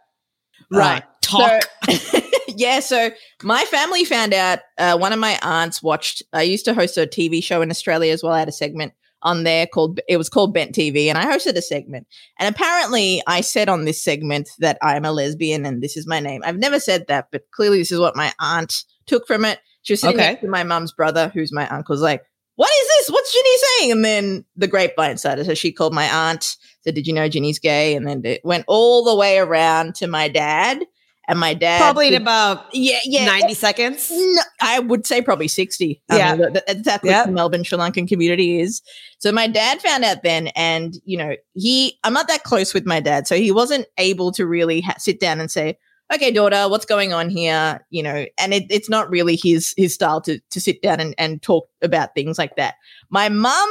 Uh, 0.74 0.80
right. 0.80 1.04
Uh, 1.04 1.06
talk. 1.22 1.64
So, 1.90 2.20
yeah. 2.48 2.80
So 2.80 3.12
my 3.44 3.64
family 3.66 4.04
found 4.04 4.34
out 4.34 4.60
uh, 4.78 4.98
one 4.98 5.14
of 5.14 5.20
my 5.20 5.38
aunts 5.42 5.84
watched, 5.84 6.24
I 6.34 6.42
used 6.42 6.66
to 6.66 6.74
host 6.74 6.98
a 6.98 7.06
TV 7.06 7.44
show 7.44 7.62
in 7.62 7.70
Australia 7.70 8.12
as 8.12 8.24
well. 8.24 8.34
I 8.34 8.40
had 8.40 8.50
a 8.50 8.54
segment 8.54 8.94
on 9.22 9.44
there 9.44 9.66
called, 9.68 10.00
it 10.08 10.18
was 10.18 10.30
called 10.30 10.54
Bent 10.54 10.74
TV 10.74 11.08
and 11.08 11.18
I 11.18 11.26
hosted 11.26 11.56
a 11.56 11.62
segment. 11.62 12.08
And 12.40 12.54
apparently 12.54 13.22
I 13.28 13.42
said 13.42 13.70
on 13.70 13.86
this 13.86 14.04
segment 14.04 14.50
that 14.60 14.78
I'm 14.82 15.06
a 15.06 15.12
lesbian 15.12 15.66
and 15.66 15.82
this 15.82 15.98
is 15.98 16.08
my 16.08 16.20
name. 16.20 16.42
I've 16.46 16.60
never 16.60 16.80
said 16.80 17.08
that, 17.08 17.30
but 17.32 17.44
clearly 17.52 17.80
this 17.80 17.92
is 17.92 18.00
what 18.00 18.16
my 18.16 18.34
aunt 18.40 18.84
took 19.08 19.26
from 19.26 19.46
it 19.46 19.60
she 19.86 19.94
was 19.94 20.02
sitting 20.02 20.18
okay. 20.18 20.32
next 20.32 20.42
to 20.42 20.48
my 20.48 20.64
mom's 20.64 20.92
brother, 20.92 21.32
who's 21.34 21.54
my 21.54 21.70
uncle's 21.70 22.02
like, 22.02 22.24
what 22.56 22.70
is 22.82 22.88
this? 22.88 23.10
What's 23.10 23.36
Ginni 23.36 23.58
saying? 23.80 23.92
And 23.92 24.06
then 24.06 24.46
the 24.56 24.68
grapevine 24.68 25.18
started. 25.18 25.46
So 25.46 25.54
she 25.54 25.72
called 25.72 25.94
my 25.94 26.06
aunt, 26.06 26.58
said, 26.82 26.96
Did 26.96 27.06
you 27.06 27.14
know 27.14 27.30
Ginni's 27.30 27.60
gay? 27.60 27.96
And 27.96 28.08
then 28.08 28.22
it 28.26 28.42
went 28.44 28.66
all 28.68 29.04
the 29.04 29.16
way 29.16 29.38
around 29.38 29.96
to 29.96 30.08
my 30.08 30.28
dad. 30.28 30.84
And 31.28 31.40
my 31.40 31.54
dad 31.54 31.80
probably 31.80 32.10
in 32.10 32.22
about 32.22 32.66
yeah, 32.72 33.00
yeah 33.04 33.26
90 33.26 33.54
seconds. 33.56 34.12
No, 34.12 34.42
I 34.62 34.80
would 34.80 35.08
say 35.08 35.22
probably 35.22 35.48
60. 35.48 36.02
Yeah. 36.12 36.36
Mean, 36.36 36.54
that's 36.54 36.88
what 36.88 37.04
yep. 37.04 37.26
the 37.26 37.32
Melbourne 37.32 37.64
Sri 37.64 37.78
Lankan 37.78 38.08
community 38.08 38.60
is. 38.60 38.82
So 39.18 39.32
my 39.32 39.48
dad 39.48 39.82
found 39.82 40.04
out 40.04 40.22
then, 40.24 40.48
and 40.56 40.96
you 41.04 41.18
know, 41.18 41.36
he 41.54 41.98
I'm 42.04 42.14
not 42.14 42.28
that 42.28 42.44
close 42.44 42.74
with 42.74 42.86
my 42.86 43.00
dad, 43.00 43.28
so 43.28 43.36
he 43.36 43.52
wasn't 43.52 43.88
able 43.98 44.32
to 44.34 44.46
really 44.46 44.82
ha- 44.82 44.98
sit 45.00 45.20
down 45.20 45.40
and 45.40 45.50
say, 45.50 45.80
okay, 46.14 46.32
daughter, 46.32 46.70
what's 46.70 46.86
going 46.86 47.14
on 47.14 47.30
here? 47.30 47.86
You 47.90 48.04
know, 48.04 48.26
and 48.38 48.54
it, 48.54 48.64
it's 48.70 48.90
not 48.90 49.10
really 49.10 49.36
his 49.36 49.74
his 49.78 49.94
style 49.94 50.22
to 50.22 50.40
to 50.52 50.62
sit 50.62 50.82
down 50.82 51.00
and, 51.00 51.16
and 51.18 51.42
talk 51.42 51.68
about 51.82 52.14
things 52.16 52.38
like 52.38 52.56
that. 52.56 52.76
My 53.10 53.30
mum, 53.30 53.70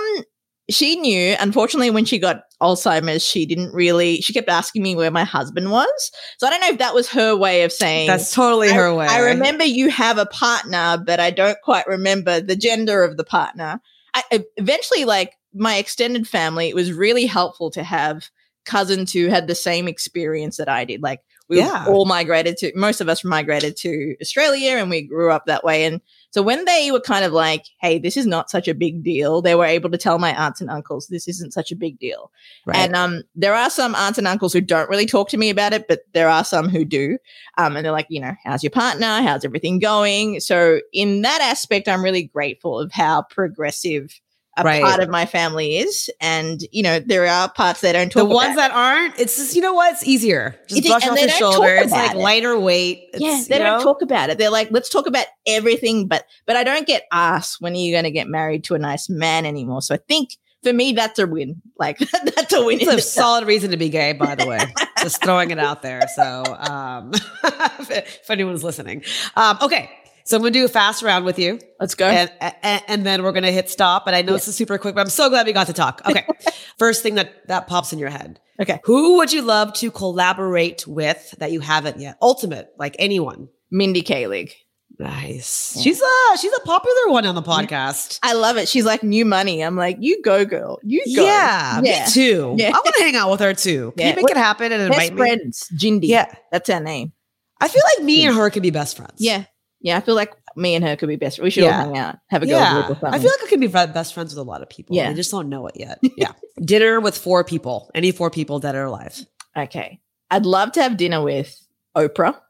she 0.71 0.97
knew, 0.97 1.37
unfortunately, 1.41 1.91
when 1.91 2.05
she 2.05 2.19
got 2.19 2.45
Alzheimer's, 2.61 3.23
she 3.23 3.45
didn't 3.45 3.75
really, 3.75 4.21
she 4.23 4.33
kept 4.33 4.49
asking 4.49 4.83
me 4.83 4.97
where 4.97 5.11
my 5.11 5.25
husband 5.25 5.71
was. 5.71 6.11
So 6.39 6.47
I 6.47 6.51
don't 6.51 6.61
know 6.61 6.71
if 6.71 6.79
that 6.79 6.95
was 6.95 7.09
her 7.11 7.37
way 7.37 7.65
of 7.65 7.73
saying 7.73 8.07
that's 8.07 8.33
totally 8.33 8.73
her 8.73 8.95
way. 8.95 9.07
I 9.07 9.21
remember 9.21 9.65
you 9.65 9.91
have 9.91 10.19
a 10.19 10.27
partner, 10.27 11.03
but 11.05 11.21
I 11.21 11.31
don't 11.31 11.59
quite 11.63 11.87
remember 11.87 12.41
the 12.41 12.57
gender 12.57 13.05
of 13.05 13.17
the 13.17 13.25
partner. 13.25 13.81
I, 14.15 14.45
eventually, 14.57 15.05
like 15.05 15.35
my 15.53 15.77
extended 15.77 16.27
family, 16.27 16.69
it 16.69 16.75
was 16.75 16.93
really 16.93 17.27
helpful 17.27 17.71
to 17.73 17.83
have 17.83 18.31
cousins 18.65 19.13
who 19.13 19.27
had 19.27 19.47
the 19.47 19.55
same 19.55 19.87
experience 19.87 20.57
that 20.57 20.69
I 20.69 20.85
did. 20.85 21.03
Like 21.03 21.21
we 21.55 21.61
yeah. 21.61 21.87
all 21.87 22.05
migrated 22.05 22.57
to 22.59 22.73
most 22.75 23.01
of 23.01 23.09
us 23.09 23.25
migrated 23.25 23.77
to 23.79 24.17
Australia 24.21 24.73
and 24.73 24.91
we 24.91 25.03
grew 25.03 25.31
up 25.31 25.47
that 25.47 25.65
way. 25.65 25.85
And 25.85 26.01
so 26.31 26.43
when 26.43 26.65
they 26.65 26.91
were 26.91 27.01
kind 27.01 27.25
of 27.25 27.33
like, 27.33 27.65
hey, 27.81 27.99
this 27.99 28.17
is 28.17 28.27
not 28.27 28.51
such 28.51 28.67
a 28.67 28.75
big 28.75 29.05
deal, 29.05 29.41
they 29.41 29.55
were 29.55 29.65
able 29.65 29.91
to 29.91 29.99
tell 29.99 30.19
my 30.19 30.35
aunts 30.35 30.61
and 30.61 30.69
uncles 30.69 31.07
this 31.07 31.29
isn't 31.29 31.53
such 31.53 31.71
a 31.71 31.77
big 31.77 31.99
deal. 31.99 32.33
Right. 32.67 32.77
And 32.77 32.97
um, 32.97 33.23
there 33.37 33.55
are 33.55 33.71
some 33.71 33.95
aunts 33.95 34.19
and 34.19 34.27
uncles 34.27 34.53
who 34.53 34.61
don't 34.61 34.91
really 34.91 35.07
talk 35.07 35.29
to 35.29 35.37
me 35.37 35.51
about 35.51 35.73
it, 35.73 35.87
but 35.87 36.01
there 36.13 36.29
are 36.29 36.45
some 36.45 36.69
who 36.69 36.85
do. 36.85 37.19
Um, 37.57 37.77
and 37.77 37.85
they're 37.85 37.93
like, 37.93 38.09
you 38.09 38.21
know, 38.21 38.35
how's 38.45 38.65
your 38.65 38.71
partner? 38.71 39.23
How's 39.23 39.45
everything 39.45 39.79
going? 39.79 40.41
So 40.41 40.81
in 40.93 41.23
that 41.23 41.41
aspect, 41.41 41.89
I'm 41.89 42.03
really 42.03 42.25
grateful 42.25 42.81
of 42.81 42.91
how 42.93 43.23
progressive 43.23 44.21
a 44.57 44.63
right. 44.63 44.83
part 44.83 45.01
of 45.01 45.09
my 45.09 45.27
family 45.27 45.77
is. 45.79 46.11
And, 46.21 46.61
you 46.71 46.83
know, 46.83 46.99
there 46.99 47.27
are 47.27 47.51
parts 47.51 47.81
they 47.81 47.93
don't 47.93 48.11
talk 48.11 48.23
about. 48.23 48.29
The 48.29 48.35
ones 48.35 48.55
about. 48.55 48.69
that 48.69 48.77
aren't, 48.77 49.19
it's 49.19 49.37
just, 49.37 49.55
you 49.57 49.63
know 49.63 49.75
what? 49.75 49.93
It's 49.93 50.07
easier. 50.07 50.59
Just 50.69 50.85
it 50.85 50.89
brush 50.89 51.07
off 51.07 51.19
your 51.19 51.29
shoulder. 51.31 51.75
It's 51.75 51.93
like 51.93 52.13
it. 52.13 52.17
lighter 52.17 52.59
weight. 52.59 53.09
It's, 53.13 53.21
yeah, 53.21 53.43
they 53.49 53.59
don't 53.59 53.79
know? 53.79 53.85
talk 53.85 54.03
about 54.03 54.31
it. 54.31 54.39
They're 54.39 54.51
like, 54.51 54.71
let's 54.71 54.89
talk 54.89 55.07
about 55.07 55.27
everything. 55.47 56.09
But, 56.09 56.25
but 56.47 56.57
I 56.57 56.65
don't 56.65 56.87
get 56.87 57.05
asked 57.13 57.61
when 57.61 57.73
are 57.73 57.77
you 57.77 57.93
going 57.93 58.05
to 58.05 58.11
get 58.11 58.29
married 58.29 58.65
to 58.65 58.75
a 58.75 58.79
nice 58.79 59.09
man 59.09 59.47
anymore. 59.47 59.83
So 59.83 59.95
I 59.95 59.99
think 59.99 60.31
for 60.65 60.73
me, 60.73 60.93
that's 60.93 61.19
a 61.21 61.27
win. 61.27 61.63
Like 61.79 61.99
that's 62.25 62.53
a 62.53 62.65
win. 62.65 62.81
It's 62.81 62.93
a 62.93 63.01
solid 63.01 63.47
reason 63.47 63.71
to 63.71 63.77
be 63.77 63.91
gay, 63.91 64.15
by 64.15 64.35
the 64.35 64.47
way. 64.47 64.59
Just 64.99 65.23
throwing 65.23 65.51
it 65.51 65.59
out 65.59 65.83
there. 65.83 66.09
So, 66.15 66.43
um, 66.59 67.13
if 67.45 68.29
anyone's 68.29 68.65
listening, 68.65 69.05
um, 69.37 69.59
okay. 69.63 69.91
So 70.25 70.37
I'm 70.37 70.43
going 70.43 70.55
to 70.55 70.59
do 70.59 70.65
a 70.65 70.69
fast 70.69 71.03
round 71.03 71.25
with 71.25 71.39
you. 71.39 71.61
Let's 71.79 71.95
go. 71.95 72.07
And, 72.07 72.33
and, 72.41 72.83
and 72.89 73.07
then 73.07 73.23
we're 73.23 73.33
going 73.33 73.45
to 73.45 73.53
hit 73.53 73.69
stop. 73.69 74.07
And 74.07 74.17
I 74.17 74.23
know 74.23 74.33
yeah. 74.33 74.37
this 74.37 74.49
is 74.49 74.57
super 74.57 74.79
quick, 74.79 74.95
but 74.95 75.03
I'm 75.03 75.11
so 75.11 75.29
glad 75.29 75.47
we 75.47 75.53
got 75.53 75.67
to 75.67 75.75
talk. 75.75 76.01
Okay. 76.07 76.27
First 76.79 77.03
thing 77.03 77.17
that, 77.17 77.47
that 77.49 77.67
pops 77.67 77.93
in 77.93 77.99
your 77.99 78.09
head. 78.09 78.41
Okay. 78.61 78.81
Who 78.85 79.17
would 79.19 79.33
you 79.33 79.43
love 79.43 79.75
to 79.75 79.91
collaborate 79.91 80.87
with 80.87 81.35
that 81.39 81.53
you 81.53 81.61
haven't 81.61 81.99
yet? 81.99 82.17
Ultimate, 82.23 82.71
like 82.79 82.97
anyone. 82.99 83.49
Mindy 83.71 84.03
Kaling. 84.03 84.51
Nice. 84.99 85.75
Yeah. 85.75 85.83
She's 85.83 86.01
a 86.01 86.39
she's 86.39 86.53
a 86.53 86.61
popular 86.61 87.09
one 87.09 87.27
on 87.27 87.35
the 87.35 87.43
podcast. 87.43 88.21
I 88.23 88.35
love 88.35 88.57
it. 88.57 88.69
She's 88.69 88.85
like 88.85 89.03
new 89.03 89.25
money. 89.25 89.61
I'm 89.63 89.77
like, 89.77 89.97
you 89.99 90.23
go, 90.23 90.45
girl. 90.45 90.79
You 90.85 91.03
go. 91.17 91.25
Yeah, 91.25 91.81
yeah. 91.83 92.05
me 92.05 92.13
too. 92.13 92.55
Yeah. 92.57 92.69
I 92.69 92.73
want 92.73 92.95
to 92.97 93.03
hang 93.03 93.17
out 93.17 93.31
with 93.31 93.41
her 93.41 93.55
too. 93.55 93.93
Can 93.99 94.11
you 94.11 94.23
make 94.23 94.31
it 94.31 94.37
happen 94.37 94.71
and 94.71 94.83
invite 94.83 95.11
best 95.11 95.19
friends, 95.19 95.69
me? 95.73 95.79
Jindy. 95.79 96.09
Yeah, 96.09 96.33
that's 96.53 96.71
her 96.71 96.79
name. 96.79 97.13
I 97.61 97.69
feel 97.69 97.83
like 97.97 98.05
me 98.05 98.25
and 98.27 98.37
her 98.37 98.51
could 98.51 98.63
be 98.63 98.71
best 98.71 98.97
friends. 98.97 99.15
Yeah, 99.19 99.45
yeah, 99.85 99.99
I 99.99 100.01
feel 100.01 100.15
like 100.15 100.33
me 100.57 100.75
and 100.75 100.83
her 100.83 100.97
could 100.97 101.11
be 101.11 101.17
best. 101.17 101.39
We 101.39 101.51
should 101.51 101.65
yeah. 101.65 101.79
all 101.79 101.85
hang 101.85 101.99
out, 101.99 102.19
have 102.29 102.43
a 102.43 102.47
go. 102.47 102.57
Yeah. 102.57 102.89
I 103.03 103.19
feel 103.19 103.31
like 103.31 103.45
I 103.45 103.47
could 103.49 103.61
be 103.61 103.67
best 103.67 104.15
friends 104.15 104.35
with 104.35 104.39
a 104.39 104.51
lot 104.51 104.63
of 104.63 104.71
people. 104.71 104.97
Yeah, 104.97 105.11
I 105.11 105.13
just 105.13 105.31
don't 105.31 105.51
know 105.51 105.67
it 105.67 105.77
yet. 105.77 106.01
Yeah, 106.17 106.33
dinner 106.59 107.01
with 107.01 107.19
four 107.19 107.45
people. 107.45 107.91
Any 107.95 108.11
four 108.11 108.31
people 108.31 108.61
that 108.61 108.75
are 108.75 108.85
alive. 108.85 109.27
Okay, 109.55 110.01
I'd 110.31 110.47
love 110.47 110.73
to 110.73 110.83
have 110.83 110.97
dinner 110.97 111.23
with 111.23 111.55
Oprah. 111.95 112.41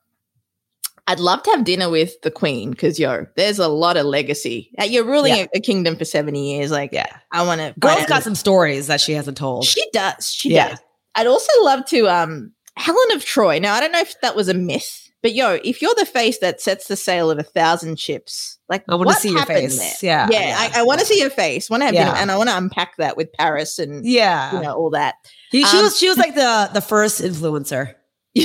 I'd 1.09 1.19
love 1.19 1.43
to 1.43 1.51
have 1.51 1.65
dinner 1.65 1.91
with 1.91 2.21
the 2.23 2.31
Queen 2.31 2.71
because 2.71 3.01
yo, 3.01 3.27
there's 3.37 3.59
a 3.59 3.69
lot 3.69 3.97
of 3.97 4.07
legacy. 4.07 4.71
You're 4.81 5.05
ruling 5.05 5.35
yeah. 5.35 5.47
a, 5.55 5.59
a, 5.59 5.61
kingdom 5.61 5.97
for 5.97 6.05
seventy 6.05 6.55
years. 6.55 6.71
Like, 6.71 6.93
yeah, 6.93 7.19
I 7.33 7.45
want 7.45 7.61
to. 7.61 7.75
Girl's 7.81 8.07
got 8.07 8.23
some 8.23 8.37
stories 8.37 8.87
that 8.87 9.01
she 9.01 9.13
hasn't 9.13 9.37
told. 9.37 9.65
She 9.65 9.83
does. 9.93 10.31
She 10.33 10.55
yeah. 10.55 10.69
does. 10.69 10.79
I'd 11.17 11.27
also 11.27 11.51
love 11.63 11.85
to 11.87 12.07
um 12.07 12.53
Helen 12.77 13.13
of 13.13 13.25
Troy. 13.25 13.59
Now 13.59 13.75
I 13.75 13.81
don't 13.81 13.91
know 13.91 14.01
if 14.01 14.15
that 14.21 14.37
was 14.37 14.49
a 14.49 14.55
myth 14.55 15.04
but 15.25 15.35
yo, 15.35 15.59
if 15.65 15.81
you're 15.81 15.95
the 15.97 16.05
face 16.05 16.41
that 16.41 16.61
sets 16.61 16.87
the 16.87 16.97
sale 16.97 17.31
of 17.31 17.39
a 17.39 17.43
thousand 17.43 17.97
chips, 17.97 18.59
like 18.69 18.85
I 18.91 18.95
want 18.95 19.09
to 19.09 19.17
see 19.17 19.31
your 19.31 19.47
face. 19.47 19.79
There? 19.79 20.11
Yeah, 20.11 20.29
yeah, 20.31 20.49
yeah. 20.49 20.57
I, 20.59 20.81
I 20.81 20.83
want 20.83 21.01
to 21.01 21.07
see 21.07 21.19
your 21.19 21.31
face. 21.31 21.71
Want 21.71 21.81
to 21.81 21.87
have 21.87 21.95
yeah. 21.95 22.05
dinner, 22.05 22.17
and 22.19 22.31
I 22.31 22.37
want 22.37 22.51
to 22.51 22.57
unpack 22.59 22.99
that 22.99 23.17
with 23.17 23.33
Paris 23.33 23.79
and 23.79 24.05
yeah, 24.05 24.55
you 24.55 24.61
know 24.61 24.75
all 24.75 24.91
that. 24.91 25.15
He, 25.51 25.65
she 25.65 25.79
um, 25.79 25.85
was 25.85 25.99
she 25.99 26.11
was 26.11 26.19
like 26.19 26.35
the 26.35 26.69
the 26.75 26.83
first 26.83 27.23
influencer, 27.23 27.95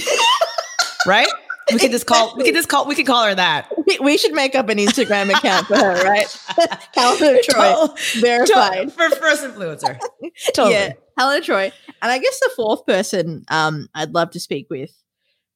right? 1.05 1.27
We 1.69 1.79
could 1.79 1.91
just 1.91 2.05
call 2.05 2.33
we 2.37 2.45
could 2.45 2.55
just 2.55 2.69
call 2.69 2.87
we 2.87 2.95
could 2.95 3.05
call 3.05 3.25
her 3.25 3.35
that. 3.35 3.69
We, 3.85 3.99
we 3.99 4.17
should 4.17 4.33
make 4.33 4.55
up 4.55 4.69
an 4.69 4.77
Instagram 4.77 5.35
account 5.35 5.67
for 5.67 5.75
her, 5.75 6.01
right? 6.05 6.33
Helen 6.95 7.39
Troy, 7.43 7.87
verified 8.21 8.93
for 8.93 9.09
first 9.17 9.43
influencer. 9.43 9.99
totally. 10.53 10.75
Yeah, 10.75 10.93
Helen 11.17 11.43
Troy, 11.43 11.73
and 12.01 12.09
I 12.09 12.19
guess 12.19 12.39
the 12.39 12.51
fourth 12.55 12.85
person 12.85 13.43
um, 13.49 13.89
I'd 13.93 14.13
love 14.13 14.31
to 14.31 14.39
speak 14.39 14.67
with 14.69 14.95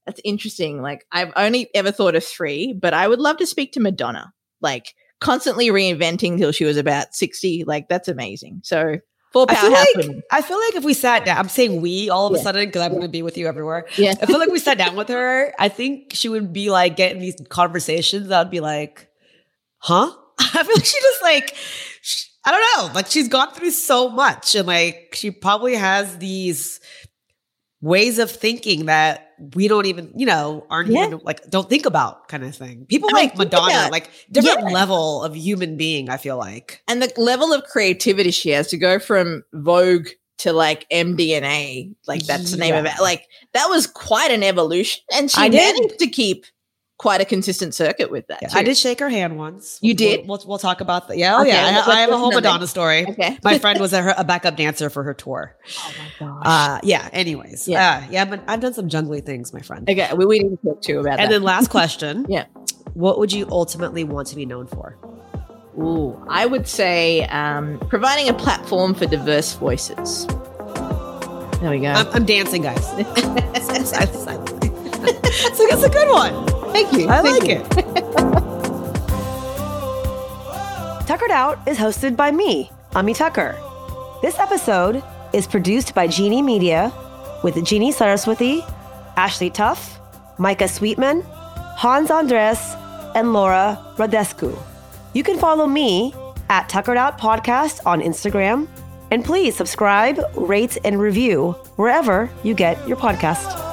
that's 0.05 0.21
interesting. 0.23 0.81
Like 0.81 1.05
I've 1.11 1.31
only 1.35 1.69
ever 1.73 1.91
thought 1.91 2.15
of 2.15 2.23
three, 2.23 2.73
but 2.73 2.93
I 2.93 3.07
would 3.07 3.19
love 3.19 3.37
to 3.37 3.45
speak 3.45 3.73
to 3.73 3.79
Madonna. 3.79 4.33
Like 4.61 4.93
constantly 5.19 5.69
reinventing 5.69 6.37
till 6.37 6.51
she 6.51 6.65
was 6.65 6.77
about 6.77 7.15
60. 7.15 7.63
Like 7.65 7.87
that's 7.87 8.07
amazing. 8.07 8.61
So 8.63 8.97
full 9.31 9.47
power. 9.47 9.57
I 9.57 9.85
feel, 9.95 10.07
like, 10.07 10.23
I 10.31 10.41
feel 10.41 10.59
like 10.59 10.75
if 10.75 10.83
we 10.83 10.93
sat 10.93 11.25
down, 11.25 11.37
I'm 11.37 11.49
saying 11.49 11.81
we 11.81 12.09
all 12.09 12.27
of 12.27 12.33
yeah. 12.33 12.39
a 12.39 12.43
sudden 12.43 12.65
because 12.65 12.81
I'm 12.81 12.91
going 12.91 13.01
to 13.03 13.09
be 13.09 13.23
with 13.23 13.37
you 13.37 13.47
everywhere. 13.47 13.87
Yeah. 13.97 14.13
I 14.21 14.25
feel 14.25 14.39
like 14.39 14.51
we 14.51 14.59
sat 14.59 14.77
down 14.77 14.95
with 14.95 15.09
her. 15.09 15.53
I 15.59 15.69
think 15.69 16.11
she 16.13 16.29
would 16.29 16.53
be 16.53 16.69
like 16.69 16.95
getting 16.95 17.19
these 17.19 17.35
conversations. 17.49 18.31
I'd 18.31 18.51
be 18.51 18.59
like, 18.59 19.09
huh? 19.79 20.11
I 20.39 20.63
feel 20.63 20.75
like 20.75 20.85
she 20.85 20.99
just 20.99 21.21
like, 21.21 21.55
she, 22.01 22.27
I 22.45 22.51
don't 22.51 22.61
know. 22.77 22.93
Like 22.93 23.07
she's 23.07 23.27
gone 23.27 23.53
through 23.53 23.71
so 23.71 24.09
much 24.09 24.55
and 24.55 24.67
like 24.67 25.09
she 25.13 25.31
probably 25.31 25.75
has 25.75 26.17
these 26.17 26.79
ways 27.83 28.17
of 28.17 28.31
thinking 28.31 28.85
that 28.85 29.31
we 29.55 29.67
don't 29.67 29.85
even, 29.87 30.09
you 30.15 30.25
know, 30.25 30.65
aren't 30.69 30.89
Yeah. 30.89 31.07
even 31.07 31.19
like 31.23 31.47
don't 31.49 31.69
think 31.69 31.85
about 31.85 32.29
kind 32.29 32.43
of 32.45 32.55
thing. 32.55 32.85
People 32.85 33.09
I 33.11 33.17
like 33.23 33.37
Madonna, 33.37 33.89
like 33.91 34.09
different 34.31 34.61
Yeah. 34.61 34.73
level 34.73 35.21
of 35.21 35.35
human 35.35 35.75
being, 35.75 36.09
I 36.09 36.15
feel 36.17 36.37
like. 36.37 36.81
and 36.87 37.01
the 37.03 37.11
level 37.21 37.51
of 37.53 37.63
creativity 37.65 38.31
she 38.31 38.49
has 38.51 38.69
to 38.69 38.77
go 38.77 38.99
from 38.99 39.43
Vogue 39.53 40.07
to 40.39 40.53
like 40.53 40.87
MDNA, 40.89 41.93
like 42.07 42.25
that's 42.25 42.51
the 42.51 42.57
name 42.57 42.73
of 42.75 42.85
it. 42.85 42.93
Like 43.01 43.27
that 43.53 43.67
was 43.67 43.85
quite 43.85 44.31
an 44.31 44.43
evolution, 44.43 45.03
and 45.13 45.29
she 45.29 45.39
I 45.41 45.49
did. 45.49 45.57
managed 45.75 45.99
to 45.99 46.07
keep 46.07 46.45
quite 46.97 47.19
a 47.21 47.25
consistent 47.25 47.73
circuit 47.75 48.09
with 48.11 48.27
that. 48.27 48.39
Yeah. 48.41 48.49
I 48.53 48.63
did 48.63 48.77
shake 48.77 48.99
her 48.99 49.09
hand 49.09 49.37
once. 49.37 49.79
You 49.81 49.89
We'll- 49.89 49.95
did? 49.97 50.27
We'll, 50.27 50.41
we'll, 50.47 50.57
talk 50.59 50.79
about 50.79 51.07
that. 51.07 51.17
Yeah, 51.17 51.37
oh 51.37 51.41
Okay, 51.41 51.49
yeah. 51.49 51.65
let's- 51.71 51.87
I, 51.87 51.91
I 51.91 51.99
have 52.01 52.11
a 52.11 52.17
whole 52.17 52.29
then. 52.29 52.43
Madonna 52.43 52.67
story. 52.67 53.05
Okay. 53.07 53.37
My 53.43 53.57
friend 53.63 53.79
was 53.79 53.93
a, 53.93 54.13
a 54.17 54.23
backup 54.23 54.55
dancer 54.55 54.89
for 54.89 55.03
her 55.03 55.13
tour. 55.13 55.57
oh 55.79 55.93
my 55.97 56.27
gosh. 56.27 56.43
Uh, 56.45 56.79
yeah. 56.83 57.09
Anyways, 57.11 57.67
Yeah. 57.67 58.01
yeah, 58.01 58.07
yeah. 58.11 58.25
But 58.25 58.43
I've 58.47 58.59
done 58.61 58.73
some 58.73 58.89
jungly 58.89 59.21
things, 59.25 59.53
my 59.53 59.61
friend. 59.61 59.89
okay, 59.89 60.09
we, 60.15 60.25
we 60.25 60.39
need 60.39 60.49
to 60.61 60.67
talk 60.69 60.81
too 60.81 60.99
about 60.99 61.17
that. 61.17 61.19
And 61.19 61.31
that. 61.31 61.35
then 61.35 61.43
last 61.43 61.69
question. 61.69 62.25
Yeah. 62.29 62.45
What 62.93 63.17
would 63.19 63.31
you 63.33 63.47
ultimately 63.49 64.03
want 64.03 64.27
to 64.29 64.35
be 64.35 64.45
known 64.45 64.67
for? 64.67 64.97
Ooh, 65.79 66.23
I 66.29 66.45
would 66.45 66.67
say 66.67 67.23
um, 67.25 67.79
providing 67.89 68.29
a 68.29 68.33
platform 68.33 68.93
for 68.93 69.07
diverse 69.07 69.53
voices. 69.55 70.27
There 70.27 71.71
we 71.71 71.79
go. 71.79 71.87
I'm, 71.87 72.07
I'm 72.09 72.25
dancing, 72.25 72.61
guys. 72.61 72.85
So 75.55 75.67
that's 75.67 75.83
a 75.83 75.89
good 75.89 76.09
one. 76.09 76.62
Thank 76.73 76.91
you. 76.93 77.07
I 77.09 77.21
Thank 77.21 77.43
like 77.43 77.49
you. 77.49 77.61
it. 77.61 77.73
Tuckered 81.07 81.31
Out 81.31 81.59
is 81.67 81.77
hosted 81.77 82.15
by 82.15 82.31
me, 82.31 82.71
Ami 82.95 83.13
Tucker. 83.13 83.55
This 84.21 84.39
episode 84.39 85.03
is 85.33 85.45
produced 85.47 85.93
by 85.93 86.07
Ginni 86.07 86.43
Media 86.43 86.91
with 87.43 87.55
Ginni 87.55 87.93
Saraswati, 87.93 88.63
Ashley 89.17 89.49
Tuff, 89.49 89.99
Micah 90.39 90.67
Sweetman, 90.67 91.21
Hans 91.75 92.09
Andres, 92.09 92.59
and 93.15 93.33
Laura 93.33 93.77
Radescu. 93.97 94.57
You 95.13 95.23
can 95.23 95.37
follow 95.37 95.67
me 95.67 96.13
at 96.49 96.69
Tuckered 96.69 96.97
Out 96.97 97.19
Podcast 97.19 97.81
on 97.85 98.01
Instagram. 98.01 98.67
And 99.11 99.23
please 99.23 99.55
subscribe, 99.55 100.19
rate, 100.35 100.77
and 100.83 100.99
review 100.99 101.51
wherever 101.75 102.31
you 102.43 102.55
get 102.55 102.87
your 102.87 102.97
podcast. 102.97 103.72